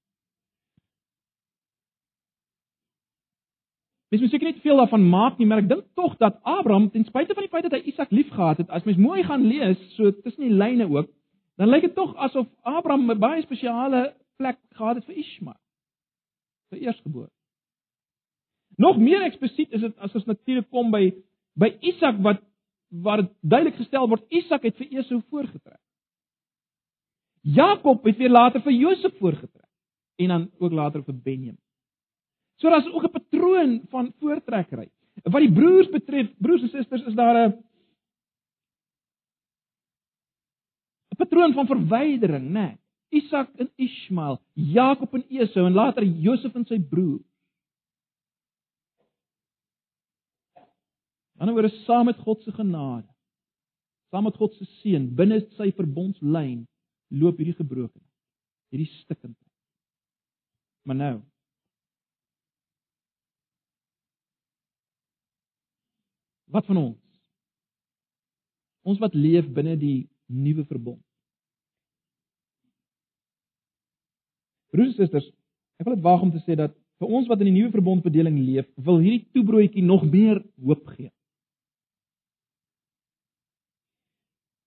Mens 4.08 4.22
moet 4.22 4.30
seker 4.30 4.52
nie 4.52 4.60
veel 4.60 4.76
daarvan 4.76 5.08
maak 5.08 5.38
nie, 5.38 5.46
maar 5.46 5.58
ek 5.58 5.68
dink 5.68 5.84
tog 5.94 6.16
dat 6.16 6.38
Abraham 6.42 6.90
ten 6.90 7.04
spyte 7.04 7.34
van 7.34 7.44
die 7.44 7.52
feit 7.52 7.66
dat 7.66 7.72
hy 7.76 7.90
Isak 7.90 8.10
liefgehad 8.10 8.56
het, 8.56 8.70
as 8.70 8.84
mens 8.88 8.96
mooi 8.96 9.22
gaan 9.22 9.44
lees, 9.44 9.80
so 9.96 10.10
tussen 10.22 10.46
die 10.46 10.54
lyne 10.54 10.88
ook, 10.88 11.10
dan 11.60 11.68
lyk 11.68 11.82
dit 11.82 11.94
tog 11.94 12.14
asof 12.16 12.46
Abraham 12.62 13.10
'n 13.10 13.18
baie 13.18 13.42
spesiale 13.42 14.14
plek 14.36 14.58
gehad 14.70 14.96
het 14.96 15.04
vir 15.04 15.14
Ismael. 15.14 15.60
Vir 16.70 16.78
eersgebore. 16.78 17.30
Nog 18.76 18.98
meer 18.98 19.22
eksplisiet 19.22 19.72
is 19.72 19.80
dit 19.80 19.98
as 19.98 20.14
ons 20.14 20.24
natuurlik 20.24 20.70
kom 20.70 20.90
by 20.90 21.12
by 21.58 21.76
Isak 21.80 22.20
wat 22.22 22.40
dit 23.20 23.30
duidelik 23.42 23.76
gestel 23.76 24.08
word 24.08 24.24
Isak 24.30 24.62
het 24.62 24.76
vir 24.76 24.86
Esau 25.00 25.20
voorgetrek. 25.30 25.80
Jakob 27.54 28.04
het 28.04 28.16
weer 28.16 28.30
later 28.30 28.60
vir 28.62 28.72
Josef 28.72 29.14
voorgetrek 29.18 29.68
en 30.18 30.28
dan 30.28 30.50
ook 30.58 30.72
later 30.72 31.04
vir 31.04 31.14
Benjamin. 31.14 31.60
So 32.58 32.70
daar's 32.70 32.92
ook 32.92 33.04
'n 33.04 33.10
patroon 33.10 33.80
van 33.88 34.12
voortrekkery. 34.18 34.90
Wat 35.22 35.40
die 35.40 35.52
broers 35.52 35.88
betref, 35.88 36.30
broers 36.38 36.62
en 36.62 36.68
susters, 36.68 37.06
is 37.06 37.14
daar 37.14 37.48
'n 37.48 37.64
patroon 41.16 41.52
van 41.52 41.66
verwydering, 41.66 42.50
né? 42.50 42.66
Nee. 42.66 42.78
Isak 43.08 43.48
en 43.56 43.70
Ismael, 43.76 44.40
Jakob 44.52 45.14
en 45.14 45.24
Esau 45.28 45.66
en 45.66 45.72
later 45.72 46.04
Josef 46.04 46.54
en 46.54 46.66
sy 46.66 46.78
broer. 46.80 47.20
Aan 51.38 51.46
die 51.46 51.54
ander 51.54 51.62
wyse 51.62 51.84
saam 51.84 52.04
met 52.04 52.18
God 52.18 52.42
se 52.42 52.52
genade, 52.52 53.06
saam 54.10 54.26
met 54.26 54.36
God 54.36 54.54
se 54.54 54.64
seën 54.64 55.14
binne 55.14 55.40
sy 55.56 55.70
verbondslyn 55.72 56.66
loop 57.08 57.40
hierdie 57.40 57.56
gebrokenheid, 57.56 58.14
hierdie 58.72 58.92
stikkendheid. 59.00 59.44
Maar 60.88 60.96
nou, 60.96 61.16
Wat 66.48 66.64
van 66.64 66.76
ons? 66.80 66.96
Ons 68.88 69.00
wat 69.02 69.14
leef 69.16 69.48
binne 69.52 69.76
die 69.76 70.08
nuwe 70.32 70.64
verbond. 70.64 71.00
Broers 74.72 74.94
en 74.94 74.96
susters, 74.96 75.28
ek 75.80 75.88
wil 75.88 75.96
dit 75.96 76.04
waag 76.04 76.24
om 76.24 76.32
te 76.32 76.40
sê 76.44 76.56
dat 76.56 76.74
vir 77.00 77.12
ons 77.18 77.28
wat 77.30 77.40
in 77.44 77.50
die 77.50 77.56
nuwe 77.60 77.72
verbond 77.72 78.04
bedeling 78.04 78.40
leef, 78.40 78.66
wil 78.84 79.00
hierdie 79.00 79.26
toebroodjie 79.36 79.84
nog 79.84 80.04
meer 80.08 80.40
hoop 80.64 80.88
gee. 80.96 81.10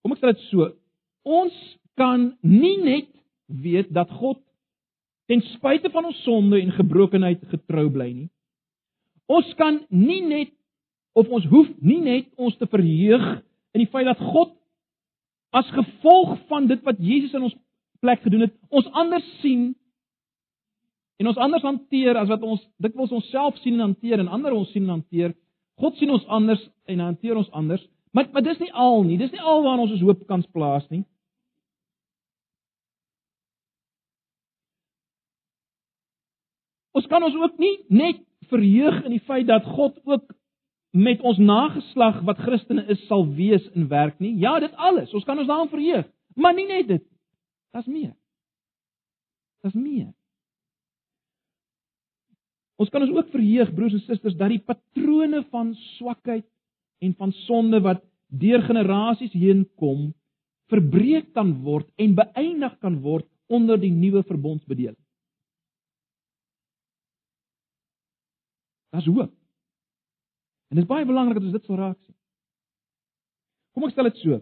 Kom 0.01 0.15
ek 0.15 0.21
sê 0.21 0.31
dit 0.31 0.45
so, 0.49 0.69
ons 1.25 1.57
kan 1.99 2.31
nie 2.41 2.77
net 2.83 3.09
weet 3.51 3.91
dat 3.93 4.09
God 4.19 4.39
ten 5.31 5.43
spyte 5.53 5.91
van 5.91 6.05
ons 6.05 6.23
sonde 6.23 6.59
en 6.59 6.73
gebrokenheid 6.75 7.43
getrou 7.51 7.87
bly 7.91 8.09
nie. 8.11 8.29
Ons 9.31 9.51
kan 9.59 9.79
nie 9.89 10.21
net 10.27 10.51
of 11.15 11.29
ons 11.31 11.45
hoef 11.51 11.69
nie 11.79 12.01
net 12.03 12.27
ons 12.39 12.55
te 12.59 12.67
verheug 12.67 13.27
in 13.75 13.83
die 13.83 13.91
feit 13.91 14.07
dat 14.07 14.19
God 14.19 14.53
as 15.55 15.67
gevolg 15.75 16.37
van 16.47 16.67
dit 16.67 16.81
wat 16.87 16.99
Jesus 16.99 17.35
in 17.35 17.47
ons 17.47 17.55
plek 18.01 18.23
gedoen 18.23 18.47
het, 18.47 18.53
ons 18.71 18.87
anders 18.97 19.27
sien 19.41 19.71
en 21.21 21.29
ons 21.29 21.37
anders 21.37 21.63
hanteer 21.67 22.17
as 22.17 22.31
wat 22.31 22.43
ons 22.43 22.63
dikwels 22.81 23.11
onsself 23.13 23.59
sien 23.61 23.77
en 23.77 23.91
hanteer 23.91 24.23
en 24.23 24.31
ander 24.31 24.55
ons 24.57 24.71
sien 24.73 24.87
en 24.87 24.95
hanteer. 24.97 25.35
God 25.79 25.99
sien 25.99 26.09
ons 26.11 26.25
anders 26.27 26.63
en 26.89 27.03
hanteer 27.03 27.37
ons 27.37 27.51
anders. 27.55 27.83
Maar 28.11 28.31
maar 28.33 28.43
dis 28.43 28.59
nie 28.59 28.71
al 28.73 29.03
nie. 29.07 29.19
Dis 29.21 29.31
nie 29.31 29.41
al 29.41 29.63
waarna 29.63 29.85
ons 29.85 29.93
ons 29.95 30.07
hoop 30.07 30.25
kan 30.27 30.43
plaas 30.55 30.87
nie. 30.89 31.03
Ons 36.97 37.07
kan 37.07 37.23
ons 37.23 37.35
ook 37.39 37.57
nie 37.61 37.75
net 37.87 38.21
verheug 38.51 39.03
in 39.05 39.15
die 39.15 39.23
feit 39.27 39.47
dat 39.47 39.67
God 39.77 39.97
ook 40.03 40.33
met 40.91 41.21
ons 41.23 41.39
nageslag 41.39 42.19
wat 42.27 42.41
Christene 42.43 42.83
is 42.91 42.99
sal 43.07 43.23
wees 43.35 43.63
in 43.75 43.87
werk 43.87 44.19
nie. 44.19 44.33
Ja, 44.39 44.57
dit 44.59 44.73
alles. 44.75 45.13
Ons 45.15 45.23
kan 45.27 45.39
ons 45.39 45.47
daaraan 45.47 45.71
verheug, 45.71 46.07
maar 46.35 46.55
nie 46.55 46.67
net 46.67 46.89
dit. 46.89 47.05
Daar's 47.71 47.87
meer. 47.87 48.11
Daar's 49.63 49.77
meer. 49.77 50.11
Ons 52.81 52.89
kan 52.89 53.03
ons 53.05 53.13
ook 53.13 53.29
verheug, 53.31 53.71
broers 53.77 53.93
en 53.93 54.03
susters, 54.07 54.35
dat 54.35 54.51
die 54.51 54.63
patrone 54.65 55.43
van 55.53 55.75
swakheid 55.95 56.47
en 57.05 57.13
van 57.17 57.31
sonde 57.45 57.79
wat 57.85 58.01
deur 58.41 58.63
generasies 58.65 59.33
heen 59.37 59.67
kom, 59.79 60.09
verbreek 60.71 61.31
kan 61.35 61.53
word 61.65 61.87
en 62.01 62.17
beëindig 62.17 62.77
kan 62.81 62.97
word 63.03 63.27
onder 63.51 63.79
die 63.79 63.91
nuwe 63.93 64.23
verbondsbedeling. 64.27 65.00
Daar's 68.91 69.07
hoop. 69.07 69.31
En 70.71 70.77
dit 70.77 70.83
is 70.83 70.89
baie 70.89 71.05
belangrik 71.05 71.39
dat 71.39 71.47
ons 71.47 71.57
dit 71.57 71.67
sal 71.67 71.79
raak 71.79 71.99
sien. 71.99 72.15
Kom 73.75 73.87
ek 73.87 73.93
stel 73.95 74.09
dit 74.09 74.19
so. 74.23 74.39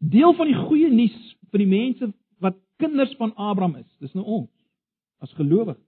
Deel 0.00 0.34
van 0.36 0.48
die 0.50 0.58
goeie 0.58 0.90
nuus 0.92 1.16
vir 1.52 1.62
die 1.62 1.68
mense 1.68 2.08
wat 2.44 2.58
kinders 2.80 3.12
van 3.20 3.34
Abraham 3.36 3.78
is, 3.80 3.88
dis 4.02 4.12
nou 4.16 4.24
ons 4.24 4.50
as 5.22 5.32
gelowiges. 5.38 5.80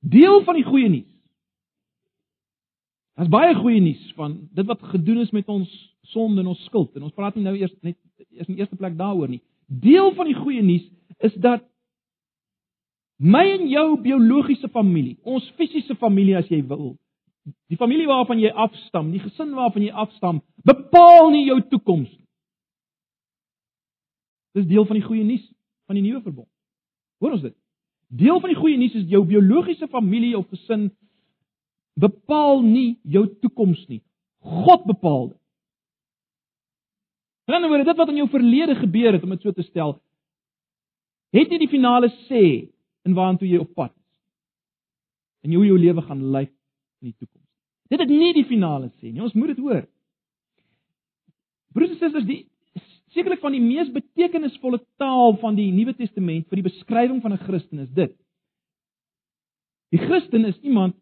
Deel 0.00 0.42
van 0.46 0.58
die 0.58 0.66
goeie 0.66 0.88
nuus. 0.90 1.10
Daar's 3.18 3.30
baie 3.30 3.54
goeie 3.58 3.82
nuus 3.82 4.02
van 4.16 4.36
dit 4.54 4.66
wat 4.66 4.82
gedoen 4.94 5.24
is 5.24 5.34
met 5.34 5.48
ons 5.50 5.70
sonde 6.14 6.40
en 6.40 6.52
ons 6.54 6.64
skuld 6.70 6.94
en 6.96 7.08
ons 7.08 7.14
praat 7.14 7.34
nie 7.36 7.44
nou 7.44 7.56
eers 7.58 7.74
net 7.82 7.98
eers 8.30 8.46
in 8.46 8.60
eerste 8.60 8.78
plek 8.78 8.94
daaroor 8.98 9.30
nie. 9.30 9.42
Deel 9.66 10.12
van 10.14 10.30
die 10.30 10.38
goeie 10.38 10.62
nuus 10.62 10.86
is 11.26 11.34
dat 11.42 11.66
my 13.18 13.44
en 13.56 13.68
jou 13.68 13.88
biologiese 14.02 14.70
familie, 14.70 15.18
ons 15.26 15.44
fisiese 15.58 15.94
familie 15.98 16.36
as 16.38 16.48
jy 16.50 16.62
wil, 16.66 16.92
Die 17.68 17.76
familie 17.76 18.08
waarvan 18.08 18.40
jy 18.40 18.50
afstam, 18.52 19.12
die 19.12 19.22
gesin 19.22 19.54
waarvan 19.56 19.84
jy 19.84 19.92
afstam, 19.92 20.42
bepaal 20.68 21.30
nie 21.32 21.46
jou 21.46 21.58
toekoms 21.70 22.10
nie. 22.10 22.26
Dis 24.58 24.68
deel 24.68 24.86
van 24.88 24.98
die 24.98 25.06
goeie 25.06 25.24
nuus 25.24 25.44
van 25.88 25.96
die 25.96 26.04
nuwe 26.04 26.20
verbond. 26.20 26.48
Hoor 27.22 27.36
ons 27.36 27.44
dit? 27.46 27.54
Deel 28.18 28.40
van 28.40 28.52
die 28.52 28.58
goeie 28.58 28.78
nuus 28.80 28.96
is 28.98 29.06
jou 29.08 29.22
biologiese 29.28 29.88
familie 29.92 30.34
of 30.36 30.48
gesin 30.52 30.88
bepaal 31.98 32.62
nie 32.64 32.98
jou 33.08 33.24
toekoms 33.42 33.80
nie. 33.88 34.02
God 34.44 34.84
bepaal 34.88 35.30
dit. 35.30 35.40
Dan 37.48 37.64
word 37.68 37.88
dit 37.88 37.96
wat 37.96 38.10
in 38.12 38.20
jou 38.20 38.28
verlede 38.28 38.76
gebeur 38.76 39.16
het 39.16 39.24
om 39.24 39.32
dit 39.32 39.44
so 39.44 39.56
te 39.56 39.64
stel, 39.64 39.96
het 41.32 41.48
nie 41.48 41.62
die 41.62 41.70
finale 41.72 42.10
sê 42.26 42.42
in 43.04 43.14
waantoe 43.14 43.48
jy 43.48 43.60
op 43.62 43.74
pad 43.74 43.92
is. 43.94 44.06
En 45.46 45.54
hoe 45.54 45.66
jou 45.66 45.78
lewe 45.78 46.02
gaan 46.02 46.30
lyk 46.34 46.52
in 47.00 47.10
die 47.12 47.16
toekoms. 47.18 47.46
Dit 47.88 48.02
het 48.02 48.10
nie 48.12 48.32
die 48.36 48.44
finale 48.44 48.90
sê 48.98 49.12
nie. 49.12 49.22
Ons 49.22 49.36
moet 49.38 49.54
dit 49.54 49.62
hoor. 49.64 49.84
Broers 51.72 51.94
en 51.94 52.00
susters, 52.00 52.26
die 52.28 52.44
sekerlik 53.14 53.40
van 53.40 53.54
die 53.56 53.62
mees 53.62 53.90
betekenisvolle 53.92 54.80
taal 55.00 55.36
van 55.40 55.56
die 55.56 55.70
Nuwe 55.72 55.94
Testament 55.96 56.48
vir 56.48 56.60
die 56.60 56.68
beskrywing 56.68 57.22
van 57.24 57.32
'n 57.32 57.44
Christen 57.46 57.78
is 57.84 57.90
dit. 57.94 58.14
Die 59.90 60.00
Christen 60.00 60.44
is 60.44 60.58
iemand 60.60 60.96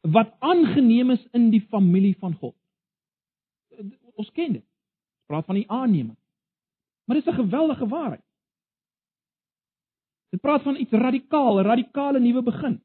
wat 0.00 0.34
aangeneem 0.40 1.10
is 1.10 1.24
in 1.32 1.50
die 1.50 1.60
familie 1.60 2.16
van 2.20 2.34
God. 2.34 2.54
Ons 4.16 4.30
ken 4.30 4.52
dit. 4.52 4.62
Ons 4.62 5.26
praat 5.26 5.46
van 5.46 5.58
die 5.58 5.68
aanneming. 5.68 6.16
Maar 7.04 7.16
dit 7.16 7.26
is 7.26 7.32
'n 7.32 7.42
geweldige 7.42 7.88
waarheid. 7.88 8.23
Dit 10.34 10.42
praat 10.42 10.62
van 10.62 10.76
iets 10.76 10.90
radikaal, 10.90 11.58
'n 11.58 11.66
radikale 11.66 12.20
nuwe 12.20 12.42
begin. 12.42 12.80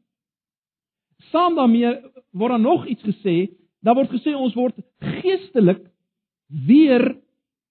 Saam 1.18 1.56
daarmee 1.56 2.02
word 2.32 2.50
daar 2.50 2.60
nog 2.60 2.86
iets 2.86 3.04
gesê. 3.04 3.50
Daar 3.82 3.95
word 3.95 4.10
gesê 4.10 4.36
ons 4.36 4.54
word 4.54 4.76
geestelik 5.00 5.89
weer 6.47 7.18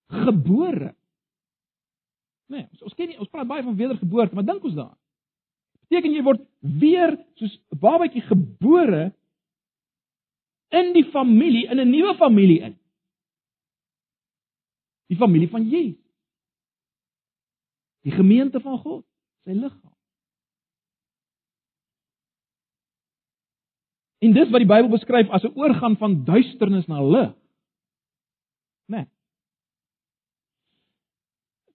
gebore. 0.07 0.95
Nee, 2.47 2.67
ons, 2.71 2.83
ons 2.83 2.95
ken 2.95 3.09
nie, 3.09 3.19
ons 3.19 3.29
praat 3.29 3.47
baie 3.47 3.63
van 3.63 3.77
wedergeboorte, 3.77 4.35
maar 4.35 4.45
dink 4.45 4.65
ons 4.65 4.75
daaraan. 4.75 4.99
Beteken 5.87 6.13
jy 6.13 6.23
word 6.23 6.43
weer 6.61 7.15
soos 7.35 7.55
'n 7.71 7.79
babatjie 7.79 8.23
gebore 8.23 9.13
in 10.69 10.93
die 10.93 11.05
familie, 11.05 11.69
in 11.71 11.79
'n 11.81 11.91
nuwe 11.91 12.15
familie 12.15 12.61
in. 12.61 12.79
Die 15.07 15.17
familie 15.17 15.49
van 15.49 15.69
Jesus. 15.69 16.05
Die 18.03 18.13
gemeente 18.13 18.61
van 18.61 18.79
God, 18.79 19.08
sy 19.49 19.57
liggaam. 19.57 19.95
En 24.19 24.35
dis 24.35 24.51
wat 24.51 24.65
die 24.65 24.69
Bybel 24.69 24.91
beskryf 24.93 25.31
as 25.31 25.45
'n 25.47 25.55
oorgang 25.57 25.97
van 25.99 26.25
duisternis 26.25 26.87
na 26.87 27.03
lig. 27.03 27.35
Né? 28.89 28.97
Nee. 28.97 29.07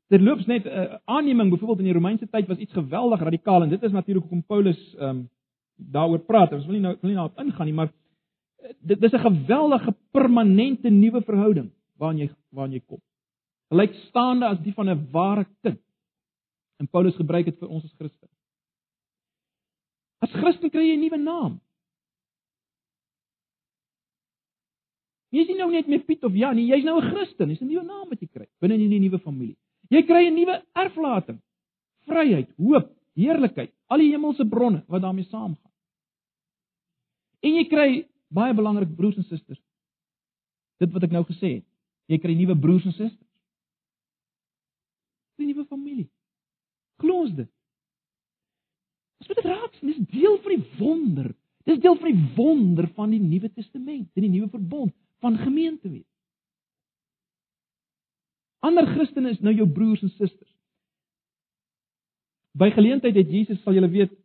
Terloops 0.09 0.45
net 0.45 0.65
'n 0.65 0.69
uh, 0.69 0.97
aanneming 1.05 1.49
byvoorbeeld 1.49 1.79
in 1.79 1.91
die 1.91 1.93
Romeinse 1.93 2.27
tyd 2.29 2.47
was 2.47 2.57
iets 2.57 2.73
geweldig 2.73 3.19
radikaal 3.19 3.63
en 3.63 3.69
dit 3.69 3.83
is 3.83 3.91
natuurlik 3.91 4.23
hoekom 4.23 4.43
Paulus 4.43 4.95
ehm 4.95 5.09
um, 5.09 5.29
daaroor 5.75 6.19
praat. 6.19 6.51
Ons 6.51 6.65
wil 6.65 6.73
nie 6.73 6.81
nou 6.81 6.97
wil 7.01 7.09
nie 7.09 7.17
daarop 7.17 7.39
ingaan 7.39 7.65
nie, 7.65 7.73
maar 7.73 7.87
uh, 7.87 8.71
dit 8.79 9.01
dis 9.01 9.13
'n 9.13 9.19
geweldige 9.29 9.95
permanente 10.11 10.89
nuwe 10.89 11.21
verhouding 11.21 11.71
waarin 11.97 12.19
jy 12.19 12.29
waarin 12.49 12.73
jy 12.73 12.81
kom. 12.85 13.01
Gelykstaande 13.69 14.45
as 14.45 14.59
die 14.59 14.73
van 14.73 14.89
'n 14.89 15.07
ware 15.11 15.45
kind. 15.61 15.79
En 16.81 16.87
Paulus 16.87 17.15
gebruik 17.15 17.45
dit 17.45 17.59
vir 17.59 17.69
ons 17.69 17.83
as 17.83 17.93
Christen. 17.99 18.29
As 20.23 20.31
Christen 20.31 20.71
kry 20.71 20.87
jy 20.87 20.95
'n 20.97 21.03
nuwe 21.03 21.17
naam. 21.17 21.61
Jy 25.33 25.41
is 25.41 25.47
nie 25.47 25.57
nou 25.57 25.71
net 25.71 25.87
meer 25.87 26.03
Piet 26.05 26.23
of 26.23 26.35
Jan 26.37 26.55
nie, 26.55 26.67
jy's 26.69 26.85
nou 26.85 26.99
'n 27.01 27.09
Christen. 27.09 27.49
Dis 27.49 27.61
'n 27.61 27.67
nuwe 27.67 27.83
naam 27.83 28.09
wat 28.09 28.21
jy 28.21 28.27
kry 28.27 28.47
binne 28.61 28.75
in 28.75 28.89
die 28.89 28.99
nuwe 28.99 29.19
familie. 29.19 29.57
Jy 29.89 30.03
kry 30.03 30.27
'n 30.27 30.35
nuwe 30.35 30.63
erflating. 30.75 31.41
Vryheid, 32.05 32.49
hoop, 32.57 32.91
heerlikheid, 33.15 33.71
al 33.87 33.97
die 33.97 34.11
hemelse 34.11 34.45
bronne 34.45 34.83
wat 34.87 35.01
daarmee 35.01 35.25
saamgaan. 35.25 35.71
En 37.41 37.55
jy 37.55 37.65
kry 37.67 38.07
baie 38.29 38.53
belangrik 38.53 38.95
broers 38.95 39.17
en 39.17 39.23
susters. 39.23 39.61
Dit 40.79 40.91
wat 40.91 41.03
ek 41.03 41.11
nou 41.11 41.23
gesê 41.23 41.59
het. 41.59 41.65
Jy 42.07 42.17
kry 42.19 42.33
nuwe 42.35 42.55
broers 42.55 42.85
en 42.85 42.91
susters. 42.91 43.29
'n 45.39 45.45
Nuwe 45.47 45.65
familie. 45.65 46.09
Glo 47.03 47.25
ons 47.25 47.35
dit. 47.35 47.49
Dis 49.19 49.31
wat 49.31 49.39
dit 49.41 49.49
raak, 49.51 49.75
dis 49.83 50.01
deel 50.11 50.39
van 50.43 50.55
die 50.55 50.77
wonder. 50.79 51.29
Dis 51.67 51.79
deel 51.83 51.97
van 51.99 52.11
die 52.11 52.31
wonder 52.37 52.87
van 52.95 53.11
die 53.11 53.21
Nuwe 53.23 53.51
Testament, 53.51 54.09
in 54.15 54.25
die 54.25 54.31
nuwe 54.31 54.49
verbond 54.51 54.95
van 55.23 55.37
gemeente 55.39 55.87
wees. 55.87 56.07
Ander 58.63 58.87
Christene 58.87 59.31
is 59.31 59.41
nou 59.43 59.53
jou 59.55 59.67
broers 59.67 60.03
en 60.03 60.11
susters. 60.15 60.51
By 62.55 62.69
geleentheid 62.71 63.15
het 63.17 63.31
Jesus, 63.31 63.59
sal 63.63 63.75
julle 63.75 63.91
weet, 63.91 64.15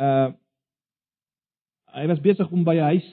uh 0.00 0.30
hy 1.90 2.04
was 2.06 2.20
besig 2.22 2.46
om 2.54 2.60
by 2.62 2.76
'n 2.76 2.86
huis 2.94 3.06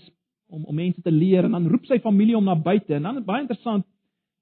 om 0.53 0.65
om 0.69 0.75
mense 0.75 1.01
te 1.01 1.11
leer 1.11 1.45
en 1.45 1.51
dan 1.51 1.65
roep 1.67 1.87
sy 1.89 1.97
familie 1.99 2.35
hom 2.35 2.45
na 2.45 2.53
buite 2.55 2.93
en 2.93 3.03
dan 3.03 3.23
baie 3.25 3.41
interessant 3.41 3.85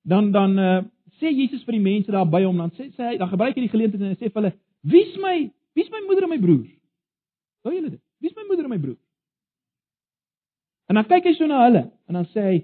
dan 0.03 0.31
dan 0.31 0.59
uh 0.59 0.81
sê 1.21 1.31
Jesus 1.31 1.63
vir 1.65 1.77
die 1.77 1.85
mense 1.85 2.11
daar 2.11 2.27
by 2.29 2.43
hom 2.45 2.57
dan 2.57 2.71
sê, 2.77 2.89
sê 2.95 3.11
hy 3.11 3.17
dan 3.21 3.31
gebruik 3.31 3.55
hy 3.55 3.65
die 3.65 3.73
geleentheid 3.73 4.01
en 4.01 4.13
hy 4.13 4.19
sê 4.19 4.29
vir 4.29 4.41
hulle 4.41 4.53
wie's 4.93 5.17
my 5.21 5.35
wie's 5.77 5.91
my 5.91 6.03
moeder 6.07 6.27
en 6.27 6.33
my 6.35 6.41
broers? 6.41 6.71
Hoor 7.65 7.73
julle 7.75 7.95
dit? 7.95 8.03
Wie's 8.23 8.37
my 8.37 8.45
moeder 8.47 8.67
en 8.67 8.73
my 8.75 8.81
broers? 8.81 9.01
En 10.89 10.99
dan 10.99 11.07
kyk 11.09 11.27
hy 11.27 11.35
so 11.37 11.49
na 11.49 11.65
hulle 11.65 11.85
en 12.09 12.19
dan 12.21 12.31
sê 12.33 12.47
hy 12.51 12.57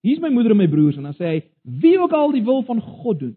Hier's 0.00 0.20
my 0.20 0.30
moeder 0.32 0.54
en 0.54 0.56
my 0.56 0.68
broers 0.68 0.96
en 0.96 1.04
dan 1.10 1.16
sê 1.16 1.28
hy 1.28 1.40
wie 1.82 1.98
ook 2.00 2.14
al 2.16 2.32
die 2.32 2.44
wil 2.44 2.62
van 2.64 2.80
God 2.80 3.20
doen 3.20 3.36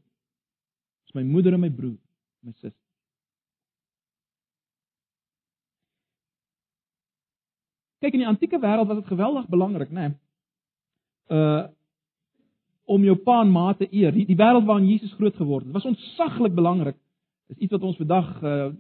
is 1.07 1.15
my 1.15 1.23
moeder 1.27 1.53
en 1.53 1.59
my 1.59 1.69
broer, 1.69 1.97
my 2.41 2.53
suster. 2.53 2.79
Kyk 8.03 8.15
in 8.15 8.23
die 8.23 8.31
antieke 8.31 8.59
wêreld 8.63 8.87
was 8.87 9.01
dit 9.01 9.11
geweldig 9.11 9.49
belangrik, 9.51 9.91
né? 9.91 10.13
Nee? 10.13 10.19
Uh 11.39 11.71
om 12.85 13.03
jou 13.03 13.15
pa 13.15 13.39
en 13.41 13.51
ma 13.51 13.71
te 13.73 13.87
eer. 13.91 14.11
Die, 14.15 14.25
die 14.27 14.37
wêreld 14.39 14.67
waarin 14.67 14.89
Jesus 14.89 15.13
groot 15.17 15.35
geword 15.39 15.65
het, 15.65 15.73
was 15.73 15.87
ontsaglik 15.87 16.55
belangrik. 16.55 16.97
Dis 17.51 17.65
iets 17.65 17.75
wat 17.75 17.85
ons 17.87 17.99
vandag 18.01 18.33
uh 18.43 18.73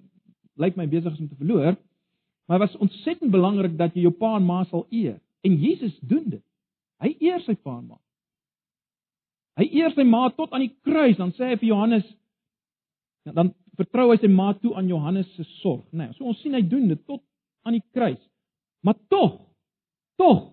lyk 0.61 0.75
my 0.77 0.85
besig 0.85 1.15
is 1.15 1.21
om 1.23 1.27
te 1.31 1.39
verloor. 1.39 1.73
Maar 2.45 2.59
was 2.61 2.75
ontsettend 2.77 3.31
belangrik 3.33 3.73
dat 3.77 3.95
jy 3.95 4.03
jou 4.05 4.11
pa 4.13 4.35
en 4.37 4.45
ma 4.45 4.59
sal 4.69 4.83
eer. 4.93 5.15
En 5.41 5.55
Jesus 5.57 5.95
doen 6.05 6.27
dit. 6.29 6.43
Hy 7.01 7.09
eer 7.25 7.41
sy 7.41 7.55
pa 7.55 7.79
en 7.79 7.87
ma. 7.87 7.97
Hy 9.57 9.65
eer 9.79 9.95
sy 9.95 10.05
ma 10.05 10.27
tot 10.37 10.53
aan 10.53 10.67
die 10.67 10.75
kruis, 10.85 11.17
dan 11.17 11.33
sê 11.33 11.49
hy 11.49 11.57
vir 11.61 11.71
Johannes 11.71 12.05
dan 13.31 13.53
vertrou 13.79 14.09
hy 14.11 14.19
sy 14.19 14.29
ma 14.29 14.51
toe 14.59 14.73
aan 14.77 14.89
Johannes 14.91 15.29
se 15.37 15.45
sorg, 15.61 15.85
né? 15.91 16.09
Nee, 16.09 16.17
so 16.17 16.27
ons 16.27 16.41
sien 16.43 16.55
hy 16.57 16.61
doen 16.67 16.89
dit 16.91 16.99
tot 17.07 17.23
aan 17.63 17.77
die 17.77 17.85
kruis. 17.95 18.19
Maar 18.83 18.97
tog, 19.09 19.37
tog 20.19 20.49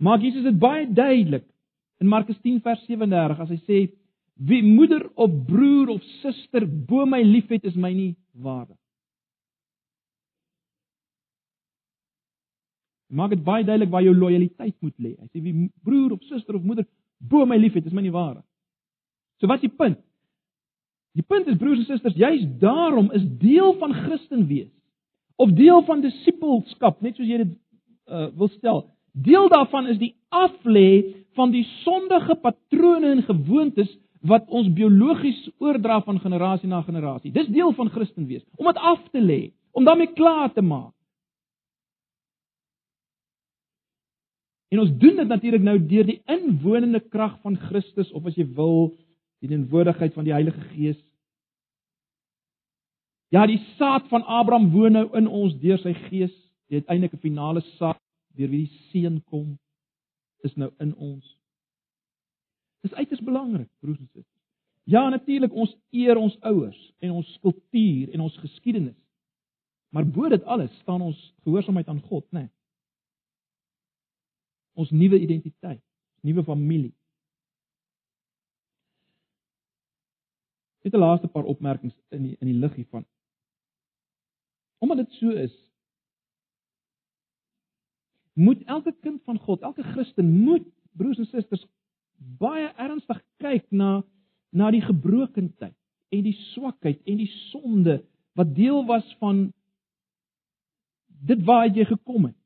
maak 0.00 0.22
Jesus 0.22 0.46
dit 0.46 0.58
baie 0.58 0.86
duidelik 0.86 1.44
in 2.00 2.08
Markus 2.08 2.38
10 2.42 2.60
vers 2.62 2.82
37 2.86 3.40
as 3.44 3.52
hy 3.54 3.60
sê 3.66 3.78
wie 4.48 4.62
moeder 4.62 5.02
of 5.18 5.32
broer 5.46 5.90
of 5.96 6.02
suster 6.22 6.66
bo 6.66 7.06
my 7.06 7.22
liefhet 7.26 7.64
is 7.66 7.74
my 7.74 7.90
nie 7.92 8.14
waardig. 8.32 8.76
Maak 13.08 13.32
dit 13.32 13.42
baie 13.42 13.64
duidelik 13.64 13.90
waar 13.90 14.04
jou 14.04 14.14
lojaliteit 14.14 14.76
moet 14.84 14.94
lê. 15.00 15.14
Hy 15.16 15.28
sê 15.32 15.42
wie 15.42 15.70
broer 15.82 16.14
of 16.14 16.22
suster 16.28 16.54
of 16.54 16.62
moeder 16.62 16.86
bo 17.18 17.46
my 17.46 17.56
liefhet, 17.58 17.86
is 17.86 17.94
my 17.94 18.04
nie 18.04 18.14
waar 18.14 18.36
nie. 18.36 18.46
So 19.40 19.50
wat 19.50 19.62
is 19.62 19.68
die 19.68 19.76
punt? 19.76 19.98
Die 21.18 21.24
punt 21.26 21.48
is 21.50 21.58
broers 21.58 21.80
en 21.82 21.88
susters, 21.88 22.14
juis 22.18 22.44
daarom 22.60 23.10
is 23.16 23.24
deel 23.40 23.74
van 23.80 23.94
Christen 24.04 24.46
wees 24.50 24.70
of 25.38 25.52
deel 25.54 25.84
van 25.86 26.00
disippelskap, 26.02 26.98
net 27.02 27.14
soos 27.14 27.28
jy 27.30 27.36
dit 27.44 27.50
uh, 28.10 28.26
wil 28.38 28.50
stel. 28.56 28.80
Deel 29.14 29.46
daarvan 29.52 29.86
is 29.92 30.00
die 30.00 30.12
aflê 30.34 31.14
van 31.38 31.54
die 31.54 31.64
sondige 31.84 32.34
patrone 32.42 33.14
en 33.14 33.22
gewoontes 33.22 33.90
wat 34.26 34.48
ons 34.50 34.70
biologies 34.74 35.38
oordra 35.62 36.00
van 36.02 36.18
generasie 36.20 36.68
na 36.68 36.82
generasie. 36.82 37.30
Dis 37.32 37.50
deel 37.54 37.72
van 37.76 37.90
Christen 37.94 38.26
wees, 38.26 38.44
om 38.58 38.66
dit 38.66 38.80
af 38.82 39.02
te 39.12 39.22
lê, 39.22 39.40
om 39.70 39.86
daarmee 39.86 40.10
klaar 40.18 40.50
te 40.52 40.64
maak. 40.64 40.94
En 44.68 44.82
ons 44.82 44.90
doen 45.00 45.16
dit 45.16 45.28
natuurlik 45.28 45.64
nou 45.64 45.78
deur 45.90 46.08
die 46.08 46.18
inwonende 46.28 47.00
krag 47.00 47.38
van 47.44 47.56
Christus 47.68 48.10
of 48.12 48.26
as 48.28 48.36
jy 48.36 48.44
wil, 48.58 48.90
die 49.40 49.48
teenwoordigheid 49.48 50.16
van 50.16 50.26
die 50.26 50.34
Heilige 50.34 50.60
Gees. 50.74 50.98
Ja, 53.32 53.46
die 53.48 53.60
saad 53.78 54.08
van 54.10 54.24
Abraham 54.24 54.70
woon 54.74 54.96
nou 54.96 55.06
in 55.16 55.28
ons 55.28 55.54
deur 55.62 55.80
sy 55.80 55.94
Gees, 56.08 56.34
die 56.68 56.82
uiteindelike 56.82 57.20
finale 57.22 57.62
saad 57.78 58.00
deur 58.36 58.50
wie 58.52 58.66
die 58.66 58.84
seun 58.90 59.22
kom, 59.30 59.56
is 60.40 60.54
nou 60.54 60.70
in 60.78 60.94
ons. 60.94 61.36
Dis 62.80 62.94
uiters 62.94 63.20
belangrik, 63.20 63.68
broers 63.80 63.98
en 63.98 64.06
susters. 64.06 64.34
Ja, 64.88 65.08
natuurlik 65.08 65.52
ons 65.52 65.76
eer 65.90 66.16
ons 66.16 66.36
ouers 66.40 66.92
en 66.98 67.10
ons 67.10 67.38
kultuur 67.40 68.12
en 68.14 68.20
ons 68.20 68.36
geskiedenis. 68.36 68.96
Maar 69.88 70.06
bo 70.06 70.28
dit 70.28 70.44
alles 70.44 70.78
staan 70.78 71.02
ons 71.02 71.34
gehoorsaamheid 71.42 71.88
aan 71.88 72.00
God, 72.00 72.24
né? 72.32 72.40
Nee 72.40 72.56
ons 74.78 74.90
nuwe 74.94 75.18
identiteit, 75.18 75.82
nuwe 76.22 76.44
familie. 76.46 76.94
Net 80.82 80.94
'n 80.94 81.02
laaste 81.02 81.28
paar 81.28 81.44
opmerkings 81.44 81.94
in 82.08 82.22
die, 82.22 82.36
in 82.40 82.46
die 82.46 82.58
lig 82.58 82.74
hiervan. 82.74 83.06
Omdat 84.78 84.96
dit 84.96 85.12
so 85.12 85.30
is, 85.30 85.67
moet 88.38 88.62
elke 88.70 88.94
kind 89.02 89.22
van 89.26 89.38
God, 89.42 89.62
elke 89.66 89.82
Christen 89.82 90.30
moet 90.44 90.66
broers 90.98 91.18
en 91.18 91.26
susters 91.26 91.66
baie 92.38 92.70
ernstig 92.78 93.20
kyk 93.42 93.66
na 93.70 94.02
na 94.50 94.70
die 94.72 94.80
gebrokenheid 94.80 95.74
en 96.14 96.22
die 96.24 96.36
swakheid 96.54 97.02
en 97.04 97.18
die 97.20 97.30
sonde 97.50 97.98
wat 98.38 98.54
deel 98.56 98.84
was 98.88 99.06
van 99.20 99.48
dit 101.28 101.42
waar 101.44 101.66
jy 101.66 101.84
gekom 101.84 102.30
het 102.30 102.38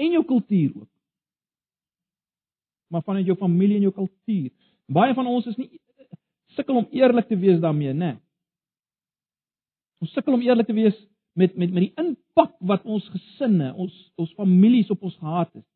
en 0.00 0.16
jou 0.16 0.24
kultuur 0.24 0.72
ook. 0.80 0.88
Maar 2.88 3.02
vanuit 3.02 3.26
jou 3.26 3.36
familie 3.38 3.76
en 3.76 3.82
jou 3.90 3.92
kultuur. 3.94 4.50
Baie 4.86 5.14
van 5.14 5.26
ons 5.28 5.46
is 5.46 5.58
nie 5.60 5.68
sukkel 6.56 6.80
om 6.80 6.88
eerlik 6.90 7.28
te 7.28 7.36
wees 7.38 7.60
daarmee, 7.60 7.92
né? 7.92 8.14
Nee. 8.14 8.16
Ons 10.00 10.12
sukkel 10.16 10.34
om 10.34 10.42
eerlik 10.42 10.66
te 10.66 10.74
wees 10.74 10.96
met 11.40 11.56
met 11.56 11.72
met 11.72 11.86
die 11.88 11.94
impak 12.00 12.54
wat 12.72 12.84
ons 12.84 13.06
gesinne, 13.14 13.72
ons 13.74 13.96
ons 14.20 14.34
families 14.36 14.90
op 14.92 15.02
ons 15.08 15.16
gehad 15.22 15.52
het. 15.56 15.66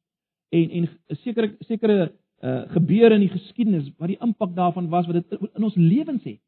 En 0.54 0.70
en 0.80 0.88
sekere 1.24 1.54
sekere 1.68 2.12
uh 2.44 2.62
gebeure 2.74 3.16
in 3.16 3.24
die 3.24 3.32
geskiedenis 3.32 3.88
wat 3.96 4.10
die 4.12 4.20
impak 4.20 4.52
daarvan 4.56 4.90
was 4.92 5.06
wat 5.08 5.22
dit 5.22 5.46
in 5.54 5.64
ons 5.64 5.76
lewens 5.80 6.24
het. 6.24 6.40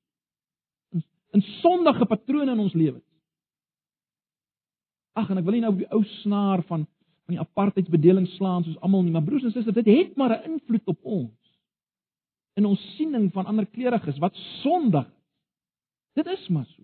In, 0.92 1.04
in 1.38 1.44
sondige 1.62 2.06
patrone 2.06 2.52
in 2.52 2.64
ons 2.66 2.76
lewens. 2.76 3.06
Ag 5.16 5.30
en 5.32 5.40
ek 5.40 5.46
wil 5.46 5.56
nie 5.56 5.64
nou 5.64 5.72
op 5.72 5.80
die 5.80 5.92
ou 5.94 6.02
snaar 6.20 6.64
van 6.68 6.84
van 7.26 7.34
die 7.34 7.42
apartheidsbedeling 7.42 8.28
slaan 8.36 8.62
soos 8.62 8.76
almal 8.86 9.02
nie, 9.02 9.10
maar 9.10 9.24
broers 9.26 9.42
en 9.42 9.50
susters, 9.50 9.74
dit 9.74 9.88
het 9.90 10.12
maar 10.16 10.36
'n 10.36 10.52
invloed 10.52 10.86
op 10.92 10.98
ons. 11.02 11.58
In 12.54 12.64
ons 12.64 12.82
siening 12.96 13.32
van 13.32 13.46
ander 13.46 13.66
kleriges 13.66 14.18
wat 14.18 14.34
sondig. 14.62 15.08
Dit 16.14 16.26
is 16.26 16.48
maar 16.48 16.64
so. 16.64 16.82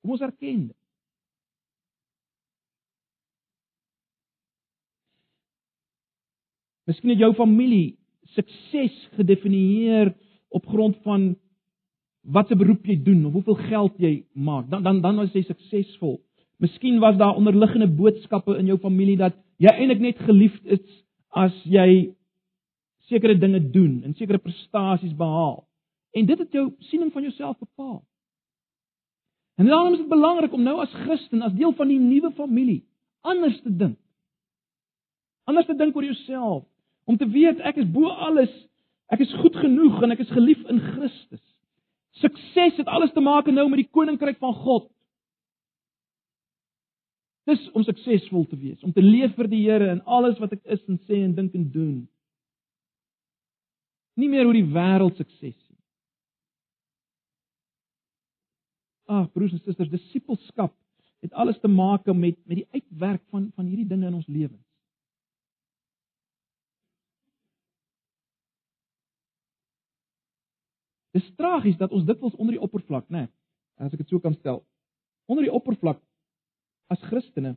Kom 0.00 0.10
ons 0.10 0.20
erken 0.20 0.66
dit. 0.66 0.81
Miskien 6.86 7.14
het 7.14 7.22
jou 7.22 7.32
familie 7.34 7.98
sukses 8.34 8.94
gedefinieer 9.16 10.12
op 10.48 10.66
grond 10.66 10.96
van 11.06 11.32
wat 12.22 12.48
se 12.48 12.56
beroep 12.56 12.86
jy 12.86 12.96
doen 13.02 13.24
of 13.26 13.32
hoeveel 13.38 13.58
geld 13.68 13.98
jy 14.02 14.12
maak. 14.32 14.68
Dan 14.70 14.82
dan 14.82 15.00
dan 15.02 15.20
is 15.26 15.34
jy 15.34 15.44
suksesvol. 15.46 16.20
Miskien 16.62 17.00
was 17.02 17.16
daar 17.18 17.36
onderliggende 17.36 17.88
boodskappe 17.90 18.56
in 18.58 18.66
jou 18.70 18.78
familie 18.78 19.16
dat 19.16 19.34
jy 19.58 19.72
eintlik 19.74 20.00
net 20.00 20.22
geliefd 20.26 20.66
is 20.66 20.82
as 21.28 21.54
jy 21.64 22.14
sekere 23.10 23.38
dinge 23.38 23.60
doen 23.70 24.02
en 24.06 24.14
sekere 24.14 24.38
prestasies 24.38 25.14
behaal. 25.16 25.64
En 26.12 26.26
dit 26.26 26.38
het 26.38 26.52
jou 26.52 26.70
siening 26.90 27.12
van 27.12 27.22
jouself 27.22 27.58
bepaal. 27.58 28.02
En 29.56 29.66
daarom 29.66 29.92
is 29.92 29.98
dit 29.98 30.08
belangrik 30.08 30.52
om 30.52 30.62
nou 30.62 30.78
as 30.80 30.92
Christen, 31.04 31.42
as 31.42 31.52
deel 31.52 31.72
van 31.76 31.88
die 31.88 32.00
nuwe 32.00 32.32
familie, 32.36 32.82
anders 33.20 33.60
te 33.62 33.76
dink. 33.76 33.98
Anders 35.44 35.66
te 35.66 35.76
dink 35.76 35.96
oor 35.96 36.04
jouself, 36.04 36.64
om 37.04 37.18
te 37.18 37.28
weet 37.28 37.60
ek 37.66 37.80
is 37.82 37.90
bo 37.90 38.10
alles, 38.10 38.52
ek 39.12 39.24
is 39.24 39.34
goed 39.42 39.56
genoeg 39.60 40.02
en 40.02 40.14
ek 40.14 40.22
is 40.24 40.32
geliefd 40.32 40.70
in 40.72 40.80
Christus. 40.92 41.42
Sukses 42.20 42.76
het 42.76 42.90
alles 42.92 43.12
te 43.12 43.24
maak 43.24 43.48
nou 43.48 43.68
met 43.72 43.82
die 43.82 43.90
koninkryk 43.90 44.38
van 44.42 44.54
God. 44.54 44.88
Dis 47.48 47.62
om 47.74 47.82
suksesvol 47.82 48.44
te 48.46 48.56
wees, 48.56 48.82
om 48.86 48.92
te 48.94 49.02
leef 49.02 49.34
vir 49.34 49.48
die 49.50 49.64
Here 49.64 49.90
in 49.90 50.02
alles 50.06 50.38
wat 50.38 50.52
ek 50.54 50.62
is 50.70 50.82
en 50.86 51.00
sê 51.08 51.24
en 51.24 51.34
dink 51.34 51.56
en 51.58 51.66
doen. 51.72 51.96
Nie 54.20 54.28
meer 54.28 54.44
hoe 54.46 54.54
die 54.54 54.68
wêreld 54.68 55.18
sukses 55.18 55.56
sien. 55.56 55.78
Ag 59.10 59.32
broers 59.32 59.56
en 59.56 59.62
susters, 59.64 59.90
disippelskap 59.90 60.74
het 61.22 61.32
alles 61.38 61.58
te 61.62 61.70
maak 61.70 62.06
met 62.06 62.38
met 62.46 62.62
die 62.62 62.68
uitwerk 62.70 63.22
van 63.30 63.50
van 63.56 63.66
hierdie 63.66 63.88
dinge 63.88 64.06
in 64.06 64.14
ons 64.20 64.28
lewens. 64.28 64.71
Dis 71.12 71.28
tragies 71.36 71.76
dat 71.80 71.92
ons 71.92 72.06
dikwels 72.08 72.36
onder 72.40 72.56
die 72.56 72.62
oppervlak, 72.62 73.08
né, 73.08 73.26
nee, 73.26 73.86
as 73.86 73.92
ek 73.92 74.04
dit 74.04 74.12
so 74.12 74.22
kan 74.22 74.34
stel, 74.38 74.62
onder 75.30 75.44
die 75.44 75.52
oppervlak 75.52 76.00
as 76.92 77.00
Christene 77.08 77.56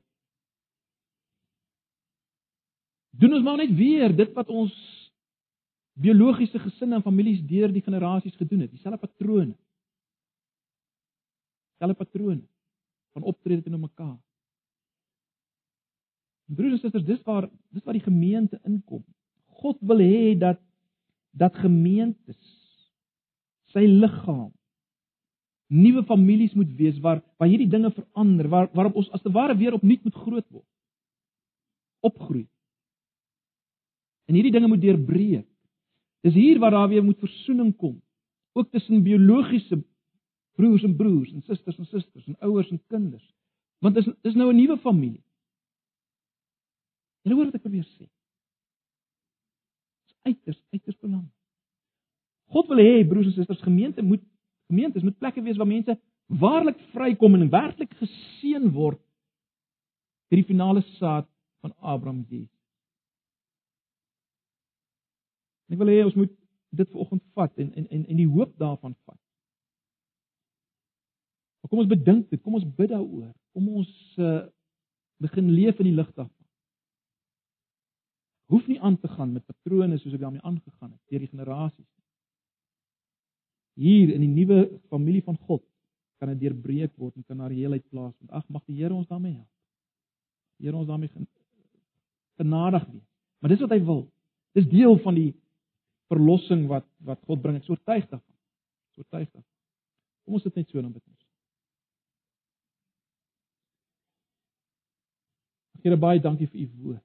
doen 3.15 3.35
ons 3.37 3.45
maar 3.45 3.61
net 3.61 3.71
weer 3.75 4.11
dit 4.15 4.31
wat 4.35 4.49
ons 4.51 4.73
biologiese 5.95 6.59
gesinne 6.59 6.97
en 6.97 7.05
families 7.05 7.39
deur 7.47 7.71
die 7.71 7.83
generasies 7.83 8.35
gedoen 8.35 8.65
het, 8.65 8.71
dieselfde 8.73 8.99
patrone. 8.99 9.55
Dieselfde 11.75 11.95
patrone 11.95 12.43
van 13.15 13.23
optrede 13.23 13.63
teenoor 13.63 13.85
mekaar. 13.85 14.17
Broers 16.51 16.75
en 16.75 16.81
susters, 16.83 17.07
dis 17.07 17.23
waar 17.23 17.47
dis 17.71 17.83
waar 17.83 17.95
die 17.95 18.03
gemeente 18.03 18.59
inkom. 18.67 19.05
God 19.63 19.79
wil 19.79 20.03
hê 20.03 20.35
dat 20.37 20.59
dat 21.31 21.55
gemeentes 21.55 22.54
sy 23.75 23.83
liggaam 23.87 24.55
nuwe 25.67 26.03
families 26.05 26.53
moet 26.53 26.69
wees 26.77 26.97
waar 27.01 27.21
waar 27.37 27.49
hierdie 27.49 27.69
dinge 27.69 27.91
verander, 27.91 28.47
waar 28.49 28.69
waarop 28.73 28.95
ons 29.01 29.09
as 29.09 29.21
te 29.21 29.31
ware 29.31 29.55
weer 29.57 29.73
opnuut 29.73 30.03
moet 30.03 30.15
groot 30.15 30.47
word. 30.49 30.67
Opgroei. 32.05 32.45
En 34.29 34.37
hierdie 34.37 34.53
dinge 34.53 34.69
moet 34.69 34.81
deurbreek. 34.81 35.47
Dis 36.25 36.33
hier 36.33 36.59
waar 36.59 36.71
daar 36.71 36.89
weer 36.89 37.03
moet 37.03 37.19
versoening 37.21 37.75
kom, 37.77 38.01
ook 38.53 38.71
tussen 38.71 39.03
biologiese 39.03 39.83
broers 40.55 40.83
en 40.83 40.95
broers 40.95 41.31
en 41.33 41.41
susters 41.41 41.77
en 41.77 41.85
susters 41.85 42.25
en 42.27 42.37
ouers 42.39 42.71
en 42.71 42.81
kinders. 42.87 43.25
Want 43.81 43.95
dis 43.95 44.09
dis 44.21 44.35
nou 44.35 44.51
'n 44.51 44.55
nuwe 44.55 44.77
familie. 44.77 45.23
En 47.25 47.31
hoor 47.31 47.45
wat 47.45 47.55
ek 47.55 47.61
probeer 47.61 47.85
sê. 47.85 48.05
Dis 50.05 50.17
uiters 50.21 50.61
uiters 50.71 50.97
belangrik. 50.97 51.34
God 52.55 52.69
wil 52.71 52.79
hê 52.79 53.03
broers 53.03 53.27
en 53.27 53.35
susters, 53.35 53.61
gemeente 53.61 54.01
moet 54.01 54.23
gemeentes 54.71 55.03
moet 55.03 55.17
plekke 55.19 55.43
wees 55.43 55.57
waar 55.59 55.67
mense 55.67 55.97
waarlik 56.41 56.79
vrykom 56.93 57.35
en 57.35 57.49
werklik 57.51 57.91
geseën 57.99 58.69
word 58.73 59.01
deur 60.31 60.39
die 60.39 60.47
finale 60.47 60.81
saad 60.95 61.27
van 61.61 61.73
Abraham 61.77 62.23
Jesus. 62.29 62.49
Ek 65.69 65.81
wil 65.81 65.91
hê 65.91 65.99
ons 66.05 66.15
moet 66.17 66.31
dit 66.79 66.89
vanoggend 66.93 67.23
vat 67.35 67.61
en 67.61 67.73
en 67.73 67.89
en 67.97 68.07
en 68.13 68.21
die 68.23 68.31
hoop 68.31 68.55
daarvan 68.61 68.95
vat. 69.03 69.19
Maar 71.61 71.69
kom 71.73 71.83
ons 71.83 71.91
bedink 71.91 72.29
dit, 72.31 72.41
kom 72.41 72.55
ons 72.55 72.67
bid 72.79 72.91
daaroor. 72.93 73.31
Kom 73.57 73.69
ons 73.81 73.91
uh, 74.21 74.45
begin 75.23 75.51
leef 75.51 75.79
in 75.81 75.89
die 75.89 75.97
lig 75.97 76.09
daarvan. 76.13 76.47
Hoef 78.53 78.67
nie 78.69 78.79
aan 78.79 78.99
te 79.01 79.11
gaan 79.11 79.33
met 79.33 79.45
patrone 79.45 79.97
soos 79.97 80.15
ek 80.15 80.23
daarmee 80.23 80.45
aangegaan 80.45 80.93
het 80.93 81.01
deur 81.11 81.25
die 81.25 81.33
generasies 81.33 81.89
hier 83.75 84.13
in 84.15 84.23
die 84.23 84.31
nuwe 84.31 84.65
familie 84.89 85.23
van 85.23 85.37
God 85.47 85.63
kan 86.19 86.31
dit 86.31 86.45
deurbreek 86.45 86.93
word 86.99 87.15
en 87.15 87.25
kan 87.27 87.41
daar 87.43 87.53
heelheid 87.53 87.83
plaasvind. 87.91 88.31
Ag 88.31 88.45
mag 88.47 88.63
die 88.69 88.77
Here 88.79 88.93
ons 88.95 89.07
daarmee 89.07 89.33
help. 89.35 89.51
Die 90.57 90.67
Here 90.67 90.77
ons 90.79 90.87
daarmee 90.87 91.11
genadig 92.39 92.85
wees. 92.91 93.07
Maar 93.39 93.51
dis 93.51 93.63
wat 93.65 93.75
hy 93.75 93.81
wil. 93.83 94.05
Dis 94.55 94.69
deel 94.71 94.95
van 95.03 95.17
die 95.17 95.31
verlossing 96.11 96.65
wat 96.71 96.87
wat 97.05 97.19
God 97.27 97.41
bring. 97.43 97.59
Ek 97.59 97.67
is 97.67 97.73
oortuig 97.73 98.07
daarvan. 98.07 98.35
Oortuig 98.95 99.27
daarvan. 99.27 99.51
Kom 100.25 100.39
ons 100.39 100.45
sit 100.47 100.55
net 100.55 100.69
so 100.71 100.81
dan 100.81 100.93
bid 100.93 101.03
ons. 101.03 101.21
Here 105.85 105.97
baie 106.01 106.21
dankie 106.21 106.47
vir 106.49 106.63
u 106.63 106.69
woord. 106.81 107.03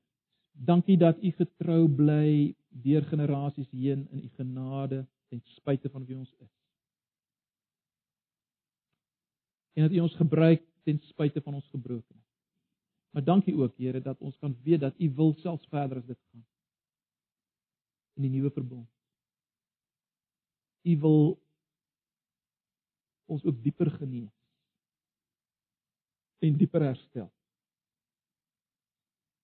Dankie 0.71 0.97
dat 1.01 1.19
u 1.21 1.33
getrou 1.37 1.83
bly 1.89 2.55
deur 2.85 3.05
generasies 3.11 3.69
heen 3.75 4.07
in 4.13 4.25
u 4.25 4.29
genade 4.39 5.03
ten 5.31 5.41
spyte 5.57 5.91
van 5.91 6.05
wie 6.07 6.19
ons 6.19 6.35
is. 6.43 6.61
en 9.73 9.89
dat 9.89 9.97
U 9.97 10.01
ons 10.01 10.15
gebruik 10.15 10.63
ten 10.83 11.01
spyte 11.01 11.43
van 11.43 11.55
ons 11.55 11.69
gebrokenheid. 11.69 12.27
Maar 13.11 13.25
dankie 13.25 13.57
ook 13.57 13.77
Here 13.77 14.01
dat 14.01 14.21
ons 14.21 14.37
kan 14.39 14.57
weet 14.63 14.81
dat 14.81 14.99
U 15.01 15.11
wil 15.15 15.35
selfs 15.35 15.69
verder 15.69 15.99
as 15.99 16.07
dit 16.07 16.19
gaan. 16.31 16.47
In 18.15 18.23
die 18.23 18.31
nuwe 18.31 18.51
verbond. 18.51 18.89
U 20.83 20.97
wil 20.99 21.43
ons 23.25 23.45
ook 23.45 23.63
dieper 23.63 23.91
genees. 23.91 24.37
En 26.39 26.57
dieper 26.57 26.83
herstel. 26.83 27.31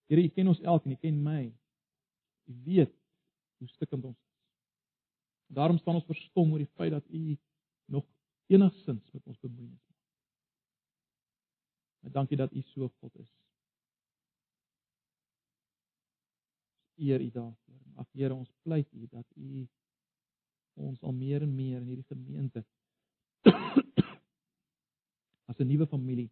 Here, 0.06 0.22
U 0.22 0.28
ken 0.28 0.48
ons 0.48 0.60
elkeen, 0.60 0.92
U 0.92 1.00
ken 1.00 1.22
my. 1.22 1.42
U 2.44 2.60
weet 2.64 2.92
hoe 3.58 3.68
stikkend 3.68 4.04
ons. 4.04 4.25
Daarom 5.46 5.78
staan 5.78 5.94
ons 5.94 6.04
verstom 6.04 6.52
oor 6.52 6.62
die 6.62 6.74
feit 6.74 6.90
dat 6.90 7.08
U 7.08 7.38
nog 7.84 8.06
enigsins 8.46 9.10
met 9.10 9.26
ons 9.26 9.40
bemoei 9.40 9.72
is. 9.72 9.86
En 12.06 12.12
dankie 12.12 12.36
dat 12.36 12.52
U 12.52 12.62
so 12.62 12.88
God 13.00 13.18
is. 13.18 13.32
Eer 16.96 17.20
U 17.20 17.30
daarvoor. 17.30 17.80
Ag 17.96 18.08
Here, 18.12 18.34
ons 18.34 18.52
pleit 18.62 18.92
U 18.92 19.06
dat 19.10 19.26
U 19.34 19.66
ons 20.76 21.02
al 21.02 21.12
meer 21.12 21.42
en 21.42 21.54
meer 21.54 21.80
in 21.80 21.88
hierdie 21.88 22.08
gemeente 22.08 22.64
as 25.48 25.58
'n 25.58 25.66
nuwe 25.66 25.86
familie 25.86 26.30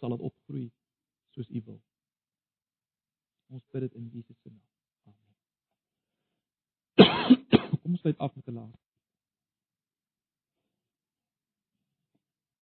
sal 0.00 0.16
dit 0.16 0.20
opgroei 0.20 0.70
soos 1.34 1.50
U 1.50 1.62
wil. 1.64 1.80
Ons 3.46 3.64
bid 3.72 3.86
dit 3.86 3.94
in 3.94 4.08
Jesus 4.12 4.38
se 4.40 4.50
naam. 4.50 5.16
Amen. 6.96 7.42
Kom 7.86 7.94
ons 7.94 8.00
sluit 8.00 8.18
af 8.18 8.32
met 8.34 8.48
'n 8.48 8.54
laaste 8.58 8.85